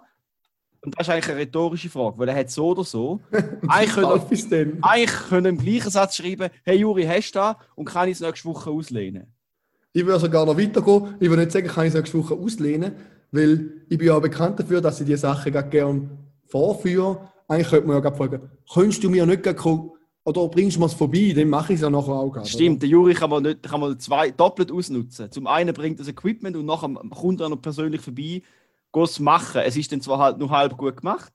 Und 0.81 0.99
das 0.99 1.07
ist 1.07 1.13
eigentlich 1.13 1.29
eine 1.31 1.41
rhetorische 1.41 1.91
Frage, 1.91 2.19
weil 2.19 2.29
er 2.29 2.37
hat 2.37 2.51
so 2.51 2.69
oder 2.69 2.85
so. 2.85 3.21
Eigentlich 3.69 3.95
können, 3.95 4.79
eigentlich 4.83 5.29
können 5.29 5.59
im 5.59 5.59
gleichen 5.59 5.91
Satz 5.91 6.17
schreiben, 6.17 6.51
hey 6.63 6.79
Juri, 6.79 7.05
hast 7.05 7.33
du 7.33 7.41
das? 7.41 7.57
Und 7.75 7.85
kann 7.85 8.09
ich 8.09 8.15
es 8.15 8.21
nächste 8.21 8.49
Woche 8.49 8.71
auslehnen. 8.71 9.27
Ich 9.93 10.07
würde 10.07 10.21
sogar 10.21 10.47
noch 10.47 10.57
weitergehen. 10.57 11.17
Ich 11.19 11.29
würde 11.29 11.43
nicht 11.43 11.53
sagen, 11.53 11.67
kann 11.67 11.87
ich 11.87 11.95
es 11.95 11.95
nächste 11.95 12.19
Woche 12.19 12.35
auslehnen, 12.35 12.93
weil 13.33 13.85
ich 13.89 13.99
bin 13.99 14.07
ja 14.07 14.19
bekannt 14.21 14.61
dafür, 14.61 14.81
dass 14.81 15.01
ich 15.01 15.07
die 15.07 15.17
Sachen 15.17 15.53
gerne 15.53 16.11
vorführe. 16.47 17.29
Eigentlich 17.49 17.71
könnte 17.71 17.89
man 17.89 18.03
ja 18.03 18.13
fragen, 18.13 18.51
könntest 18.73 19.03
du 19.03 19.11
mir 19.11 19.27
nicht 19.27 19.43
gerade 19.43 19.57
kommen, 19.57 19.91
oder 20.29 20.49
bringst 20.49 20.77
du 20.77 20.85
es 20.85 20.93
vorbei, 20.93 21.33
dann 21.35 21.49
mache 21.49 21.73
ich 21.73 21.79
es 21.79 21.83
ja 21.83 21.91
nachher 21.91 22.13
auch 22.13 22.31
gerade. 22.31 22.47
Stimmt, 22.47 22.83
der 22.83 22.89
Juri 22.89 23.15
kann 23.15 23.31
man, 23.31 23.43
nicht, 23.43 23.63
kann 23.63 23.81
man 23.81 23.99
zwei 23.99 24.31
doppelt 24.31 24.71
ausnutzen. 24.71 25.31
Zum 25.33 25.47
einen 25.47 25.73
bringt 25.73 25.99
das 25.99 26.09
Equipment 26.09 26.57
und 26.57 26.67
nachher 26.67 26.93
kommt 27.11 27.41
er 27.41 27.49
noch 27.49 27.63
persönlich 27.63 28.03
vorbei, 28.03 28.43
geht 28.93 29.05
es 29.05 29.19
machen. 29.19 29.63
Es 29.65 29.77
ist 29.77 29.91
dann 29.91 30.03
zwar 30.03 30.19
halt 30.19 30.39
nur 30.39 30.51
halb 30.51 30.77
gut 30.77 30.99
gemacht, 30.99 31.33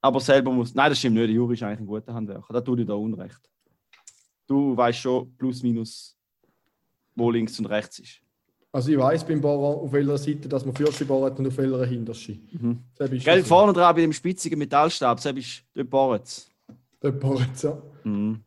aber 0.00 0.18
selber 0.18 0.50
muss. 0.50 0.74
Nein, 0.74 0.90
das 0.90 0.98
stimmt 0.98 1.16
nicht. 1.16 1.28
Der 1.28 1.34
Juri 1.34 1.54
ist 1.54 1.62
eigentlich 1.62 1.80
ein 1.80 1.86
guter 1.86 2.12
Handwerker. 2.12 2.52
Da 2.52 2.60
tut 2.60 2.80
ich 2.80 2.86
da 2.86 2.94
Unrecht. 2.94 3.40
Du 4.46 4.76
weißt 4.76 4.98
schon 4.98 5.36
plus 5.36 5.62
minus, 5.62 6.16
wo 7.14 7.30
links 7.30 7.58
und 7.60 7.66
rechts 7.66 8.00
ist. 8.00 8.20
Also 8.72 8.92
ich 8.92 8.98
weiß 8.98 9.24
beim 9.24 9.40
Bohrer, 9.40 9.82
auf 9.82 9.92
welcher 9.92 10.18
Seite 10.18 10.48
dass 10.48 10.64
man 10.64 10.74
Fürsche 10.74 11.04
bohrt 11.04 11.38
und 11.38 11.46
auf 11.46 11.56
welcher 11.56 11.86
hinterste. 11.86 12.38
Mhm. 12.52 12.78
Gell, 12.98 13.44
vorne 13.44 13.72
dran 13.72 13.94
bei 13.94 14.00
dem 14.00 14.12
spitzigen 14.12 14.58
Metallstab, 14.58 15.20
das 15.20 15.32
ist 15.32 15.64
dort 15.74 15.90
bohrt 15.90 16.46
Dort 17.00 17.18
bohrt 17.18 17.62
ja. 17.62 17.82
Mhm. 18.04 18.40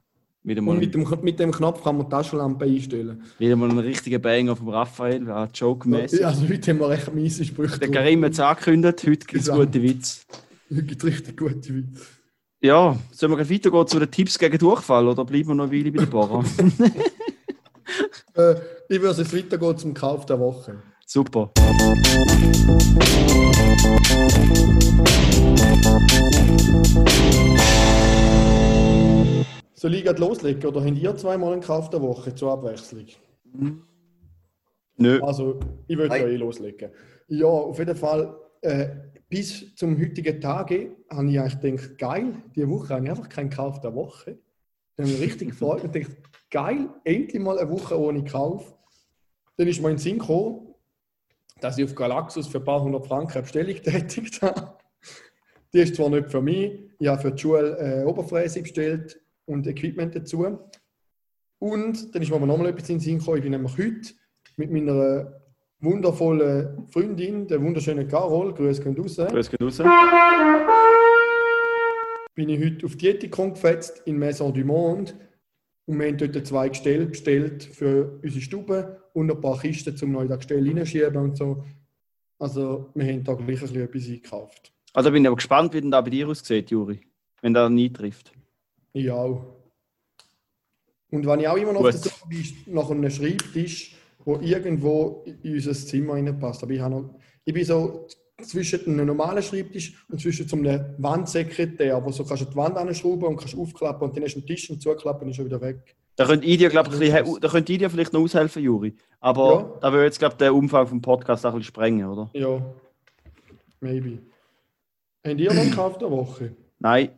Mal, 0.45 0.59
Und 0.59 0.79
mit 0.79 0.93
dem, 0.93 1.07
mit 1.21 1.39
dem 1.39 1.51
Knopf 1.53 1.81
kann 1.85 1.95
man 1.95 2.05
die 2.05 2.09
Taschenlampe 2.09 2.65
einstellen. 2.65 3.23
wieder 3.39 3.55
mal 3.55 3.69
einen 3.69 3.79
richtigen 3.79 4.21
Banger 4.21 4.57
vom 4.57 4.67
Raphael, 4.69 5.25
war 5.25 5.47
joke-mäßig. 5.53 6.19
Ja, 6.19 6.27
also 6.27 6.49
heute 6.49 6.71
haben 6.71 6.79
wir 6.81 6.89
recht 6.89 7.13
miese 7.13 7.45
Sprüche. 7.45 7.79
Der. 7.79 7.89
Karim 7.89 8.25
hat 8.25 8.33
es 8.33 8.41
angekündigt, 8.41 9.03
heute 9.07 9.25
gibt 9.25 9.41
es 9.41 9.47
Ja. 9.47 9.55
gute 9.55 9.81
Witze. 9.81 10.19
Heute 10.69 10.83
gibt 10.83 11.01
es 11.01 11.07
richtig 11.09 11.37
gute 11.37 11.73
Witze. 11.75 12.03
Ja, 12.61 12.97
sollen 13.11 13.37
wir 13.37 13.49
weitergehen 13.49 13.87
zu 13.87 13.99
den 13.99 14.11
Tipps 14.11 14.37
gegen 14.37 14.57
Durchfall 14.57 15.07
oder 15.07 15.23
bleiben 15.23 15.47
wir 15.47 15.55
noch 15.55 15.63
eine 15.69 15.71
Weile 15.73 15.91
bei 15.91 15.99
den 15.99 16.09
Bohrer? 16.09 16.43
Äh, 18.35 18.55
ich 18.89 18.99
würde 18.99 19.21
jetzt 19.21 19.35
weitergehen 19.35 19.77
zum 19.77 19.93
Kauf 19.93 20.25
der 20.25 20.39
Woche. 20.39 20.81
Super. 21.05 21.51
Soll 29.83 29.95
ich 29.95 30.05
gerade 30.05 30.21
loslegen 30.21 30.65
oder 30.65 30.81
habt 30.81 30.97
ihr 30.97 31.17
zweimal 31.17 31.51
einen 31.51 31.61
Kauf 31.61 31.89
der 31.89 32.01
Woche 32.01 32.33
zur 32.33 32.53
Abwechslung? 32.53 33.05
Nö. 34.95 35.21
Also, 35.21 35.59
ich 35.87 35.97
würde 35.97 36.17
ja 36.17 36.25
eh 36.25 36.37
loslegen. 36.37 36.89
Ja, 37.27 37.47
auf 37.47 37.77
jeden 37.77 37.97
Fall, 37.97 38.33
äh, 38.61 38.87
bis 39.27 39.75
zum 39.75 39.99
heutigen 39.99 40.39
Tage 40.39 40.95
habe 41.09 41.29
ich 41.29 41.37
eigentlich 41.37 41.59
gedacht, 41.59 41.97
geil, 41.97 42.33
diese 42.55 42.69
Woche 42.69 42.93
habe 42.93 43.03
ich 43.03 43.09
einfach 43.09 43.27
keinen 43.27 43.49
Kauf 43.49 43.81
der 43.81 43.93
Woche. 43.93 44.39
Ich 44.95 45.03
habe 45.03 45.11
mich 45.11 45.19
richtig 45.19 45.49
gefreut 45.49 45.83
und 45.83 45.91
gedacht, 45.91 46.15
geil, 46.49 46.87
endlich 47.03 47.41
mal 47.41 47.59
eine 47.59 47.69
Woche 47.69 47.99
ohne 47.99 48.23
Kauf. 48.23 48.73
Dann 49.57 49.67
ist 49.67 49.81
mir 49.81 49.89
in 49.89 49.95
den 49.95 50.01
Sinn 50.01 50.17
gekommen, 50.17 50.75
dass 51.59 51.77
ich 51.77 51.83
auf 51.83 51.93
Galaxus 51.93 52.47
für 52.47 52.59
ein 52.59 52.63
paar 52.63 52.81
hundert 52.81 53.05
Franken 53.05 53.33
eine 53.33 53.41
Bestellung 53.41 53.75
getätigt 53.83 54.41
habe. 54.41 54.77
Die 55.73 55.79
ist 55.79 55.95
zwar 55.95 56.09
nicht 56.09 56.31
für 56.31 56.41
mich, 56.41 56.79
ich 56.99 57.07
habe 57.09 57.21
für 57.21 57.31
die 57.33 57.41
Schule 57.41 57.77
äh, 57.77 58.05
Oberfräse 58.05 58.61
bestellt 58.61 59.19
und 59.45 59.67
Equipment 59.67 60.15
dazu. 60.15 60.59
Und 61.59 62.13
dann 62.13 62.21
ist 62.21 62.29
mir 62.29 62.35
aber 62.35 62.45
nochmal 62.45 62.67
etwas 62.67 62.89
in 62.89 62.97
den 62.97 63.01
Sinn 63.01 63.19
gekommen, 63.19 63.37
ich 63.37 63.43
bin 63.43 63.51
nämlich 63.51 63.77
heute 63.77 64.13
mit 64.57 64.71
meiner 64.71 65.41
wundervollen 65.79 66.87
Freundin, 66.89 67.47
der 67.47 67.61
wunderschönen 67.61 68.07
Carol, 68.07 68.53
grüß 68.53 68.81
gehen 68.81 68.97
raus, 68.97 69.17
Grüß 69.17 69.49
geht 69.49 69.61
raus. 69.61 69.81
bin 72.35 72.49
ich 72.49 72.63
heute 72.63 72.85
auf 72.85 72.95
die 72.95 73.07
Ethikon 73.09 73.53
gefetzt 73.53 74.01
in 74.05 74.17
Maison 74.17 74.53
du 74.53 74.63
Monde 74.63 75.13
und 75.85 75.99
wir 75.99 76.07
haben 76.07 76.17
dort 76.17 76.47
zwei 76.47 76.69
Gestelle 76.69 77.05
bestellt 77.05 77.63
für 77.63 78.19
unsere 78.23 78.41
Stube 78.41 79.03
und 79.13 79.29
ein 79.29 79.41
paar 79.41 79.59
Kisten, 79.59 79.95
um 80.03 80.11
neu 80.13 80.27
das 80.27 80.39
Gestell 80.39 80.67
reinschieben 80.67 81.17
und 81.17 81.37
so. 81.37 81.63
Also 82.39 82.89
wir 82.93 83.05
haben 83.05 83.23
da 83.23 83.33
gleich 83.33 83.61
ein 83.61 83.69
bisschen 83.69 83.81
etwas 83.81 84.07
eingekauft. 84.07 84.73
Also 84.93 85.11
bin 85.11 85.23
ich 85.23 85.27
aber 85.27 85.35
gespannt, 85.35 85.73
wie 85.73 85.81
denn 85.81 85.91
da 85.91 86.01
bei 86.01 86.09
dir 86.09 86.27
aussieht, 86.27 86.71
Juri. 86.71 87.01
Wenn 87.41 87.53
der 87.53 87.69
nie 87.69 87.91
trifft. 87.91 88.31
Ich 88.93 89.09
auch. 89.11 89.55
Und 91.11 91.25
wenn 91.25 91.39
ich 91.41 91.47
auch 91.47 91.57
immer 91.57 91.73
noch 91.73 91.81
Gut. 91.81 91.95
auf 91.95 92.01
der 92.01 92.11
Suche 92.11 92.27
bin, 92.29 92.73
nach 92.73 92.89
einem 92.89 93.09
Schreibtisch, 93.09 93.95
der 94.25 94.41
irgendwo 94.41 95.23
in 95.43 95.53
unser 95.53 95.73
Zimmer 95.73 96.13
reinpasst. 96.13 96.63
Aber 96.63 96.71
ich, 96.71 96.79
noch, 96.79 97.15
ich 97.45 97.53
bin 97.53 97.65
so 97.65 98.07
zwischen 98.41 98.85
einem 98.87 99.07
normalen 99.07 99.43
Schreibtisch 99.43 100.05
und 100.09 100.19
zwischen 100.21 100.47
so 100.47 100.55
einem 100.55 100.95
Wandsekretär, 100.97 102.03
wo 102.03 102.11
so 102.11 102.23
kannst 102.23 102.43
du 102.43 102.49
die 102.49 102.55
Wand 102.55 102.77
anschrauben 102.77 103.25
und 103.27 103.37
kannst 103.37 103.55
aufklappen 103.55 104.07
und 104.07 104.15
dann 104.17 104.23
hast 104.23 104.33
du 104.35 104.39
einen 104.39 104.47
Tisch 104.47 104.69
und 104.69 104.81
zuklappen 104.81 105.23
und 105.25 105.29
ist 105.31 105.35
schon 105.35 105.45
wieder 105.45 105.61
weg. 105.61 105.95
Da 106.15 106.25
könnt 106.25 106.43
ihr 106.43 106.57
dir, 106.57 106.69
glaube 106.69 106.89
ich, 106.93 106.99
bisschen- 106.99 107.39
da 107.41 107.47
könnt 107.47 107.69
ihr 107.69 107.77
dir 107.79 107.89
vielleicht 107.89 108.13
noch 108.13 108.21
aushelfen, 108.21 108.63
Juri. 108.63 108.95
Aber 109.19 109.53
Ja. 109.53 109.79
da 109.81 109.91
würde 109.91 110.05
jetzt, 110.05 110.19
glaube 110.19 110.33
ich, 110.33 110.37
der 110.37 110.53
Umfang 110.53 110.87
vom 110.87 111.01
Podcast 111.01 111.45
auch 111.45 111.51
ein 111.51 111.57
bisschen 111.59 111.69
sprengen, 111.69 112.07
oder? 112.07 112.29
Ja, 112.33 112.61
maybe. 113.81 114.19
Habt 115.25 115.39
ihr 115.39 115.53
noch 115.53 115.75
Kauf 115.75 115.97
der 115.97 116.11
Woche? 116.11 116.55
Nein, 116.79 117.09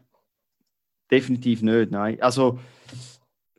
definitiv 1.11 1.61
nicht. 1.61 1.91
Nein. 1.91 2.21
Also, 2.21 2.59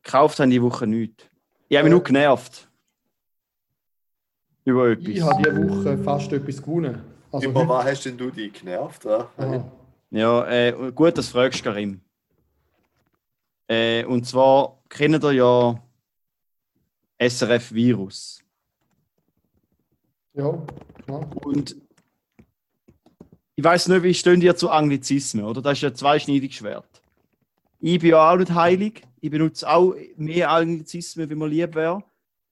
gekauft 0.02 0.38
haben 0.40 0.50
die 0.50 0.62
Woche 0.62 0.86
nichts. 0.86 1.24
Ich 1.68 1.76
habe 1.76 1.84
mich 1.84 1.92
nur 1.92 2.04
genervt. 2.04 2.68
Über 4.64 4.90
etwas. 4.90 5.08
Ich 5.08 5.22
habe 5.22 5.42
diese 5.42 5.68
Woche 5.68 5.98
fast 5.98 6.32
etwas 6.32 6.62
gewonnen. 6.62 7.00
Also 7.32 7.48
Über 7.48 7.68
was 7.68 7.84
hast 7.84 8.04
denn 8.04 8.16
du 8.16 8.30
dich 8.30 8.52
genervt? 8.52 9.04
Ja? 9.04 9.30
Aha. 9.36 9.72
Ja, 10.10 10.46
äh, 10.48 10.92
gut, 10.94 11.18
dass 11.18 11.26
du 11.26 11.32
fragst, 11.32 11.62
Karim. 11.62 12.00
Äh, 13.68 14.04
und 14.04 14.24
zwar 14.26 14.78
kennt 14.88 15.24
ihr 15.24 15.32
ja 15.32 15.82
SRF 17.18 17.72
Virus. 17.72 18.42
Ja, 20.34 20.62
klar. 21.04 21.28
Und 21.44 21.76
ich 23.56 23.64
weiß 23.64 23.88
nicht, 23.88 24.02
wie 24.02 24.14
stehen 24.14 24.40
ihr 24.42 24.54
zu 24.54 24.70
Anglizismen, 24.70 25.44
oder? 25.44 25.62
Das 25.62 25.78
ist 25.78 25.82
ja 25.82 25.88
ein 25.88 25.96
zweischneidiges 25.96 26.56
Schwert. 26.56 27.02
Ich 27.78 28.00
bin 28.00 28.10
ja 28.10 28.32
auch 28.32 28.36
nicht 28.36 28.54
heilig. 28.54 29.02
Ich 29.20 29.30
benutze 29.30 29.68
auch 29.68 29.94
mehr 30.16 30.50
Anglizismen, 30.50 31.28
wie 31.28 31.34
mir 31.34 31.48
lieb 31.48 31.74
wäre. 31.74 32.02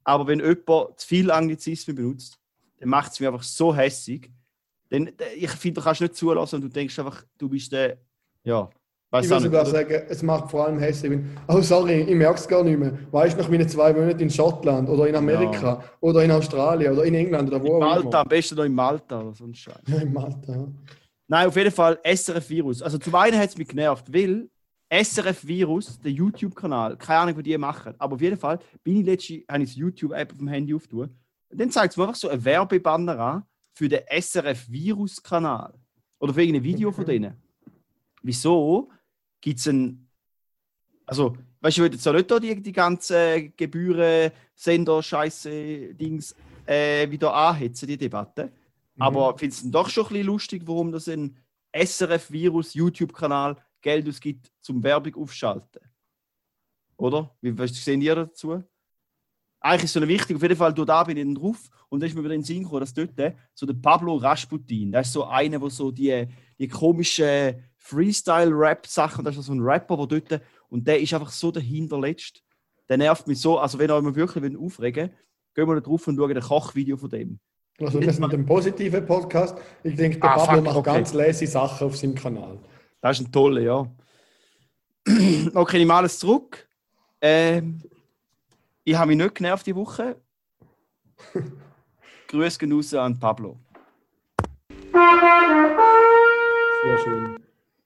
Aber 0.05 0.27
wenn 0.27 0.41
jemand 0.41 1.01
zu 1.01 1.07
viel 1.07 1.31
Anglizismen 1.31 1.97
benutzt, 1.97 2.39
dann 2.79 2.89
macht 2.89 3.13
es 3.13 3.21
mich 3.21 3.27
einfach 3.29 3.43
so 3.43 3.75
hässig. 3.75 4.31
Denn 4.91 5.09
äh, 5.09 5.35
ich 5.37 5.51
finde, 5.51 5.81
du 5.81 5.85
kannst 5.85 6.01
nicht 6.01 6.15
zulassen 6.15 6.57
und 6.57 6.63
du 6.63 6.69
denkst 6.69 6.99
einfach, 6.99 7.25
du 7.39 7.49
bist 7.49 7.73
der. 7.73 7.97
Ja, 8.45 8.69
weiß 9.11 9.25
Ich 9.25 9.31
würde 9.31 9.45
sogar 9.45 9.67
sagen, 9.67 10.03
es 10.09 10.23
macht 10.23 10.51
vor 10.51 10.67
allem 10.67 10.79
hässlich, 10.79 11.13
wenn, 11.13 11.37
oh 11.49 11.61
sorry, 11.63 12.03
ich 12.03 12.15
merke 12.15 12.39
es 12.39 12.47
gar 12.47 12.63
nicht 12.63 12.79
mehr. 12.79 12.99
Weißt 13.11 13.37
du, 13.39 13.43
nach 13.43 13.49
meinen 13.49 13.69
zwei 13.69 13.93
Monaten 13.95 14.21
in 14.21 14.29
Schottland 14.31 14.89
oder 14.89 15.07
in 15.09 15.17
Amerika 15.17 15.83
oder 16.01 16.23
in 16.23 16.31
Australien 16.31 16.93
oder 16.93 17.05
in 17.05 17.15
England 17.15 17.49
oder 17.49 17.63
wo 17.63 17.69
In 17.69 17.73
auch 17.75 17.81
Malta, 17.81 18.09
immer. 18.09 18.19
am 18.19 18.29
besten 18.29 18.55
noch 18.57 18.65
in 18.65 18.75
Malta 18.75 19.21
oder 19.23 19.35
so 19.35 19.45
ein 19.45 19.55
Scheiß. 19.55 19.81
Ja, 19.87 19.97
in 20.03 20.13
Malta. 20.13 20.53
Ja. 20.53 20.69
Nein, 21.27 21.47
auf 21.49 21.57
jeden 21.57 21.71
Fall 21.71 21.99
SRF-Virus. 22.05 22.83
Also 22.83 22.99
zum 22.99 23.15
einen 23.15 23.39
hat 23.39 23.49
es 23.49 23.57
mich 23.57 23.69
genervt, 23.69 24.13
weil 24.13 24.51
SRF-Virus, 25.03 26.01
der 26.01 26.13
YouTube-Kanal, 26.13 26.97
keine 26.97 27.21
Ahnung, 27.21 27.37
was 27.37 27.43
die 27.43 27.59
machen, 27.59 27.95
aber 27.99 28.15
auf 28.15 28.21
jeden 28.21 28.39
Fall 28.39 28.59
bin 28.83 29.01
ich 29.01 29.07
letztens, 29.07 29.45
habe 29.49 29.65
ich 29.65 29.75
YouTube-App 29.75 30.33
auf 30.33 30.39
dem 30.39 30.49
Handy 30.49 30.75
aufgetan 30.75 31.17
und 31.51 31.61
dann 31.61 31.71
zeigt 31.71 31.93
es 31.93 31.97
mir 31.97 32.05
einfach 32.05 32.17
so 32.17 32.29
ein 32.29 32.45
Werbebanner 32.45 33.19
an 33.19 33.43
für 33.75 33.89
den 33.89 34.01
SRF-Virus-Kanal 34.09 35.75
oder 36.19 36.35
für 36.35 36.43
irgendein 36.43 36.65
Video 36.65 36.93
von 36.93 37.05
denen. 37.05 37.35
Wieso 38.23 38.91
gibt 39.41 39.59
es 39.59 39.67
ein... 39.67 40.09
Also, 41.07 41.37
weißt 41.61 41.77
du, 41.77 41.83
ich 41.83 41.85
will 41.85 41.93
jetzt 41.93 42.09
auch 42.09 42.13
nicht 42.13 42.31
die, 42.31 42.63
die 42.63 42.73
ganzen 42.73 43.53
Gebühren, 43.57 44.33
Sender, 44.55 45.03
Scheiße, 45.03 45.95
Dings 45.95 46.35
äh, 46.67 47.11
wieder 47.11 47.35
anhetzen, 47.35 47.87
die 47.87 47.99
Debatte. 47.99 48.51
Aber 48.99 49.37
findest 49.37 49.67
du 49.67 49.71
doch 49.71 49.89
schon 49.89 50.05
ein 50.05 50.09
bisschen 50.09 50.27
lustig, 50.27 50.63
warum 50.67 50.93
das 50.93 51.09
ein 51.09 51.37
SRF-Virus 51.73 52.75
YouTube-Kanal 52.75 53.57
Geld 53.85 54.09
ausgibt, 54.09 54.51
zum 54.61 54.83
Werbung 54.83 55.15
aufschalten? 55.23 55.83
Oder? 56.97 57.31
Wie 57.41 57.57
was 57.57 57.73
sehen 57.75 58.01
ihr 58.01 58.15
dazu? 58.15 58.63
Eigentlich 59.61 59.85
ist 59.85 59.91
es 59.91 59.93
so 59.95 60.01
eine 60.01 60.09
wichtig, 60.09 60.37
auf 60.37 60.43
jeden 60.43 60.57
Fall, 60.57 60.75
du 60.75 60.85
da 60.85 61.05
bin 61.05 61.17
ich 61.17 61.25
dann 61.25 61.35
drauf 61.35 61.71
und 61.89 62.01
dann 62.01 62.09
ist 62.09 62.15
mir 62.15 62.25
wieder 62.25 62.35
in 62.35 62.41
den 62.41 62.47
Sinn 62.47 62.63
gekommen, 62.63 62.81
dass 62.81 62.93
dort 62.93 63.13
so 63.55 63.67
der 63.67 63.75
Pablo 63.75 64.17
Rasputin, 64.17 64.93
das 64.93 65.07
ist 65.07 65.13
so 65.13 65.25
einer, 65.25 65.59
der 65.59 65.71
so 65.71 65.91
die, 65.91 66.27
die 66.59 66.69
komischen 66.69 67.63
Freestyle-Rap-Sachen, 67.77 69.25
das 69.25 69.37
ist 69.37 69.47
so 69.47 69.53
ein 69.53 69.61
Rapper, 69.61 70.07
der 70.07 70.21
dort, 70.21 70.43
und 70.69 70.87
der 70.87 71.01
ist 71.01 71.15
einfach 71.15 71.31
so 71.31 71.51
dahinterletzt. 71.51 72.43
Der 72.89 72.99
nervt 72.99 73.27
mich 73.27 73.41
so, 73.41 73.59
also 73.59 73.79
wenn 73.79 73.91
ihr 73.91 73.95
euch 73.95 74.15
wirklich 74.15 74.43
wollt 74.43 74.59
aufregen 74.59 75.11
gehen 75.55 75.69
wir 75.69 75.75
da 75.77 75.81
drauf 75.81 76.07
und 76.09 76.17
schauen 76.17 76.37
ein 76.37 76.43
Kochvideo 76.43 76.97
von 76.97 77.11
dem. 77.11 77.39
Also 77.81 78.01
wir 78.01 78.13
sind 78.13 78.25
ein 78.25 78.47
positiver 78.47 79.01
Podcast. 79.01 79.57
Ich 79.83 79.95
denke, 79.95 80.19
der 80.19 80.31
Ah, 80.31 80.37
Pablo 80.37 80.57
fuck, 80.57 80.65
macht 80.65 80.77
okay. 80.77 80.93
ganz 80.95 81.13
lazy 81.13 81.47
Sachen 81.47 81.87
auf 81.87 81.97
seinem 81.97 82.15
Kanal. 82.15 82.59
Das 83.05 83.21
ist 83.21 83.27
ein 83.27 83.33
toller, 83.33 83.61
ja. 83.61 83.87
okay, 85.55 85.77
ich 85.77 85.87
mache 85.87 85.99
alles 85.99 86.19
zurück. 86.19 86.67
Ähm, 87.21 87.83
ich 88.83 88.95
habe 88.95 89.09
mich 89.09 89.19
nicht 89.19 89.35
genervt 89.35 89.67
die 89.67 89.77
Woche. 89.77 90.17
Grüße 92.29 92.59
gehen 92.59 92.73
raus 92.73 92.95
an 92.95 93.21
Pablo. 93.21 93.59
Sehr 94.91 94.99
schön. 97.05 97.39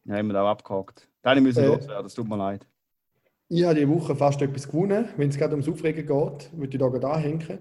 Ja, 0.05 0.19
haben 0.19 0.29
wir 0.29 0.35
da 0.35 0.45
auch 0.45 0.51
abgehakt. 0.51 1.09
Deine 1.23 1.41
müssen 1.41 1.64
Äh. 1.64 1.66
loswerden, 1.66 2.05
das 2.05 2.14
tut 2.14 2.29
mir 2.29 2.37
leid. 2.37 2.64
Ich 3.49 3.64
habe 3.64 3.75
diese 3.75 3.89
Woche 3.89 4.14
fast 4.14 4.41
etwas 4.41 4.69
gewonnen, 4.69 5.09
wenn 5.16 5.31
es 5.31 5.37
gerade 5.37 5.55
ums 5.55 5.69
Aufregen 5.69 6.07
geht, 6.07 6.53
würde 6.57 6.71
ich 6.71 6.79
da 6.79 6.87
gerade 6.87 7.11
anhängen. 7.11 7.59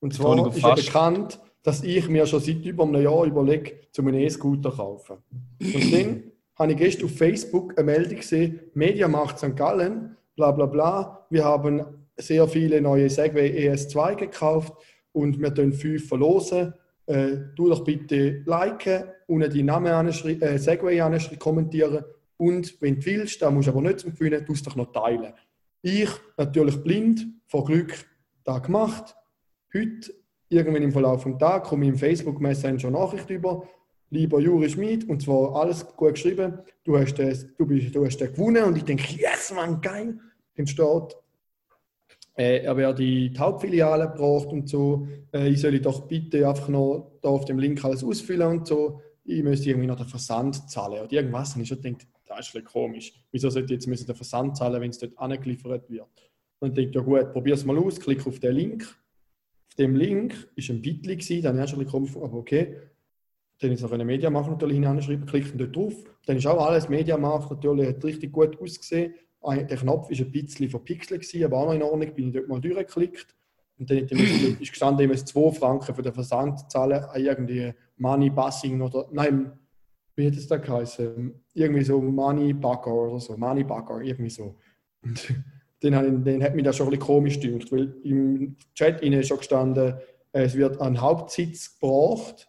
Und 0.00 0.12
zwar 0.12 0.36
Betonung 0.36 0.54
ist 0.54 0.62
ja 0.62 0.74
bekannt, 0.74 1.40
dass 1.62 1.82
ich 1.82 2.06
mir 2.10 2.26
schon 2.26 2.40
seit 2.40 2.66
über 2.66 2.84
einem 2.84 3.02
Jahr 3.02 3.24
überlege, 3.24 3.88
zu 3.92 4.02
einem 4.02 4.16
E-Scooter 4.16 4.72
zu 4.72 4.76
kaufen. 4.76 5.16
Und 5.58 5.62
dann 5.92 6.32
habe 6.58 6.72
ich 6.72 6.78
gestern 6.78 7.06
auf 7.06 7.16
Facebook 7.16 7.78
eine 7.78 7.86
Meldung 7.86 8.16
gesehen, 8.16 8.60
Mediamarkt 8.74 9.38
St. 9.38 9.56
Gallen, 9.56 10.16
bla 10.34 10.50
bla 10.50 10.66
bla, 10.66 11.26
wir 11.30 11.44
haben 11.44 11.84
sehr 12.16 12.48
viele 12.48 12.80
neue 12.80 13.08
Segway 13.08 13.70
ES2 13.70 14.16
gekauft 14.16 14.72
und 15.12 15.40
wir 15.40 15.54
tun 15.54 15.72
fünf 15.72 16.08
verlosen. 16.08 16.74
Äh, 17.06 17.36
du 17.54 17.68
doch 17.68 17.84
bitte 17.84 18.42
liken, 18.44 19.04
unten 19.26 19.50
die 19.50 19.62
Namen 19.62 20.08
äh, 20.08 20.58
Segway 20.58 21.00
anschrei- 21.00 21.38
kommentieren 21.38 22.04
und 22.38 22.80
wenn 22.80 23.00
du 23.00 23.06
willst, 23.06 23.42
dann 23.42 23.54
musst 23.54 23.68
du 23.68 23.72
aber 23.72 23.82
nicht 23.82 24.00
zum 24.00 24.14
Gewinnen, 24.14 24.44
du 24.44 24.54
doch 24.54 24.76
noch 24.76 24.92
teilen. 24.92 25.32
Ich, 25.82 26.10
natürlich 26.36 26.82
blind, 26.82 27.26
vor 27.46 27.64
Glück, 27.64 27.94
da 28.44 28.58
gemacht. 28.58 29.16
Heute, 29.74 30.12
irgendwann 30.48 30.82
im 30.82 30.92
Verlauf 30.92 31.24
des 31.24 31.38
Tages, 31.38 31.68
komme 31.68 31.84
ich 31.84 31.90
im 31.90 31.98
Facebook 31.98 32.40
Messenger 32.40 32.90
Nachricht 32.90 33.28
über, 33.30 33.66
lieber 34.10 34.40
Juri 34.40 34.68
Schmid, 34.68 35.08
und 35.08 35.22
zwar 35.22 35.56
alles 35.56 35.86
gut 35.96 36.14
geschrieben, 36.14 36.58
du 36.84 36.98
hast, 36.98 37.18
das, 37.18 37.46
du 37.56 37.66
bist, 37.66 37.94
du 37.94 38.04
hast 38.04 38.18
den 38.18 38.32
gewonnen 38.32 38.64
und 38.64 38.76
ich 38.76 38.84
denke, 38.84 39.04
yes, 39.16 39.52
man, 39.54 39.80
geil. 39.80 40.18
Dann 40.56 40.66
steht, 40.66 41.16
äh, 42.36 42.62
er 42.64 42.76
werde 42.76 43.02
die 43.02 43.32
Hauptfiliale 43.36 44.10
gebracht 44.10 44.48
und 44.48 44.68
so, 44.68 45.06
äh, 45.32 45.48
ich 45.48 45.60
soll 45.60 45.78
doch 45.80 46.06
bitte 46.06 46.48
einfach 46.48 46.68
noch 46.68 47.18
da 47.20 47.28
auf 47.28 47.44
dem 47.44 47.58
Link 47.58 47.84
alles 47.84 48.02
ausfüllen 48.02 48.48
und 48.48 48.66
so, 48.66 49.00
ich 49.24 49.42
müsste 49.42 49.68
irgendwie 49.68 49.86
noch 49.86 49.96
den 49.96 50.06
Versand 50.06 50.70
zahlen 50.70 51.02
oder 51.02 51.12
irgendwas. 51.12 51.54
Und 51.54 51.62
ich 51.62 51.68
schon 51.68 51.82
gedacht, 51.82 52.06
das 52.26 52.48
ist 52.48 52.56
ein 52.56 52.64
komisch. 52.64 53.12
Wieso 53.30 53.50
sollte 53.50 53.74
ich 53.74 53.84
jetzt 53.84 54.08
den 54.08 54.16
Versand 54.16 54.56
zahlen, 54.56 54.80
wenn 54.80 54.90
es 54.90 54.98
dort 54.98 55.18
angeliefert 55.18 55.88
wird? 55.90 56.06
Und 56.60 56.78
ich 56.78 56.90
dachte, 56.90 56.98
ja 57.10 57.22
gut, 57.22 57.32
probier 57.32 57.54
es 57.54 57.64
mal 57.64 57.78
aus, 57.78 58.00
klick 58.00 58.26
auf 58.26 58.40
den 58.40 58.54
Link. 58.54 58.84
Auf 58.84 59.74
dem 59.74 59.96
Link 59.96 60.48
war 60.56 60.74
ein 60.74 60.82
Bitli, 60.82 61.42
dann 61.42 61.58
ist 61.58 61.72
ein 61.72 61.78
bisschen 61.78 61.86
komisch, 61.86 62.16
aber 62.16 62.34
okay. 62.34 62.76
Dann 63.60 63.72
ist 63.72 63.82
noch 63.82 63.92
eine 63.92 64.04
Mediamarkt 64.04 64.50
natürlich 64.50 64.76
hineinschreiben, 64.76 65.26
klickt 65.26 65.58
dort 65.60 65.74
drauf. 65.74 65.94
Dann 66.26 66.36
ist 66.36 66.46
auch 66.46 66.64
alles 66.64 66.88
Mediamarkt 66.88 67.50
natürlich, 67.50 67.88
hat 67.88 68.04
richtig 68.04 68.32
gut 68.32 68.60
ausgesehen. 68.60 69.14
Der 69.44 69.76
Knopf 69.76 70.10
war 70.10 70.18
ein 70.18 70.30
bisschen 70.30 70.68
verpixelt, 70.68 71.44
aber 71.44 71.58
auch 71.58 71.66
noch 71.66 71.74
in 71.74 71.82
Ordnung, 71.82 72.14
bin 72.14 72.28
ich 72.28 72.34
dort 72.34 72.48
mal 72.48 72.60
durchgeklickt. 72.60 73.34
Und 73.78 73.90
dann 73.90 73.98
ist 74.60 74.70
gestanden, 74.70 75.04
ich 75.04 75.10
muss 75.10 75.24
2 75.24 75.52
Franken 75.52 75.94
für 75.94 76.02
den 76.02 76.12
Versand 76.12 76.70
zahlen 76.70 77.04
an 77.04 77.20
irgendwie 77.20 77.72
Money 77.96 78.30
Bussing 78.30 78.80
oder, 78.80 79.08
nein, 79.12 79.52
wie 80.16 80.26
hat 80.26 80.34
es 80.34 80.48
da 80.48 80.56
geheißen? 80.56 81.32
Irgendwie 81.54 81.84
so 81.84 82.00
Money 82.00 82.52
Bugger 82.52 82.92
oder 82.92 83.20
so, 83.20 83.36
Money 83.36 83.62
Bugger, 83.62 84.00
irgendwie 84.00 84.30
so. 84.30 84.56
Und 85.02 85.34
dann, 85.80 86.24
dann 86.24 86.42
hat 86.42 86.54
mich 86.54 86.64
das 86.64 86.76
schon 86.76 86.88
ein 86.88 86.90
bisschen 86.90 87.06
komisch 87.06 87.40
gedacht, 87.40 87.70
weil 87.70 87.94
im 88.02 88.56
Chat 88.74 89.00
ist 89.00 89.28
schon 89.28 89.38
gestanden, 89.38 89.94
es 90.32 90.56
wird 90.56 90.80
ein 90.80 91.00
Hauptsitz 91.00 91.78
gebracht. 91.78 92.48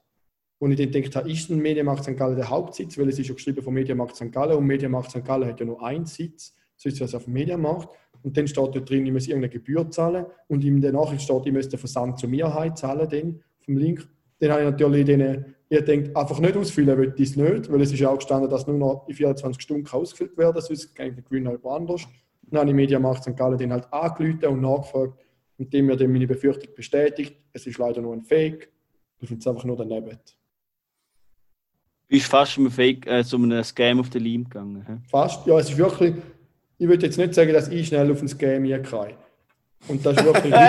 Und 0.60 0.78
ich 0.78 0.92
dann 0.92 1.02
gedacht 1.02 1.26
ist 1.26 1.50
ein 1.50 1.60
Mediamarkt 1.60 2.04
St. 2.04 2.18
Gallen 2.18 2.36
der 2.36 2.50
Hauptsitz? 2.50 2.98
Weil 2.98 3.10
es 3.10 3.18
ist 3.18 3.28
schon 3.28 3.38
geschrieben 3.38 3.64
von 3.64 3.74
Mediamarkt 3.74 4.16
St. 4.16 4.32
Gallen 4.32 4.58
und 4.58 4.66
Mediamarkt 4.66 5.10
St. 5.10 5.24
Gallen 5.24 5.48
hat 5.48 5.60
ja 5.60 5.66
nur 5.66 5.82
einen 5.84 6.06
Sitz, 6.06 6.54
so 6.76 6.90
ist 6.90 7.00
es 7.00 7.16
auf 7.16 7.24
dem 7.24 7.34
Mediamarkt. 7.34 7.90
Und 8.22 8.36
dann 8.36 8.48
steht 8.48 8.76
dort 8.76 8.90
drin, 8.90 9.06
ich 9.06 9.14
muss 9.14 9.28
irgendeine 9.28 9.54
Gebühr 9.54 9.90
zahlen. 9.90 10.26
Und 10.48 10.64
in 10.66 10.82
der 10.82 10.92
Nachricht 10.92 11.22
steht, 11.22 11.46
ich 11.46 11.54
muss 11.54 11.70
den 11.70 11.80
Versand 11.80 12.20
zur 12.20 12.30
Mehrheit 12.30 12.78
zahlen, 12.78 13.08
den, 13.08 13.42
vom 13.62 13.78
Link. 13.78 14.06
Dann 14.40 14.52
habe 14.52 14.62
ich 14.62 14.70
natürlich 14.70 15.06
denen, 15.06 15.56
ihr 15.70 15.82
denkt, 15.82 16.16
einfach 16.16 16.40
nicht 16.40 16.58
ausfüllen 16.58 16.98
will 16.98 17.14
ich 17.18 17.38
nicht, 17.38 17.72
weil 17.72 17.82
es 17.82 17.94
ist 17.94 18.00
ja 18.00 18.10
auch 18.10 18.18
gestanden, 18.18 18.50
dass 18.50 18.68
nur 18.68 18.78
noch 18.78 19.08
in 19.08 19.16
24 19.16 19.62
Stunden 19.62 19.88
ausgefüllt 19.88 20.38
werden 20.38 20.62
sonst 20.62 20.86
ich 20.86 20.94
den 20.94 21.24
Gewinn 21.24 21.48
halt 21.48 21.64
woanders. 21.64 22.06
Dann 22.44 22.62
habe 22.62 22.70
ich 22.70 22.76
Mediamarkt 22.76 23.24
St. 23.24 23.38
Gallen 23.38 23.58
den 23.58 23.72
halt 23.72 23.92
angerufen 23.94 24.46
und 24.46 24.62
nachgefragt 24.62 25.20
und 25.58 25.74
dem 25.74 25.86
mir 25.86 25.96
dann 25.96 26.12
meine 26.12 26.28
Befürchtung 26.28 26.74
bestätigt. 26.76 27.36
Es 27.54 27.66
ist 27.68 27.78
leider 27.78 28.02
nur 28.02 28.14
ein 28.14 28.24
Fake. 28.24 28.70
Ich 29.22 29.28
finde 29.28 29.42
es 29.42 29.48
einfach 29.48 29.66
nur 29.66 29.78
daneben. 29.78 30.18
Du 32.10 32.16
bist 32.16 32.26
fast 32.26 32.58
mit 32.58 32.74
Fake, 32.74 33.06
äh, 33.06 33.24
so 33.24 33.38
einem 33.38 33.64
Scam 33.64 34.00
auf 34.00 34.10
den 34.10 34.24
Leim 34.24 34.44
gegangen. 34.44 34.84
He? 34.88 34.94
Fast, 35.12 35.46
ja, 35.46 35.60
es 35.60 35.70
ist 35.70 35.78
wirklich, 35.78 36.16
ich 36.80 36.88
würde 36.88 37.06
jetzt 37.06 37.20
nicht 37.20 37.36
sagen, 37.36 37.54
dass 37.54 37.68
ich 37.68 37.88
schnell 37.88 38.12
auf 38.12 38.20
ein 38.20 38.28
Scam 38.28 38.64
hier 38.64 38.82
kann. 38.82 39.10
Und 39.88 40.04
das 40.04 40.18
ist 40.18 40.26
wirklich 40.26 40.52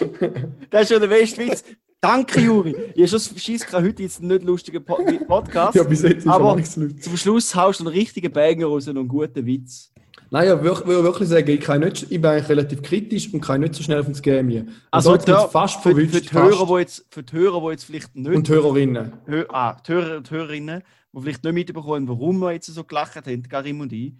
Das 0.70 0.82
ist 0.82 0.92
schon 0.92 1.00
der 1.00 1.08
beste 1.08 1.44
Witz. 1.44 1.64
Danke, 2.00 2.40
Juri. 2.40 2.76
Ich 2.94 3.12
habe 3.12 3.20
schon 3.20 3.36
Scheiss 3.36 3.66
heute 3.72 4.04
jetzt 4.04 4.20
einen 4.20 4.28
nicht 4.28 4.44
lustigen 4.44 4.84
Podcast. 4.84 5.74
ja, 5.74 5.82
bis 5.82 6.02
jetzt 6.02 6.18
ist 6.18 6.28
aber 6.28 6.54
nichts 6.54 6.76
lustig. 6.76 7.02
Zum 7.02 7.16
Schluss 7.16 7.52
haust 7.52 7.80
du 7.80 7.84
einen 7.84 7.94
richtigen 7.94 8.32
Banger 8.32 8.66
raus 8.66 8.86
und 8.86 8.96
einen 8.96 9.08
guten 9.08 9.44
Witz. 9.44 9.92
Nein, 10.30 10.56
ich 10.56 10.62
würde 10.62 10.86
wirklich 10.86 11.28
sagen, 11.28 11.50
ich, 11.50 11.60
kann 11.60 11.80
nicht, 11.80 12.02
ich 12.04 12.08
bin 12.20 12.26
eigentlich 12.26 12.48
relativ 12.48 12.82
kritisch 12.82 13.32
und 13.32 13.40
kann 13.40 13.60
nicht 13.60 13.74
so 13.74 13.82
schnell 13.82 14.00
auf 14.00 14.06
das 14.06 14.22
Game 14.22 14.48
hier. 14.48 14.66
Also 14.90 15.16
da, 15.16 15.48
fast 15.48 15.82
für, 15.82 15.94
für, 15.94 16.20
die 16.20 16.32
Hörer, 16.32 16.68
wo 16.68 16.78
jetzt, 16.78 17.04
für 17.10 17.22
die 17.22 17.32
Hörer, 17.32 17.60
die 17.60 17.70
jetzt 17.72 17.84
vielleicht 17.84 18.14
nicht... 18.14 18.36
Und 18.36 18.48
Hörerinnen. 18.48 19.12
Hör, 19.26 19.46
ah, 19.48 19.76
die 19.86 19.92
Hörer 19.92 20.16
und 20.18 20.30
Hörerinnen, 20.30 20.82
die 21.12 21.20
vielleicht 21.20 21.42
nicht 21.42 21.52
mitbekommen, 21.52 22.08
warum 22.08 22.38
wir 22.38 22.52
jetzt 22.52 22.66
so 22.66 22.84
gelacht 22.84 23.16
haben, 23.16 23.42
Karim 23.48 23.80
und 23.80 23.92
ich, 23.92 24.14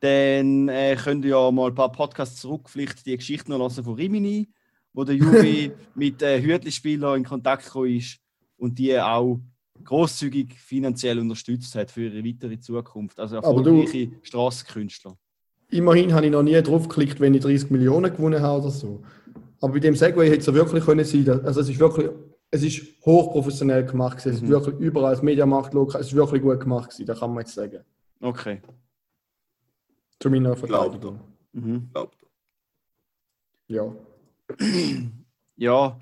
dann 0.00 0.68
äh, 0.68 0.96
könnt 0.96 1.24
ihr 1.24 1.32
ja 1.32 1.50
mal 1.50 1.68
ein 1.68 1.74
paar 1.74 1.92
Podcasts 1.92 2.40
zurück 2.40 2.70
vielleicht 2.70 3.04
die 3.04 3.16
Geschichte 3.16 3.50
noch 3.50 3.58
lassen 3.58 3.84
von 3.84 3.94
Rimini 3.94 4.48
wo 4.92 5.04
der 5.04 5.14
Juri 5.14 5.72
mit 5.94 6.22
äh, 6.22 6.42
Hürtli-Spielern 6.42 7.18
in 7.18 7.24
Kontakt 7.24 7.64
gekommen 7.64 7.96
ist 7.96 8.18
und 8.56 8.78
die 8.78 8.98
auch 8.98 9.40
großzügig 9.84 10.54
finanziell 10.54 11.18
unterstützt 11.18 11.74
hat 11.74 11.90
für 11.90 12.04
ihre 12.04 12.24
weitere 12.24 12.58
Zukunft. 12.58 13.18
Also 13.18 13.36
erfolgreiche 13.36 14.10
Straßenkünstler. 14.22 15.16
Immerhin 15.70 16.14
habe 16.14 16.26
ich 16.26 16.32
noch 16.32 16.42
nie 16.42 16.60
drauf 16.62 16.88
geklickt, 16.88 17.20
wenn 17.20 17.34
ich 17.34 17.42
30 17.42 17.70
Millionen 17.70 18.12
gewonnen 18.12 18.42
habe 18.42 18.62
oder 18.62 18.70
so. 18.70 19.02
Aber 19.60 19.74
bei 19.74 19.78
dem 19.78 19.94
Segway 19.94 20.28
hätte 20.28 20.40
es 20.40 20.46
ja 20.46 20.54
wirklich 20.54 20.84
können 20.84 21.04
sein 21.04 21.44
Also 21.44 21.60
es 21.60 21.68
ist 21.68 21.78
wirklich, 21.78 22.10
es 22.50 22.62
ist 22.62 22.82
hochprofessionell 23.04 23.84
gemacht 23.84 24.18
gewesen. 24.18 24.30
Es 24.30 24.36
ist 24.36 24.42
mhm. 24.42 24.48
wirklich 24.48 24.76
überall 24.78 25.10
als 25.10 25.22
Mediamarkt 25.22 25.74
es 25.74 26.06
ist 26.06 26.14
wirklich 26.14 26.42
gut 26.42 26.60
gemacht 26.60 26.90
gewesen, 26.90 27.06
da 27.06 27.14
kann 27.14 27.30
man 27.30 27.40
jetzt 27.40 27.54
sagen. 27.54 27.80
Okay. 28.20 28.60
Zu 30.18 30.30
meiner 30.30 30.56
Verteidigung. 30.56 31.20
Mhm. 31.52 31.88
Glaubt. 31.92 32.16
Ja. 33.68 33.94
ja, 35.56 36.00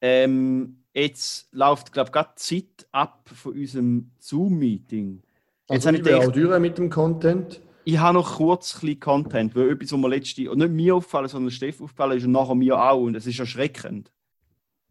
ähm, 0.00 0.82
jetzt 0.94 1.52
läuft, 1.52 1.92
glaube 1.92 2.08
ich, 2.08 2.12
gerade 2.12 2.30
Zeit 2.36 2.86
ab 2.90 3.28
von 3.28 3.52
unserem 3.52 4.10
Zoom-Meeting. 4.18 5.22
Jetzt 5.70 5.86
also 5.86 5.98
ich 5.98 6.02
gedacht, 6.02 6.52
auch 6.52 6.58
mit 6.58 6.78
dem 6.78 6.90
Content. 6.90 7.60
Ich 7.84 7.98
habe 7.98 8.14
noch 8.14 8.36
kurz 8.36 8.82
ein 8.82 9.00
Content, 9.00 9.54
weil 9.54 9.70
etwas, 9.70 9.92
was 9.92 9.98
mir 9.98 10.08
letzte, 10.08 10.50
und 10.50 10.58
nicht 10.58 10.70
mir 10.70 10.96
aufgefallen, 10.96 11.28
sondern 11.28 11.50
Steff 11.50 11.80
aufgefallen 11.80 12.18
ist 12.18 12.24
und 12.24 12.32
nachher 12.32 12.54
mir 12.54 12.80
auch. 12.80 13.02
Und 13.02 13.16
es 13.16 13.26
ist 13.26 13.38
erschreckend. 13.38 14.12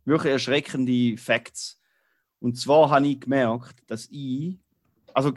Wirklich 0.03 0.33
erschreckende 0.33 1.17
Facts. 1.17 1.79
Und 2.39 2.57
zwar 2.57 2.89
habe 2.89 3.07
ich 3.07 3.21
gemerkt, 3.21 3.83
dass 3.87 4.07
ich, 4.11 4.57
also 5.13 5.31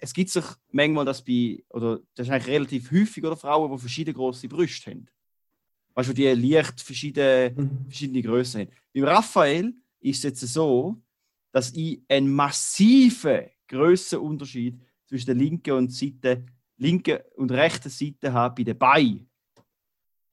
es 0.00 0.12
gibt 0.12 0.30
sich 0.30 0.44
manchmal 0.70 1.04
das 1.04 1.24
bei, 1.24 1.62
oder 1.70 2.00
das 2.14 2.26
ist 2.26 2.32
eigentlich 2.32 2.54
relativ 2.54 2.90
häufig, 2.90 3.24
oder 3.24 3.36
Frauen, 3.36 3.70
die 3.70 3.78
verschiedene 3.78 4.14
große 4.14 4.48
Brüste 4.48 4.90
haben 4.90 5.08
weißt 5.98 6.10
du, 6.10 6.14
die 6.14 6.28
leicht 6.28 6.80
verschiedene, 6.80 7.52
mhm. 7.56 7.86
verschiedene 7.88 8.22
Größen 8.22 8.60
haben. 8.60 8.70
Beim 8.94 9.02
Raphael 9.02 9.74
ist 9.98 10.18
es 10.18 10.22
jetzt 10.22 10.40
so, 10.52 10.96
dass 11.50 11.72
ich 11.72 12.00
einen 12.06 12.30
massiven 12.32 13.46
Grössenunterschied 13.66 14.80
zwischen 15.06 15.26
der 15.26 15.34
linken 15.34 15.72
und 15.72 15.92
Seite, 15.92 16.46
linken 16.78 17.18
und 17.36 17.52
rechten 17.52 17.90
Seite 17.90 18.32
habe 18.32 18.54
bei 18.56 18.64
den 18.64 18.78
Beinen. 18.78 19.28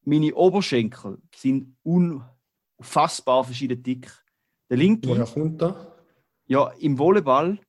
Meine 0.03 0.33
Oberschenkel 0.35 1.17
sind 1.35 1.75
unfassbar 1.83 3.43
verschieden 3.43 3.81
dick. 3.81 4.11
Der 4.69 4.77
linke. 4.77 5.09
Woher 5.09 5.25
kommt 5.25 5.61
das? 5.61 5.75
Ja, 6.47 6.71
im 6.79 6.97
Volleyball, 6.97 7.59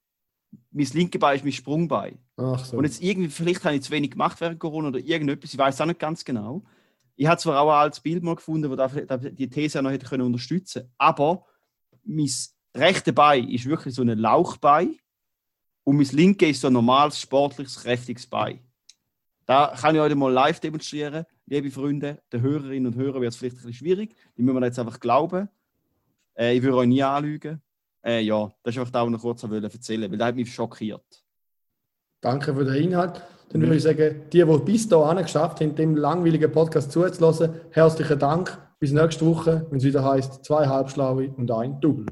mein 0.70 0.86
linke 0.92 1.18
Bein 1.18 1.36
ist 1.36 1.44
mein 1.44 1.52
Sprungbein. 1.52 2.18
Ach 2.36 2.62
so. 2.62 2.76
Und 2.76 2.84
jetzt 2.84 3.02
irgendwie, 3.02 3.30
vielleicht 3.30 3.64
habe 3.64 3.76
ich 3.76 3.82
zu 3.82 3.90
wenig 3.90 4.10
gemacht 4.10 4.40
während 4.40 4.60
Corona 4.60 4.88
oder 4.88 4.98
irgendetwas, 4.98 5.52
ich 5.52 5.58
weiß 5.58 5.80
auch 5.80 5.86
nicht 5.86 5.98
ganz 5.98 6.24
genau. 6.24 6.62
Ich 7.16 7.26
habe 7.26 7.40
zwar 7.40 7.60
auch 7.60 7.70
ein 7.70 7.78
altes 7.78 8.00
Bild 8.00 8.22
mal 8.22 8.36
gefunden, 8.36 8.76
das 8.76 8.92
die 9.32 9.48
These 9.48 9.82
noch 9.82 9.90
hätte 9.90 10.06
können 10.06 10.26
unterstützen 10.26 10.82
können, 10.82 10.92
aber 10.98 11.46
mein 12.04 12.30
rechte 12.74 13.14
Bein 13.14 13.48
ist 13.48 13.64
wirklich 13.64 13.94
so 13.94 14.02
ein 14.02 14.18
Lauchbein 14.18 14.98
und 15.86 15.96
mein 15.96 16.06
linke 16.06 16.48
ist 16.48 16.60
so 16.60 16.66
ein 16.66 16.72
normales, 16.72 17.20
sportliches, 17.20 17.80
kräftiges 17.80 18.26
Bein. 18.26 18.58
Da 19.46 19.72
kann 19.80 19.94
ich 19.94 20.00
heute 20.00 20.16
mal 20.16 20.32
live 20.32 20.58
demonstrieren, 20.58 21.24
liebe 21.46 21.70
Freunde. 21.70 22.20
Den 22.32 22.42
Hörerinnen 22.42 22.92
und 22.92 22.96
Hörern 23.00 23.22
wird 23.22 23.32
es 23.32 23.38
vielleicht 23.38 23.54
ein 23.54 23.58
bisschen 23.58 23.72
schwierig. 23.74 24.16
Die 24.36 24.42
müssen 24.42 24.58
wir 24.58 24.66
jetzt 24.66 24.80
einfach 24.80 24.98
glauben. 24.98 25.48
Äh, 26.36 26.56
ich 26.56 26.62
würde 26.62 26.78
euch 26.78 26.88
nie 26.88 27.04
anlügen. 27.04 27.62
Äh, 28.04 28.22
ja, 28.22 28.52
das 28.64 28.74
ist 28.74 28.80
einfach 28.80 28.90
da, 28.90 29.02
was 29.02 29.06
ich 29.06 29.12
noch 29.12 29.20
kurz 29.20 29.42
erzählen 29.44 30.10
weil 30.10 30.18
das 30.18 30.26
hat 30.26 30.34
mich 30.34 30.52
schockiert. 30.52 31.24
Danke 32.20 32.52
für 32.52 32.64
den 32.64 32.82
Inhalt. 32.82 33.22
Dann 33.50 33.60
würde 33.60 33.76
ich 33.76 33.84
sagen, 33.84 34.22
die, 34.32 34.44
die 34.44 34.58
bis 34.64 34.88
dahin 34.88 35.22
geschafft 35.22 35.60
haben, 35.60 35.76
dem 35.76 35.96
langweiligen 35.96 36.50
Podcast 36.50 36.90
zuzulassen, 36.90 37.60
herzlichen 37.70 38.18
Dank. 38.18 38.58
Bis 38.80 38.90
nächste 38.90 39.24
Woche, 39.24 39.64
wenn 39.70 39.78
es 39.78 39.84
wieder 39.84 40.04
heißt 40.04 40.44
zwei 40.44 40.66
Halbschlaue 40.66 41.32
und 41.36 41.48
ein 41.52 41.80
Double. 41.80 42.06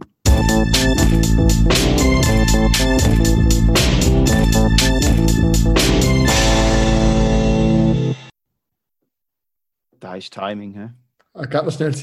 Da 10.00 10.16
ist 10.16 10.32
Timing, 10.32 10.74
hä? 10.74 10.90
Noch 11.34 11.72
schnell 11.72 11.94